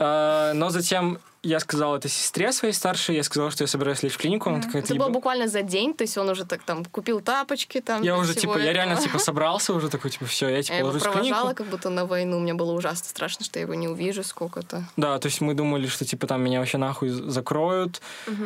[0.00, 4.14] Э, Но затем я сказал это сестре своей старшей, я сказал, что я собираюсь лечь
[4.14, 5.12] в клинику, она такая, Это «Ты было еба-».
[5.12, 8.02] буквально за день, то есть он уже так там купил тапочки там.
[8.02, 10.88] Я уже, типа, я реально, типа, собрался уже, такой, типа, все, я, типа, Я его
[10.88, 11.54] ложусь в провожала клинику.
[11.56, 12.40] как будто на войну.
[12.40, 14.84] Мне было ужасно страшно, что я его не увижу сколько-то.
[14.96, 18.00] Да, то есть мы думали, что, типа, там меня вообще нахуй закроют.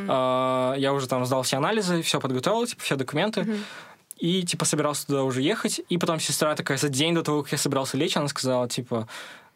[0.08, 3.46] А, Я уже там сдал все анализы, все подготовил, типа, все документы.
[4.16, 5.80] И, типа, собирался туда уже ехать.
[5.88, 9.06] И потом сестра такая, за день до того, как я собирался лечь, она сказала, типа,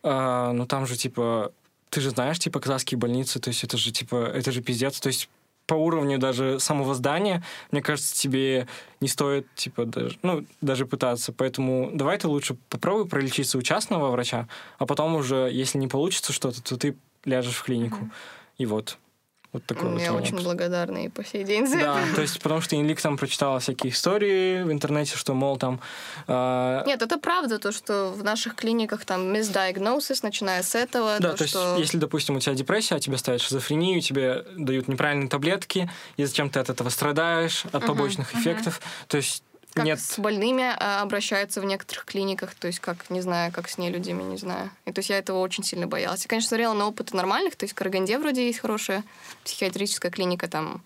[0.05, 1.52] «А, ну там же, типа,
[1.93, 4.98] ты же знаешь, типа, казахские больницы, то есть это же, типа, это же пиздец.
[4.98, 5.28] То есть
[5.66, 8.66] по уровню даже самого здания, мне кажется, тебе
[9.01, 11.35] не стоит, типа, даже, ну, даже пытаться.
[11.35, 14.48] Поэтому давай ты лучше попробуй пролечиться у частного врача,
[14.78, 16.97] а потом уже, если не получится что-то, то ты
[17.27, 18.10] ляжешь в клинику.
[18.56, 18.97] И вот.
[19.53, 20.45] Вот такой вот я очень опыт.
[20.45, 22.15] благодарна и по сей день за Да, это.
[22.15, 25.79] то есть потому что Инлик там прочитала всякие истории в интернете, что, мол, там...
[26.27, 31.33] а, Нет, это правда, то, что в наших клиниках там misdiagnosis, начиная с этого, Да,
[31.33, 31.77] то, то есть, что...
[31.77, 36.49] если, допустим, у тебя депрессия, а тебе ставят шизофрению, тебе дают неправильные таблетки, и зачем
[36.49, 38.81] ты от этого страдаешь, от побочных эффектов.
[39.07, 39.43] То есть
[39.74, 40.01] как нет...
[40.01, 44.23] с больными а, обращаются в некоторых клиниках, то есть как, не знаю, как с нелюдями,
[44.23, 44.70] не знаю.
[44.85, 46.23] И то есть я этого очень сильно боялась.
[46.23, 49.05] Я, конечно, смотрела на опыты нормальных, то есть в Караганде вроде есть хорошая
[49.44, 50.82] психиатрическая клиника там,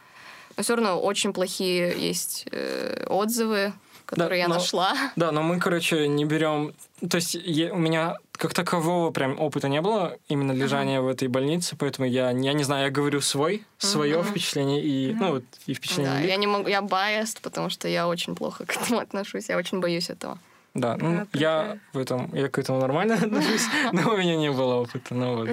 [0.56, 3.72] но все равно очень плохие есть э, отзывы,
[4.06, 4.94] которые я но- нашла.
[5.16, 6.72] Да, но мы, короче, не берем...
[7.10, 11.28] То есть е- у меня как такового прям опыта не было, именно лежания в этой
[11.28, 15.74] больнице, поэтому я, я не знаю, я говорю свой, свое впечатление и, ну, вот, и
[15.74, 19.48] впечатление Да, я не могу, я biased, потому что я очень плохо к этому отношусь,
[19.48, 20.38] я очень боюсь этого.
[20.74, 24.50] Да, ну, Да, я в этом, я к этому нормально отношусь, но у меня не
[24.52, 25.48] было опыта, ну вот.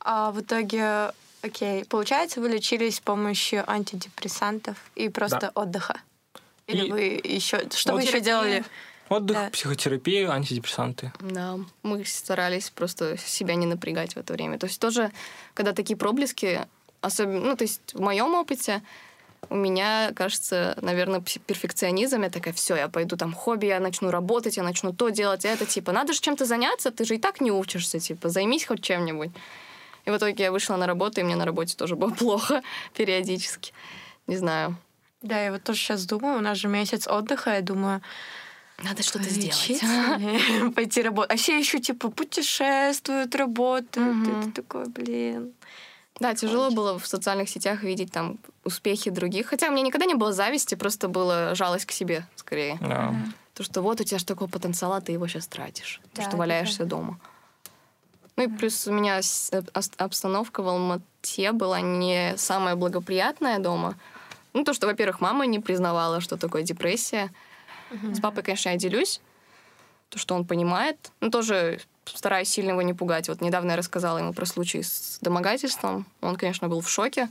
[0.00, 1.12] А в итоге,
[1.42, 5.50] окей, получается, вы лечились с помощью антидепрессантов и просто Да.
[5.54, 5.94] отдыха?
[6.66, 7.68] Или И- вы еще...
[7.74, 8.64] Что вы Вот еще делали?
[9.08, 9.50] Отдых, Да.
[9.50, 11.12] психотерапия, антидепрессанты.
[11.20, 14.58] Да, мы старались просто себя не напрягать в это время.
[14.58, 15.10] То есть тоже,
[15.54, 16.60] когда такие проблески,
[17.02, 18.80] особенно, ну, то есть в моем опыте,
[19.50, 22.22] у меня, кажется, наверное, перфекционизм.
[22.22, 25.66] Я такая, все, я пойду там хобби, я начну работать, я начну то делать, это,
[25.66, 29.30] типа, надо же чем-то заняться, ты же и так не учишься, типа, займись хоть чем-нибудь.
[30.04, 32.62] И в итоге я вышла на работу, и мне на работе тоже было плохо
[32.94, 33.72] периодически.
[34.26, 34.76] Не знаю.
[35.22, 38.02] Да, я вот тоже сейчас думаю, у нас же месяц отдыха, я думаю,
[38.82, 39.80] Надо что-то сделать.
[40.74, 41.32] пойти работать.
[41.32, 44.16] А все еще типа путешествуют, работают.
[44.16, 44.40] Мгм.
[44.40, 45.52] Это такой, блин.
[46.18, 49.46] Да, тяжело было в социальных сетях видеть там успехи других.
[49.46, 52.78] Хотя у меня никогда не было зависти, просто была жалость к себе скорее.
[52.80, 53.14] Да.
[53.54, 56.00] То, что вот у тебя же такой потенциал, а ты его сейчас тратишь.
[56.02, 57.18] То, Да, что это валяешься дома.
[58.36, 59.62] Ну и плюс у меня э,
[59.98, 63.96] обстановка в Алмате была не самая благоприятная дома.
[64.52, 67.30] Ну, то, что, во-первых, мама не признавала, что такое депрессия.
[68.12, 69.20] С папой, конечно, я делюсь.
[70.08, 71.12] То, что он понимает.
[71.20, 73.28] Но тоже стараюсь сильно его не пугать.
[73.28, 76.06] Вот недавно я рассказала ему про случай с домогательством.
[76.20, 77.28] Он, конечно, был в шоке.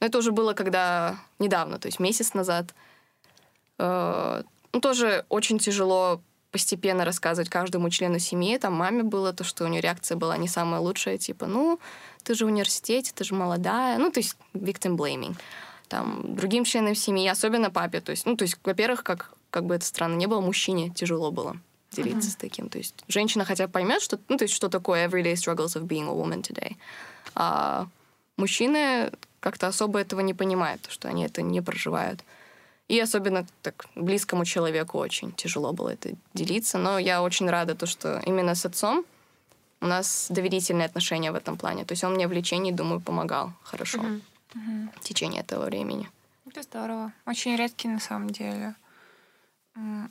[0.00, 2.74] Но это уже было когда недавно, то есть месяц назад.
[3.78, 6.20] Э, Ну, тоже очень тяжело
[6.50, 8.58] постепенно рассказывать каждому члену семьи.
[8.58, 11.78] Там маме было то, что у нее реакция была не самая лучшая, типа, ну,
[12.22, 13.98] ты же в университете, ты же молодая.
[13.98, 15.36] Ну, то есть victim blaming.
[15.88, 18.00] Там, другим членам семьи, особенно папе.
[18.00, 21.30] То есть, ну, то есть, во-первых, как, как бы это странно не было, мужчине тяжело
[21.30, 21.56] было
[21.90, 22.68] делиться с таким.
[22.68, 25.86] То есть женщина хотя бы поймет, что, ну, то есть, что такое everyday struggles of
[25.86, 26.76] being a woman today.
[27.34, 27.86] А
[28.36, 29.10] мужчины
[29.40, 32.22] как-то особо этого не понимают, что они это не проживают.
[32.88, 36.78] И особенно так близкому человеку очень тяжело было это делиться.
[36.78, 39.04] Но я очень рада, то, что именно с отцом
[39.80, 41.84] у нас доверительные отношения в этом плане.
[41.84, 44.02] То есть он мне в лечении, думаю, помогал хорошо
[44.54, 46.08] в течение этого времени.
[46.46, 47.12] Это здорово.
[47.26, 48.74] Очень редкий на самом деле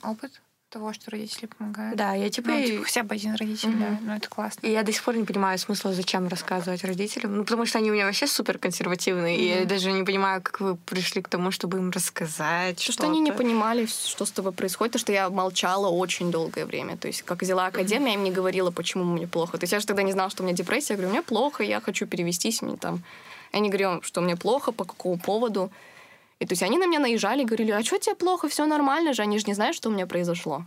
[0.02, 0.40] опыт
[0.70, 1.96] того, что родители помогают.
[1.96, 2.50] Да, я типа...
[2.50, 3.80] Ну, типа, хотя бы один родитель, Мгм.
[3.80, 3.98] да.
[4.02, 4.66] Ну, это классно.
[4.66, 7.36] И я до сих пор не понимаю смысла, зачем рассказывать родителям.
[7.36, 9.38] Ну, потому что они у меня вообще супер консервативные.
[9.38, 12.76] И я даже не понимаю, как вы пришли к тому, чтобы им рассказать.
[12.76, 13.08] То, что что-то.
[13.08, 16.98] они не понимали, что с тобой происходит, то, что я молчала очень долгое время.
[16.98, 19.56] То есть, как взяла академию, я им не говорила, почему мне плохо.
[19.56, 20.92] То есть, я же тогда не знала, что у меня депрессия.
[20.92, 22.60] Я говорю, мне плохо, я хочу перевестись.
[22.60, 23.02] Мне там...
[23.52, 25.70] Я не говорю, что мне плохо, по какому поводу.
[26.38, 29.22] И то есть, они на меня наезжали, говорили, а что тебе плохо, все нормально же.
[29.22, 30.64] Они же не знают, что у меня произошло.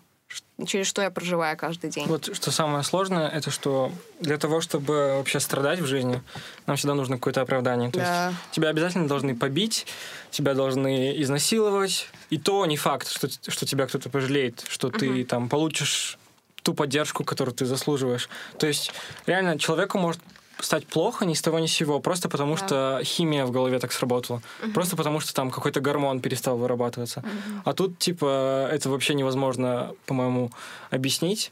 [0.65, 2.05] Через что я проживаю каждый день.
[2.07, 6.21] Вот что самое сложное, это что для того, чтобы вообще страдать в жизни,
[6.67, 7.91] нам всегда нужно какое-то оправдание.
[7.91, 8.27] То Да.
[8.29, 9.87] есть тебя обязательно должны побить,
[10.29, 12.07] тебя должны изнасиловать.
[12.29, 16.17] И то не факт, что, что тебя кто-то пожалеет, что ты там получишь
[16.63, 18.29] ту поддержку, которую ты заслуживаешь.
[18.59, 18.93] То есть
[19.25, 20.21] реально человеку может
[20.61, 22.65] стать плохо ни с того ни с сего, просто потому Да.
[22.65, 24.41] что химия в голове так сработала.
[24.73, 27.23] Просто потому что там какой-то гормон перестал вырабатываться.
[27.65, 30.51] А тут, типа, это вообще невозможно, по-моему,
[30.89, 31.51] объяснить.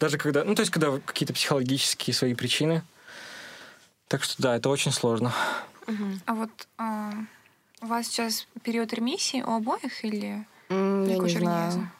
[0.00, 2.82] Даже когда, ну, то есть, когда какие-то психологические свои причины.
[4.08, 5.32] Так что да, это очень сложно.
[6.26, 7.12] А вот а,
[7.82, 11.90] у вас сейчас период ремиссии у обоих или М, Я не знаю.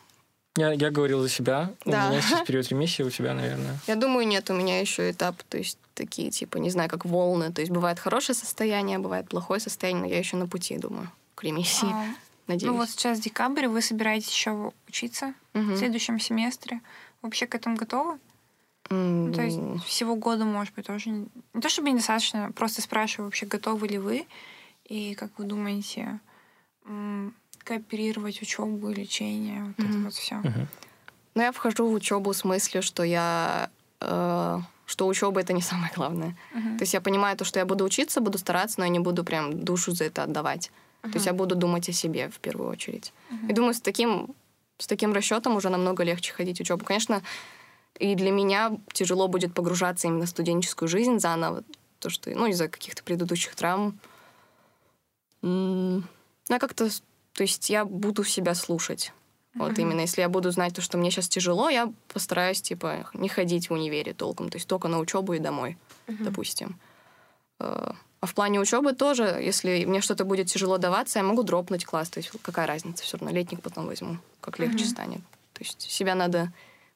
[0.57, 1.73] Я, я говорил за себя.
[1.85, 2.07] Да.
[2.07, 3.77] У меня сейчас период ремиссии, у тебя, наверное.
[3.87, 7.53] Я думаю, нет, у меня еще этап, то есть такие, типа, не знаю, как волны.
[7.53, 11.43] То есть бывает хорошее состояние, бывает плохое состояние, но я еще на пути, думаю, к
[11.43, 12.07] ремиссии, А,
[12.47, 12.71] надеюсь.
[12.71, 15.75] Ну вот сейчас декабрь, вы собираетесь еще учиться Мгм.
[15.75, 16.81] в следующем семестре.
[17.23, 18.19] Вообще к этому готовы?
[18.91, 21.27] М, Ну, то есть всего года, может быть, тоже не,
[21.61, 24.27] то чтобы недостаточно, просто спрашиваю, вообще готовы ли вы
[24.85, 26.21] и как вы думаете
[27.65, 30.05] кооперировать учебу и лечение, вот это Мгм.
[30.05, 30.35] вот все.
[30.37, 30.69] Мгм.
[31.35, 33.71] Но я вхожу в учебу с мыслью, что я
[34.01, 36.37] э, что учеба это не самое главное.
[36.53, 39.25] То есть я понимаю то, что я буду учиться, буду стараться, но я не буду
[39.25, 40.71] прям душу за это отдавать.
[41.03, 43.13] То есть я буду думать о себе в первую очередь.
[43.49, 44.35] И думаю, с таким,
[44.79, 46.85] с таким расчетом уже намного легче ходить в учебу.
[46.85, 47.23] Конечно,
[47.99, 51.63] и для меня тяжело будет погружаться именно в студенческую жизнь заново,
[51.99, 53.99] то что, ну, из-за каких-то предыдущих травм.
[55.43, 56.03] Ну,
[56.49, 56.89] я как-то,
[57.35, 59.13] то есть я буду себя слушать.
[59.57, 59.81] Вот Мгм.
[59.83, 63.71] именно, если я буду знать то, что мне сейчас тяжело, я постараюсь, типа, не ходить
[63.71, 65.77] в универе толком, то есть только на учебу и домой,
[66.09, 66.79] допустим.
[67.61, 71.85] Э, А в плане учебы тоже, если мне что-то будет тяжело даваться, я могу дропнуть
[71.85, 74.91] класс, то есть какая разница, все равно летник потом возьму, как легче Мгм.
[74.91, 75.21] станет.
[75.53, 76.51] То есть себя надо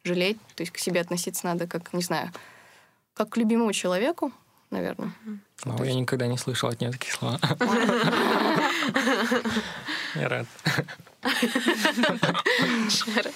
[0.05, 2.33] жалеть, то есть к себе относиться надо как, не знаю,
[3.15, 4.33] как к любимому человеку,
[4.71, 5.13] наверное.
[5.65, 7.39] Вау, я никогда не слышал от нее такие слова.
[10.15, 10.47] Я рад.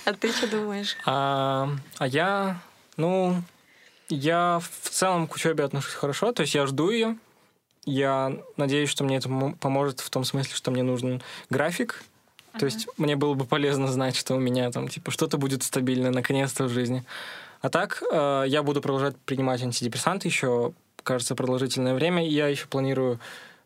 [0.05, 0.97] А ты что думаешь?
[1.05, 1.69] А,
[1.99, 2.61] а я,
[2.97, 3.43] ну,
[4.09, 7.17] я в целом к учебе отношусь хорошо, то есть я жду ее.
[7.85, 11.21] Я надеюсь, что мне это мо- поможет в том смысле, что мне нужен
[11.51, 12.05] график.
[12.59, 16.11] То есть мне было бы полезно знать, что у меня там типа что-то будет стабильно
[16.11, 17.03] наконец-то в жизни.
[17.63, 20.73] А так э, я буду продолжать принимать антидепрессанты еще,
[21.03, 22.27] кажется, продолжительное время.
[22.27, 23.21] И я еще планирую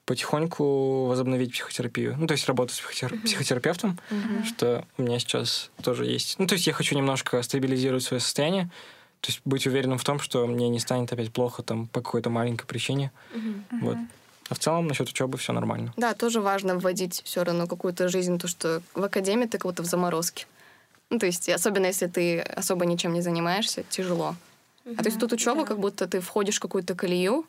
[0.06, 2.16] потихоньку возобновить психотерапию.
[2.16, 3.98] Ну, то есть работать с психотер- психотерапевтом
[4.46, 6.38] что у меня сейчас тоже есть.
[6.38, 8.70] Ну, то есть я хочу немножко стабилизировать свое состояние,
[9.20, 12.30] то есть быть уверенным в том, что мне не станет опять плохо там по какой-то
[12.30, 13.10] маленькой причине.
[13.82, 13.96] Вот.
[14.48, 15.92] А в целом насчет учебы все нормально.
[15.96, 19.86] Да, тоже важно вводить все равно какую-то жизнь, то, что в академии ты будто в
[19.86, 20.46] заморозке.
[21.10, 24.36] Ну, то есть, особенно если ты особо ничем не занимаешься, тяжело.
[24.84, 27.44] А то есть тут учеба, как будто ты входишь в какую-то колею,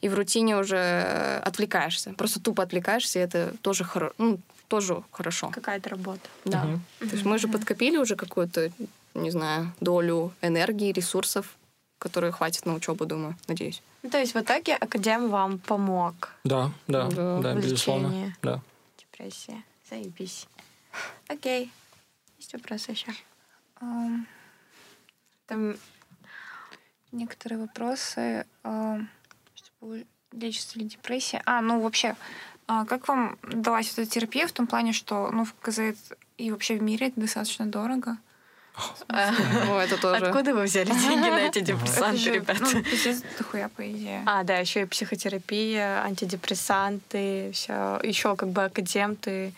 [0.00, 2.12] и в рутине уже э, отвлекаешься.
[2.14, 4.12] Просто тупо отвлекаешься, и это тоже, хоро...
[4.18, 5.50] ну, тоже хорошо.
[5.50, 6.28] Какая-то работа.
[6.44, 6.64] Да.
[6.64, 6.80] Мгм.
[7.00, 8.70] То есть мы же подкопили уже какую-то,
[9.14, 11.56] не знаю, долю энергии, ресурсов,
[11.98, 13.82] которые хватит на учебу, думаю, надеюсь.
[14.02, 17.38] Ну, то есть в итоге академ вам помог Да, да, Да.
[17.40, 18.36] да, безусловно.
[18.42, 18.60] Да.
[18.98, 19.62] депрессии.
[19.88, 20.46] Заебись.
[21.28, 21.70] Окей.
[22.38, 23.12] Есть вопросы еще?
[23.80, 24.26] Ам,
[25.46, 25.76] Там
[27.12, 29.06] Некоторые вопросы, чтобы
[30.32, 31.42] лечится ли депрессия.
[31.46, 32.16] А, ну вообще,
[32.66, 35.96] а как вам далась эта терапия в том плане, что ну, в КЗ
[36.38, 38.18] и вообще в мире это достаточно дорого?
[39.08, 40.26] О, это тоже.
[40.26, 42.60] Откуда вы взяли деньги на эти Это депрессанты, же, ребята?
[42.60, 44.22] Ну, пиздец, дохуя, по идее.
[44.26, 47.98] А, да, еще и психотерапия, антидепрессанты, все.
[48.02, 49.52] Еще как бы академ, ты,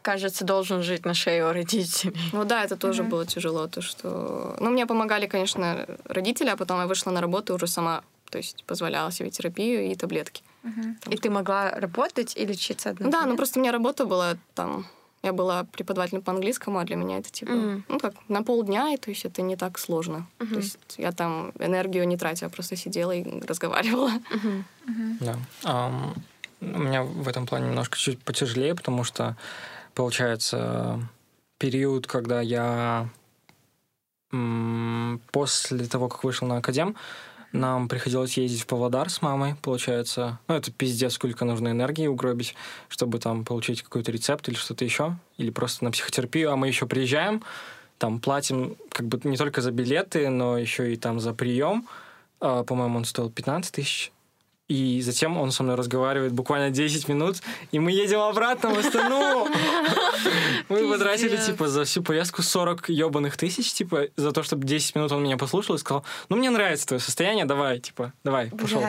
[0.00, 2.16] кажется, должен жить на шее у родителей.
[2.32, 4.56] Ну да, это тоже было тяжело, то что...
[4.60, 8.02] Ну, мне помогали, конечно, родители, а потом я вышла на работу и уже сама,
[8.34, 10.42] то есть позволяла себе терапию и таблетки.
[10.64, 10.96] Мгм.
[11.08, 13.22] И ты могла работать и лечиться одновременно?
[13.22, 14.86] да, ну просто у меня работа была там...
[15.22, 17.84] Я была преподавателем по английскому, а для меня это типа, Мгм.
[17.88, 20.26] ну как, на полдня, и то есть это не так сложно.
[20.40, 20.48] Мгм.
[20.54, 24.10] То есть я там энергию не тратила, просто сидела и разговаривала.
[24.30, 24.64] Мгм.
[24.86, 25.18] Мгм.
[25.20, 25.38] Да.
[25.62, 26.14] Ам,
[26.60, 29.36] у меня в этом плане немножко чуть потяжелее, потому что,
[29.94, 30.98] получается,
[31.58, 33.08] период, когда я
[34.32, 36.96] м, после того, как вышел на академ,
[37.54, 40.40] нам приходилось ездить в Павлодар с мамой, получается.
[40.48, 42.54] Ну, это пиздец, сколько нужно энергии угробить,
[42.88, 46.50] чтобы там получить какой-то рецепт или что-то еще, или просто на психотерапию.
[46.50, 47.42] А мы еще приезжаем,
[47.98, 51.86] там платим как бы не только за билеты, но еще и там за прием.
[52.40, 54.12] А, по-моему, он стоил 15 тысяч
[54.68, 59.46] И затем он со мной разговаривает буквально 10 минут, и мы едем обратно в Астану.
[60.70, 65.12] Мы потратили, типа, за всю поездку 40 ебаных тысяч, типа, за то, чтобы 10 минут
[65.12, 68.82] он меня послушал и сказал, ну, мне нравится твое состояние, давай, типа, давай, пошел.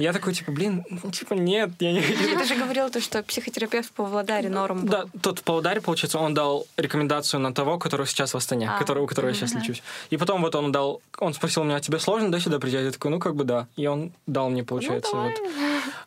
[0.00, 2.38] Я такой, типа, блин, ну, типа, нет, я не хочу.
[2.38, 4.88] Ты же говорил, то, что психотерапевт в Павлодаре норм был.
[4.88, 8.74] Да, тот в Павлодаре, получается, он дал рекомендацию на того, который сейчас в Астане, А,
[8.76, 9.82] у которого я сейчас лечусь.
[10.10, 12.84] И потом вот он дал, он спросил меня, тебе сложно, да, сюда приезжать?
[12.84, 13.68] Я такой, ну, как бы да.
[13.76, 15.32] И он дал мне, получается, вот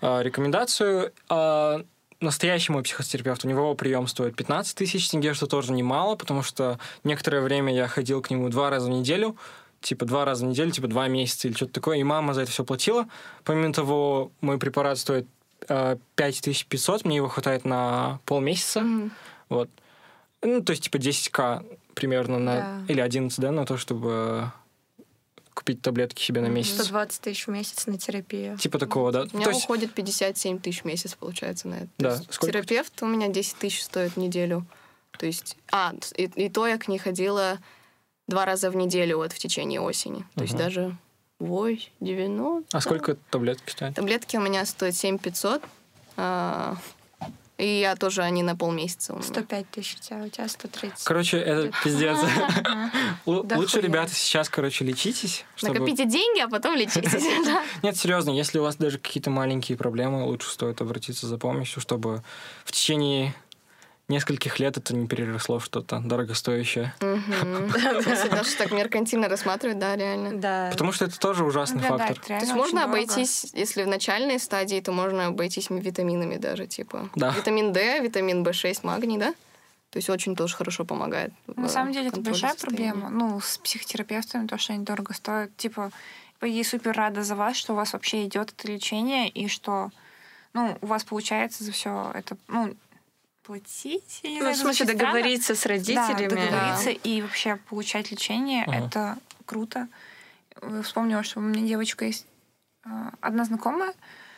[0.01, 1.11] а, рекомендацию.
[1.29, 1.81] А,
[2.21, 6.79] настоящий мой психотерапевт, у него прием стоит 15 тысяч тенге, что тоже немало, потому что
[7.03, 9.35] некоторое время я ходил к нему два раза в неделю,
[9.81, 12.51] типа два раза в неделю, типа два месяца или что-то такое, и мама за это
[12.51, 13.07] все платила.
[13.43, 15.27] Помимо того, мой препарат стоит
[15.67, 19.11] э, 5500, мне его хватает на полмесяца, Мгм.
[19.49, 19.69] вот.
[20.41, 21.65] Ну, то есть, типа, 10к
[21.95, 22.55] примерно на...
[22.55, 22.93] Да.
[22.93, 24.51] Или 11, да, на то, чтобы
[25.55, 26.73] купить таблетки себе на месяц.
[26.75, 28.57] 120 тысяч в месяц на терапию.
[28.57, 29.25] Типа такого, да.
[29.31, 31.87] У меня То есть, уходит 57 тысяч в месяц, получается, на это.
[31.97, 32.51] Да, есть сколько?
[32.53, 34.65] терапевт у меня 10 тысяч стоит в неделю.
[35.17, 35.57] То есть...
[35.71, 37.59] А, и, и то я к ней ходила
[38.27, 40.25] два раза в неделю вот в течение осени.
[40.35, 40.63] То есть Мгм.
[40.63, 40.97] даже
[41.39, 42.77] 8, 90.
[42.77, 43.95] а сколько таблетки стоят?
[43.95, 45.63] Таблетки у меня стоят 7500.
[46.17, 46.77] А,
[47.57, 49.27] и я тоже, они на полмесяца у меня.
[49.27, 51.05] 105 тысяч у тебя, у тебя 130.
[51.05, 52.17] Короче, это пиздец.
[53.25, 55.45] Лучше, ребята, сейчас, короче, лечитесь.
[55.61, 57.23] Накопите деньги, а потом лечитесь.
[57.45, 57.63] Да.
[57.83, 62.23] Нет, серьезно, если у вас даже какие-то маленькие проблемы, лучше стоит обратиться за помощью, чтобы
[62.63, 63.35] в течение
[64.07, 66.93] нескольких лет это не переросло в что-то дорогостоящее.
[67.01, 70.39] Если даже так меркантильно рассматривать, да, реально.
[70.39, 70.69] Да.
[70.71, 72.19] Потому что это тоже ужасный фактор.
[72.19, 77.09] То есть можно обойтись, если в начальной стадии, то можно обойтись витаминами даже, типа.
[77.15, 79.33] Витамин D, витамин В6, магний, да?
[79.89, 81.31] То есть очень тоже хорошо помогает.
[81.47, 82.91] На самом деле это большая состояния.
[82.91, 83.09] проблема.
[83.09, 85.55] Ну, с психотерапевтами, то, что они дорого стоят.
[85.55, 85.91] Типа,
[86.41, 89.91] я супер рада за вас, что у вас вообще идет это лечение, и что
[90.53, 92.75] ну, у вас получается за все это, ну,
[93.45, 94.19] платить.
[94.23, 95.13] я не Ну, знаю, в смысле, звучит странно.
[95.13, 96.27] договориться с Да, родителями.
[96.27, 98.77] договориться и вообще получать лечение, Ага.
[98.87, 99.87] это круто.
[100.61, 102.25] Э, Вспомнила, что у меня девочка есть,
[102.85, 102.89] э,
[103.21, 103.93] одна знакомая,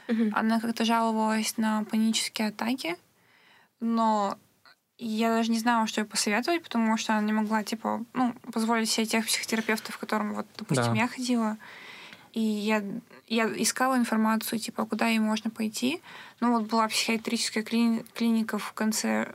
[0.08, 0.32] Мгм.
[0.36, 2.98] она как-то жаловалась на панические атаки,
[3.80, 4.38] но
[4.98, 8.90] я даже не знала, что ей посоветовать, потому что она не могла, типа, ну, позволить
[8.90, 11.00] себе тех психотерапевтов, к которым, вот, допустим, Да.
[11.02, 11.58] я ходила.
[12.38, 12.84] И я,
[13.28, 16.02] я искала информацию, типа, куда ей можно пойти.
[16.40, 19.34] Ну, вот была психиатрическая клини- клиника в конце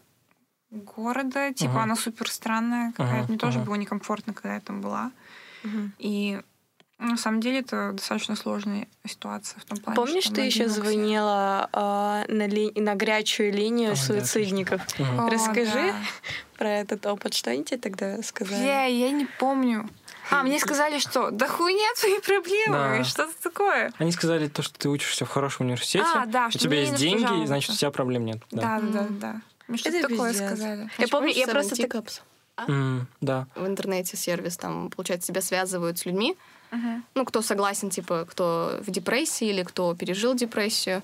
[0.70, 1.82] города, типа, Мгм.
[1.82, 3.22] она супер странная какая-то.
[3.24, 3.66] Мгм, Мне тоже мгм.
[3.66, 5.10] было некомфортно, когда я там была.
[5.64, 5.92] Мгм.
[5.98, 6.40] И
[6.98, 11.68] на самом деле это достаточно сложная ситуация в том плане, Помнишь, что ты еще звонила
[11.72, 14.80] а, на, ли- на горячую линию О, да, суицидников?
[15.00, 15.20] Мгм.
[15.20, 15.72] О, Расскажи.
[15.92, 15.96] да.
[16.56, 17.34] Про этот опыт.
[17.34, 18.60] Что они тебе тогда сказали?
[18.62, 19.90] Бля, я не помню.
[20.32, 23.04] А, мне сказали, что да хуйня твои проблемы, Да.
[23.04, 23.92] что-то такое.
[23.98, 27.22] Они сказали то, что ты учишься в хорошем университете, А, да, у тебя есть деньги,
[27.22, 27.46] пожалуйста.
[27.46, 28.38] значит, у тебя проблем нет.
[28.50, 28.62] Да.
[28.62, 29.40] Да, да, да, да.
[29.68, 30.46] Мне что-то Это такое пиздец.
[30.48, 30.90] сказали.
[30.98, 31.94] Я помню, я просто так...
[31.94, 32.20] Teacups?
[32.68, 33.46] М, да.
[33.54, 36.36] в интернете сервис, там, получается, тебя связывают с людьми,
[36.70, 37.04] Мгм.
[37.14, 41.02] ну, кто согласен, типа, кто в депрессии или кто пережил депрессию,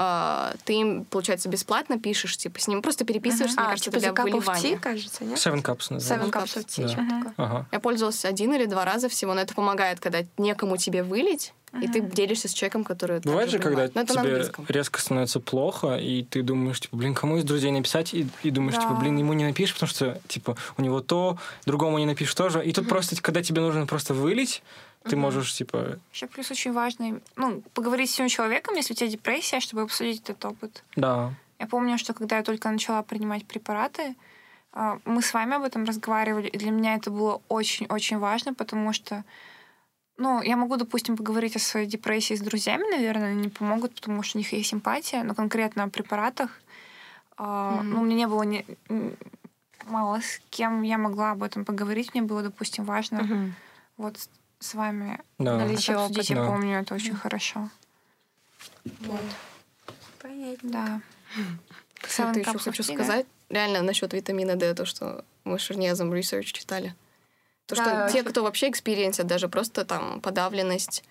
[0.00, 4.00] А, ты им, получается, бесплатно пишешь, типа, с ним просто переписываешься, мне А, кажется, типа
[4.00, 4.76] для выливания.
[4.76, 5.38] Tea, кажется, нет?
[5.38, 6.38] Seven Cups Seven называется.
[6.38, 7.16] Cups of Tea, Да.
[7.16, 7.34] такое.
[7.36, 7.66] Ага.
[7.72, 11.52] Я пользовалась один или два раза всего, но это помогает, когда некому тебе вылить,
[11.82, 13.94] и ты делишься с человеком, который Бывает же, когда понимает.
[13.94, 18.14] На тебе резко становится плохо, и ты думаешь, типа, блин, кому из друзей написать?
[18.14, 18.82] И, и думаешь, Да.
[18.82, 22.64] типа, блин, ему не напишешь, потому что, типа, у него то, другому не напишешь тоже.
[22.64, 24.62] И тут просто, когда тебе нужно просто вылить,
[25.04, 29.08] ты можешь, типа, Еще плюс очень важно, ну, поговорить с этим человеком, если у тебя
[29.08, 30.84] депрессия, чтобы обсудить этот опыт.
[30.96, 34.14] да, Я помню, что когда я только начала принимать препараты,
[34.72, 38.92] а, мы с вами об этом разговаривали, и для меня это было очень-очень важно, потому
[38.92, 39.24] что,
[40.18, 44.22] ну, я могу, допустим, поговорить о своей депрессии с друзьями, наверное, они не помогут, потому
[44.22, 46.50] что у них есть симпатия, но конкретно о препаратах,
[47.38, 47.90] Мгм.
[47.94, 48.66] ну, у меня не было ни-
[49.86, 53.54] мало с кем я могла об этом поговорить, мне было, допустим, важно Мгм.
[53.96, 54.28] вот
[54.60, 55.56] с- вами да.
[55.58, 56.34] Наличие это обсудить, опыта.
[56.34, 56.46] я Да.
[56.52, 57.70] помню, это очень хорошо.
[59.00, 59.20] Вот.
[60.20, 60.70] Понятно.
[60.70, 61.00] Да.
[62.00, 62.94] Кстати, еще хочу да?
[62.94, 66.94] сказать, реально насчет витамина D, то, что мы с Шернезом research читали.
[67.66, 71.04] То, что Да, те, кто вообще экспириенсят, даже просто там подавленность,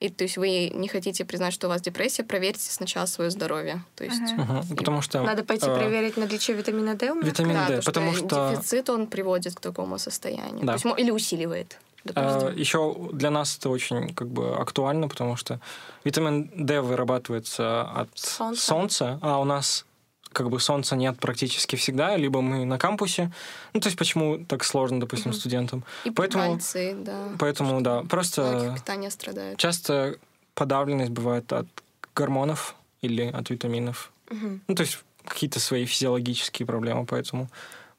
[0.00, 3.84] и то есть вы не хотите признать, что у вас депрессия, проверьте сначала свое здоровье.
[3.96, 4.42] То есть Мгм.
[4.42, 4.76] Мгм.
[4.76, 5.22] Потому что...
[5.22, 7.26] Надо пойти э, проверить наличие витамина D у меня.
[7.26, 8.50] Витамин да, D, то, потому что...
[8.50, 10.64] дефицит он приводит к такому состоянию.
[10.64, 10.78] Да.
[10.78, 11.78] То есть, или усиливает.
[12.04, 12.56] допустим.
[12.56, 15.60] еще для нас это очень как бы актуально, потому что
[16.04, 18.62] витамин D вырабатывается от Солнца.
[18.62, 19.84] солнца, а у нас
[20.32, 23.32] как бы солнца нет практически всегда, либо мы на кампусе.
[23.72, 25.84] Ну, то есть почему так сложно, допустим, студентам.
[26.04, 27.28] И поэтому- пальцы, да.
[27.38, 28.76] Поэтому, да, просто
[29.10, 29.58] страдают.
[29.58, 30.16] часто
[30.54, 31.66] подавленность бывает от
[32.14, 34.12] гормонов или от витаминов.
[34.30, 34.60] Мгм.
[34.68, 37.48] Ну, то есть какие-то свои физиологические проблемы, поэтому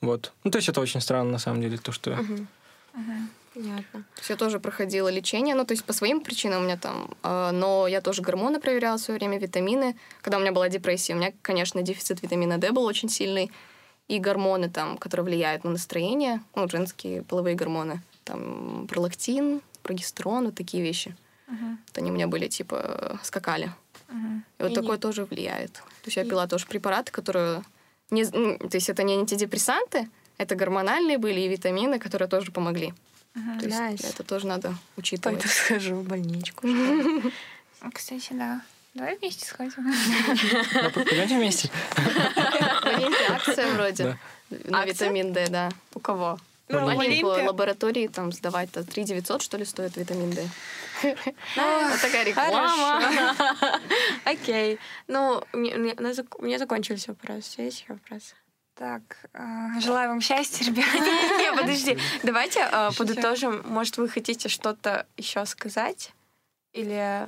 [0.02, 0.32] вот.
[0.44, 2.12] Ну, то есть это очень странно, на самом деле, то, что...
[2.12, 2.48] Мгм.
[2.94, 3.30] Мгм.
[3.53, 4.03] Понятно.
[4.15, 7.10] То есть я тоже проходила лечение, ну, то есть по своим причинам у меня там,
[7.23, 9.98] э, но я тоже гормоны проверяла в свое время, витамины.
[10.22, 13.52] Когда у меня была депрессия, у меня, конечно, дефицит витамина D был очень сильный,
[14.07, 20.56] и гормоны там, которые влияют на настроение, ну, женские половые гормоны, там, пролактин, прогестерон, вот
[20.56, 21.15] такие вещи.
[21.48, 23.72] Вот они у меня были, типа, скакали.
[24.07, 24.45] Мгм.
[24.60, 25.73] И вот И такое не- тоже влияет.
[25.73, 27.64] То есть я И- пила тоже препараты, которые...
[28.10, 32.94] Не, то есть это не антидепрессанты, это гормональные были и витамины, которые тоже помогли.
[33.34, 35.40] То есть это тоже надо учитывать.
[35.40, 36.68] Пойду схожу в больничку.
[37.94, 38.62] Кстати, да.
[38.94, 39.74] Давай вместе сходим.
[39.78, 41.70] Ну, Пойдемте вместе.
[41.95, 44.18] В Олимпе акция вроде
[44.49, 44.86] на Акция?
[45.10, 45.70] витамин D, да.
[45.94, 46.38] У кого?
[46.68, 47.26] Ну, Олимпе.
[47.26, 50.48] лаборатории там сдавать-то 3 900, что ли, стоит витамин D.
[51.58, 52.68] А, Вот такая реклама.
[52.99, 53.80] Хорошо.
[54.26, 54.78] Окей.
[55.08, 55.60] Ну, у у
[56.45, 57.62] меня закончились вопросы.
[57.62, 58.36] Есть еще вопросы?
[58.76, 59.02] Так,
[59.34, 60.85] а, желаю вам счастья, ребят.
[60.93, 61.98] Не, подожди.
[62.23, 62.98] Давайте э, Шучу.
[62.99, 63.61] подытожим.
[63.65, 66.14] Может, вы хотите что-то еще сказать?
[66.73, 67.27] Или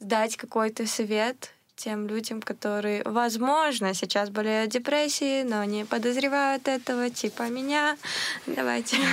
[0.00, 7.48] дать какой-то совет тем людям, которые, возможно, сейчас болеют депрессией, но не подозревают этого, типа
[7.48, 7.96] меня.
[8.46, 8.96] Давайте.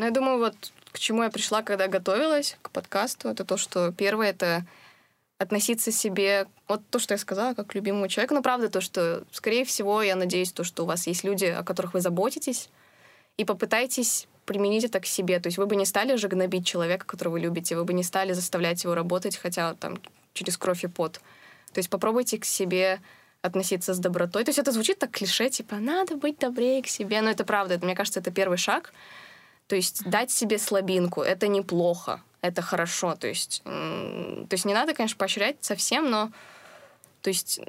[0.00, 0.54] Ну, я думаю, вот
[0.92, 4.64] к чему я пришла, когда готовилась к подкасту, это то, что первое— это
[5.38, 8.34] относиться себе, вот то, что я сказала, как к любимому человеку.
[8.34, 11.62] Но правда то, что, скорее всего, я надеюсь, то, что у вас есть люди, о
[11.62, 12.70] которых вы заботитесь,
[13.36, 15.38] и попытайтесь применить это к себе.
[15.38, 18.02] То есть вы бы не стали же гнобить человека, которого вы любите, вы бы не
[18.02, 19.98] стали заставлять его работать, хотя там
[20.32, 21.20] через кровь и пот.
[21.72, 23.00] То есть попробуйте к себе
[23.40, 24.42] относиться с добротой.
[24.44, 27.20] То есть это звучит так клише, типа, надо быть добрее к себе.
[27.22, 27.74] Но это правда.
[27.74, 28.92] Это, мне кажется, это первый шаг.
[29.68, 33.14] То есть дать себе слабинку— это неплохо, это хорошо.
[33.14, 36.30] То есть, то есть не надо, конечно, поощрять совсем, но
[37.22, 37.60] то есть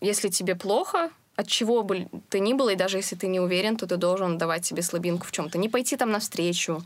[0.00, 3.76] если тебе плохо, от чего бы ты ни было, и даже если ты не уверен,
[3.76, 5.58] то ты должен давать себе слабинку в чем-то.
[5.58, 6.82] Не пойти там навстречу,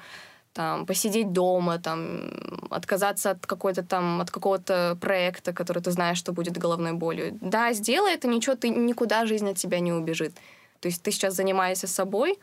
[0.53, 2.31] там, посидеть дома, там,
[2.71, 7.39] отказаться от какой-то там, от какого-то проекта, который ты знаешь, что будет головной болью.
[7.41, 10.35] Да, сделай это, ничего, ты никуда жизнь от тебя не убежит.
[10.81, 12.39] То есть ты сейчас занимаешься собой,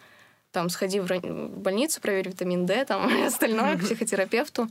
[0.51, 4.69] там, сходи в больницу, проверь витамин D, там, и остальное, к психотерапевту.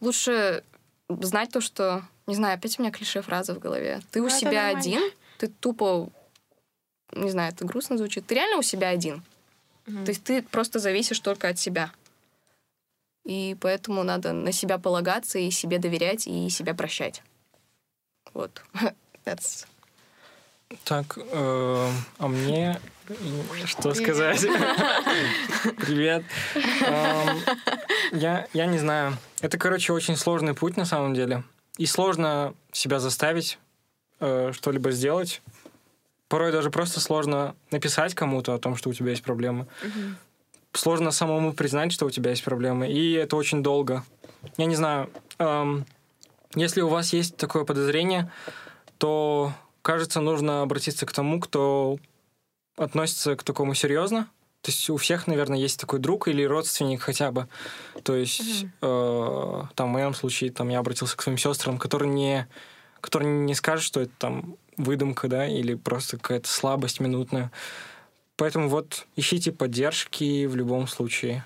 [0.00, 0.62] Лучше
[1.08, 2.02] знать то, что...
[2.26, 4.00] Не знаю, опять у меня клише фраза в голове.
[4.10, 5.02] Ты у себя один,
[5.38, 6.08] ты тупо...
[7.12, 8.26] Не знаю, это грустно звучит.
[8.26, 9.22] Ты реально у себя один.
[9.84, 11.92] То есть ты просто зависишь только от себя.
[13.24, 17.22] И поэтому надо на себя полагаться и себе доверять, и себя прощать.
[18.32, 18.62] Вот.
[19.24, 19.66] That's...
[20.84, 22.80] Так, э, а мне
[23.66, 24.40] что сказать?
[25.78, 26.24] Привет.
[26.54, 27.38] Эм,
[28.12, 29.16] Я, я не знаю.
[29.40, 31.42] Это, короче, очень сложный путь на самом деле.
[31.78, 33.58] И сложно себя заставить
[34.20, 35.42] э, что-либо сделать.
[36.28, 39.66] Порой даже просто сложно написать кому-то о том, что у тебя есть проблемы.
[39.82, 40.16] Мгм.
[40.72, 42.90] Сложно самому признать, что у тебя есть проблемы.
[42.90, 44.04] И это очень долго.
[44.56, 45.10] Я не знаю.
[45.38, 45.84] эм,
[46.54, 48.30] если у вас есть такое подозрение,
[48.98, 51.98] то, кажется, нужно обратиться к тому, кто
[52.76, 54.28] относится к такому серьезно.
[54.62, 57.48] То есть у всех, наверное, есть такой друг или родственник хотя бы.
[58.04, 62.48] То есть, э, там, в моем случае, там, я обратился к своим сестрам, которые не,
[63.00, 67.50] которые не скажут, что это там выдумка, да, или просто какая-то слабость минутная.
[68.36, 71.44] Поэтому вот ищите поддержки в любом случае.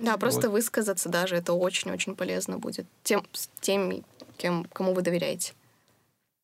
[0.00, 0.56] Да, просто Вот.
[0.56, 2.86] высказаться даже это очень-очень полезно будет.
[3.04, 4.02] Тем, с теми,
[4.36, 5.54] кем, кому вы доверяете.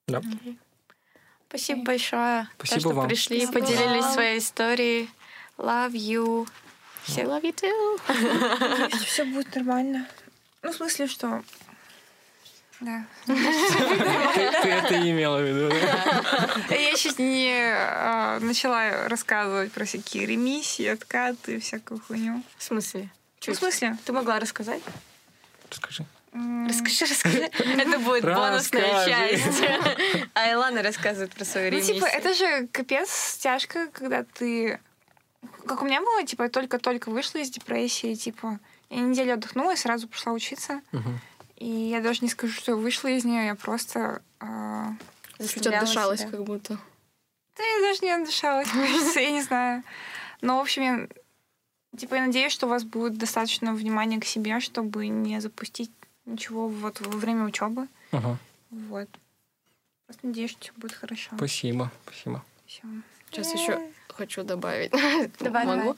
[0.08, 0.22] Да.
[1.52, 3.08] Спасибо большое, Спасибо что вам.
[3.08, 4.14] пришли, Спасибо поделились вам.
[4.14, 5.10] своей историей.
[5.58, 6.48] Love you.
[7.02, 8.96] Всех Love you too.
[9.04, 10.08] Все будет нормально.
[10.62, 11.42] Ну, в смысле, что...
[12.80, 13.04] Да.
[13.26, 15.68] Ты, ты это и имела в виду.
[16.70, 16.74] да?
[16.74, 22.42] Я сейчас не а, начала рассказывать про всякие ремиссии, откаты и всякую хуйню.
[22.56, 23.10] В смысле?
[23.46, 23.98] Ну, в смысле?
[24.06, 24.80] Ты могла рассказать?
[25.70, 26.06] Расскажи.
[26.32, 27.50] Расскажи, расскажи.
[27.58, 29.62] Это будет бонусная часть.
[30.34, 31.96] А Илана рассказывает про свою Ну, ремиссию.
[31.96, 34.80] типа, это же капец тяжко, когда ты...
[35.66, 38.58] Как у меня было, типа, я только-только вышла из депрессии, типа,
[38.90, 40.80] я неделю отдохнула и сразу пошла учиться.
[41.56, 44.22] И я даже не скажу, что я вышла из нее, я просто...
[44.40, 44.92] а,
[45.38, 46.78] Чуть отдышалась как будто.
[47.56, 49.82] Да я даже не отдышалась, кажется, я не знаю.
[50.40, 51.08] Но, в общем, я,
[51.98, 55.90] типа, я надеюсь, что у вас будет достаточно внимания к себе, чтобы не запустить
[56.26, 57.88] ничего вот во время учебы.
[58.10, 58.38] Ага.
[58.70, 59.08] Вот.
[60.06, 61.30] Просто надеюсь, что все будет хорошо.
[61.36, 62.44] Спасибо, спасибо.
[62.66, 62.82] Всё.
[63.30, 64.92] Сейчас еще хочу добавить.
[65.40, 65.80] Давай, Могу.
[65.80, 65.94] давай.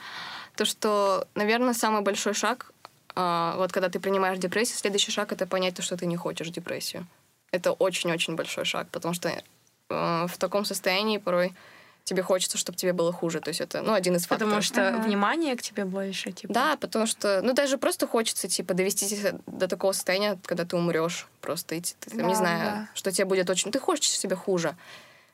[0.57, 2.73] То, что, наверное, самый большой шаг
[3.17, 6.51] а, вот когда ты принимаешь депрессию, следующий шаг это понять то, что ты не хочешь
[6.51, 7.07] депрессию.
[7.53, 11.55] Это очень-очень большой шаг, потому что э, в таком состоянии порой
[12.05, 13.41] тебе хочется, чтобы тебе было хуже.
[13.41, 14.51] То есть это, ну, один из факторов.
[14.51, 14.99] Потому что Ага.
[14.99, 16.53] внимание к тебе больше, типа.
[16.53, 20.77] Да, потому что, ну, даже просто хочется, типа, довести себя до такого состояния, когда ты
[20.77, 21.27] умрешь.
[21.41, 22.89] Просто идти, ты, там, не Да, знаю, да.
[22.95, 23.71] что тебе будет очень...
[23.73, 24.77] Ты хочешь себе хуже.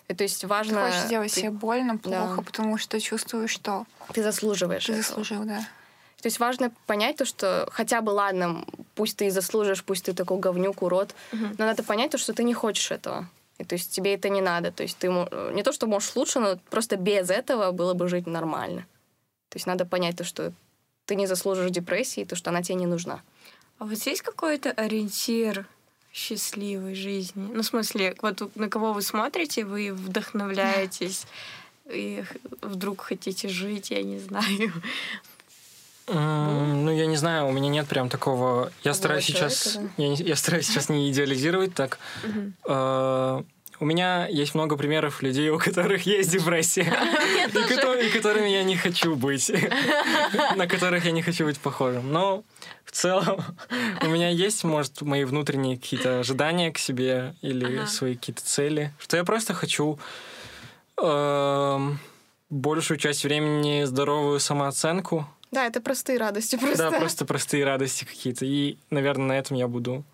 [0.09, 0.81] И, то есть Ты важно...
[0.87, 2.43] хочешь сделать ты, себе больно, плохо, Да.
[2.43, 5.03] потому что чувствуешь, что ты заслуживаешь ты этого.
[5.05, 5.59] заслужил, да.
[6.23, 8.65] То есть важно понять то, что хотя бы ладно,
[8.95, 11.55] пусть ты и заслужишь, пусть ты такой говнюк, урод, Мгм.
[11.59, 13.27] но надо понять то, что ты не хочешь этого.
[13.61, 14.73] И то есть тебе это не надо.
[14.73, 18.09] То есть ты мо- не то, что можешь лучше, но просто без этого было бы
[18.09, 18.87] жить нормально.
[19.51, 20.53] То есть надо понять то, что
[21.05, 23.23] ты не заслужишь депрессии, то, что она тебе не нужна.
[23.79, 25.67] А вот есть какой-то ориентир
[26.13, 27.51] счастливой жизни?
[27.53, 31.27] Ну, в смысле, вот на кого вы смотрите, вы вдохновляетесь,
[31.87, 32.25] и
[32.63, 34.73] вдруг хотите жить, я не знаю.
[36.13, 38.73] Ну, я не знаю, у меня нет прям такого...
[38.83, 39.79] Я Одного стараюсь сейчас...
[39.97, 41.99] Я, стараюсь сейчас не идеализировать так.
[42.67, 43.43] Э,
[43.79, 46.83] У меня есть много примеров людей, у которых есть депрессия,
[47.49, 49.51] и кото- и которыми я не хочу быть,
[50.57, 52.13] на которых я не хочу быть похожим.
[52.13, 52.43] Но
[52.85, 53.41] в целом
[54.03, 59.17] у меня есть, может, мои внутренние какие-то ожидания к себе или свои какие-то цели, что
[59.17, 59.99] я просто хочу
[60.99, 61.99] эм,
[62.51, 66.91] большую часть времени здоровую самооценку, Да, это простые радости просто.
[66.91, 68.45] да, просто простые радости какие-то.
[68.45, 70.05] И, наверное, на этом я буду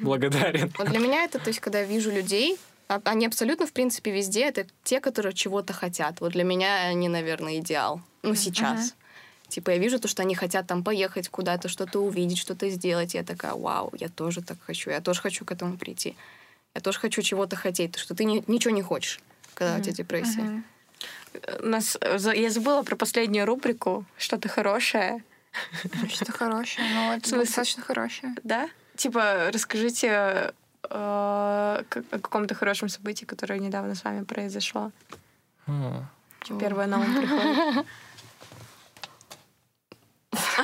[0.00, 0.72] благодарен.
[0.78, 2.58] Вот для меня это, то есть, когда я вижу людей,
[2.88, 6.20] а- они абсолютно, в принципе, везде, это те, которые чего-то хотят.
[6.20, 8.00] Вот для меня они, наверное, идеал.
[8.22, 8.94] Ну, сейчас.
[9.48, 13.14] Типа я вижу то, что они хотят там поехать куда-то, что-то увидеть, что-то сделать.
[13.14, 14.90] Я такая, вау, я тоже так хочу.
[14.90, 16.16] Я тоже хочу к этому прийти.
[16.74, 17.92] Я тоже хочу чего-то хотеть.
[17.92, 19.20] То, что ты ни- ничего не хочешь,
[19.54, 20.40] когда у тебя депрессия.
[20.42, 20.64] Мгм.
[21.60, 25.22] У Нас, э, я забыла про последнюю рубрику «Что-то хорошее».
[25.84, 28.34] Ну, Что-то хорошее, но это достаточно хорошее.
[28.44, 28.68] Да?
[28.96, 30.52] Типа, расскажите э,
[30.90, 34.92] о каком-то хорошем событии, которое недавно с вами произошло.
[36.60, 37.86] Первое на ум приходит?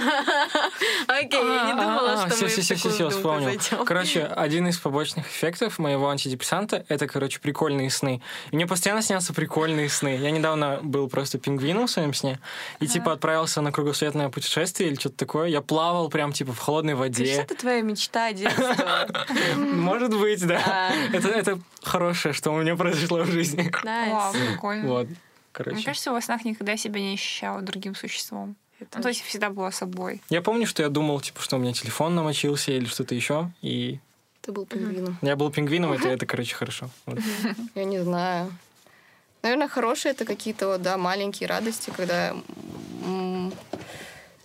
[1.09, 3.85] Окей, я не думала, что все, мы все, все, все, вспомнил.
[3.85, 8.23] Короче, один из побочных эффектов моего антидепрессанта это, короче, прикольные сны.
[8.51, 10.17] И мне постоянно снятся прикольные сны.
[10.17, 12.39] Я недавно был просто пингвином в своем сне
[12.81, 15.49] и типа отправился на кругосветное путешествие или что-то такое.
[15.49, 17.33] Я плавал прям типа в холодной воде.
[17.33, 19.09] это твоя мечта детства.
[19.57, 20.63] Может быть, да.
[20.67, 20.93] А.
[21.13, 23.71] Это, это хорошее, что у меня произошло в жизни.
[23.85, 24.89] Вау, прикольно.
[24.89, 25.17] Вот, Мне
[25.53, 25.85] короче.
[25.85, 28.57] кажется, во снах никогда себя не ощущала другим существом.
[28.81, 30.21] Ну, то есть всегда была собой.
[30.29, 33.99] Я помню, что я думал, типа, что у меня телефон намочился или что-то еще, и
[34.43, 35.19] Ты был пингвином.
[35.23, 36.91] я был пингвином, это, это короче, хорошо.
[37.07, 37.19] Вот.
[37.75, 38.53] Я не знаю.
[39.43, 42.35] Наверное, хорошие это какие-то вот, да, маленькие радости, когда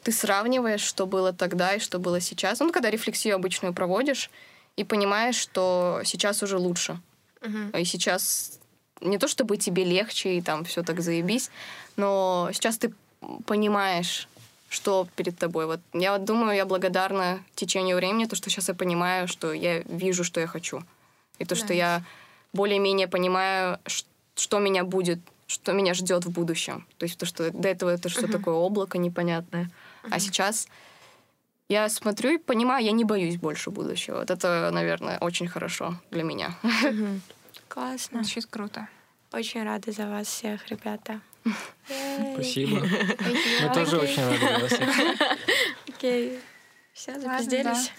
[0.03, 2.59] ты сравниваешь, что было тогда и что было сейчас.
[2.59, 4.29] Ну, когда рефлексию обычную проводишь
[4.75, 6.99] и понимаешь, что сейчас уже лучше.
[7.41, 7.69] Мгм.
[7.71, 8.59] И сейчас
[9.01, 11.49] не то чтобы тебе легче и там все так заебись,
[11.95, 12.93] но сейчас ты
[13.45, 14.27] понимаешь,
[14.69, 15.65] что перед тобой.
[15.65, 19.79] Вот я вот думаю, я благодарна течению времени, то, что сейчас я понимаю, что я
[19.79, 20.81] вижу, что я хочу.
[21.39, 21.77] И то, что Nice.
[21.77, 22.03] я
[22.53, 23.79] более-менее понимаю,
[24.35, 26.85] что меня будет, что меня ждет в будущем.
[26.97, 28.31] То есть то, что до этого это что Мгм.
[28.31, 29.69] такое облако непонятное.
[30.03, 30.67] А сейчас
[31.67, 34.17] я смотрю и понимаю, я не боюсь больше будущего.
[34.17, 36.55] Вот это, наверное, очень хорошо для меня.
[36.63, 37.21] Мгм.
[37.67, 38.23] Классно.
[38.23, 38.87] Звучит круто.
[39.31, 41.21] Очень рада за вас всех, ребята.
[42.33, 42.81] Спасибо.
[42.81, 44.79] Мы тоже очень рады вас.
[45.87, 46.39] Окей.
[46.93, 47.91] Все, запизделись.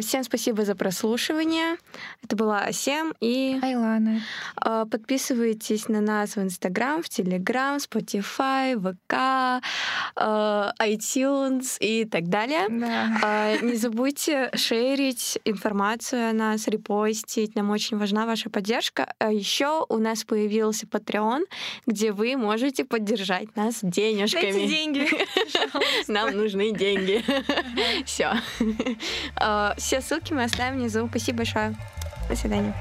[0.00, 1.76] Всем спасибо за прослушивание.
[2.22, 3.12] Это была Асем.
[3.20, 4.20] И Айлана.
[4.56, 9.62] а, подписывайтесь на нас в Инстаграм, в Телеграм, Spotify, ВК,
[10.16, 12.66] а, iTunes и так далее.
[12.70, 13.18] Да.
[13.22, 17.54] А, Не забудьте шерить информацию о нас, репостить.
[17.54, 19.12] Нам очень важна ваша поддержка.
[19.18, 21.42] А еще у нас появился Patreon,
[21.86, 24.66] где вы можете поддержать нас денежками.
[24.66, 25.08] деньги.
[26.08, 27.22] Нам нужны деньги.
[28.06, 28.32] Все.
[29.76, 31.06] Все ссылки мы оставим внизу.
[31.08, 31.74] Спасибо большое.
[32.28, 32.74] До свидания.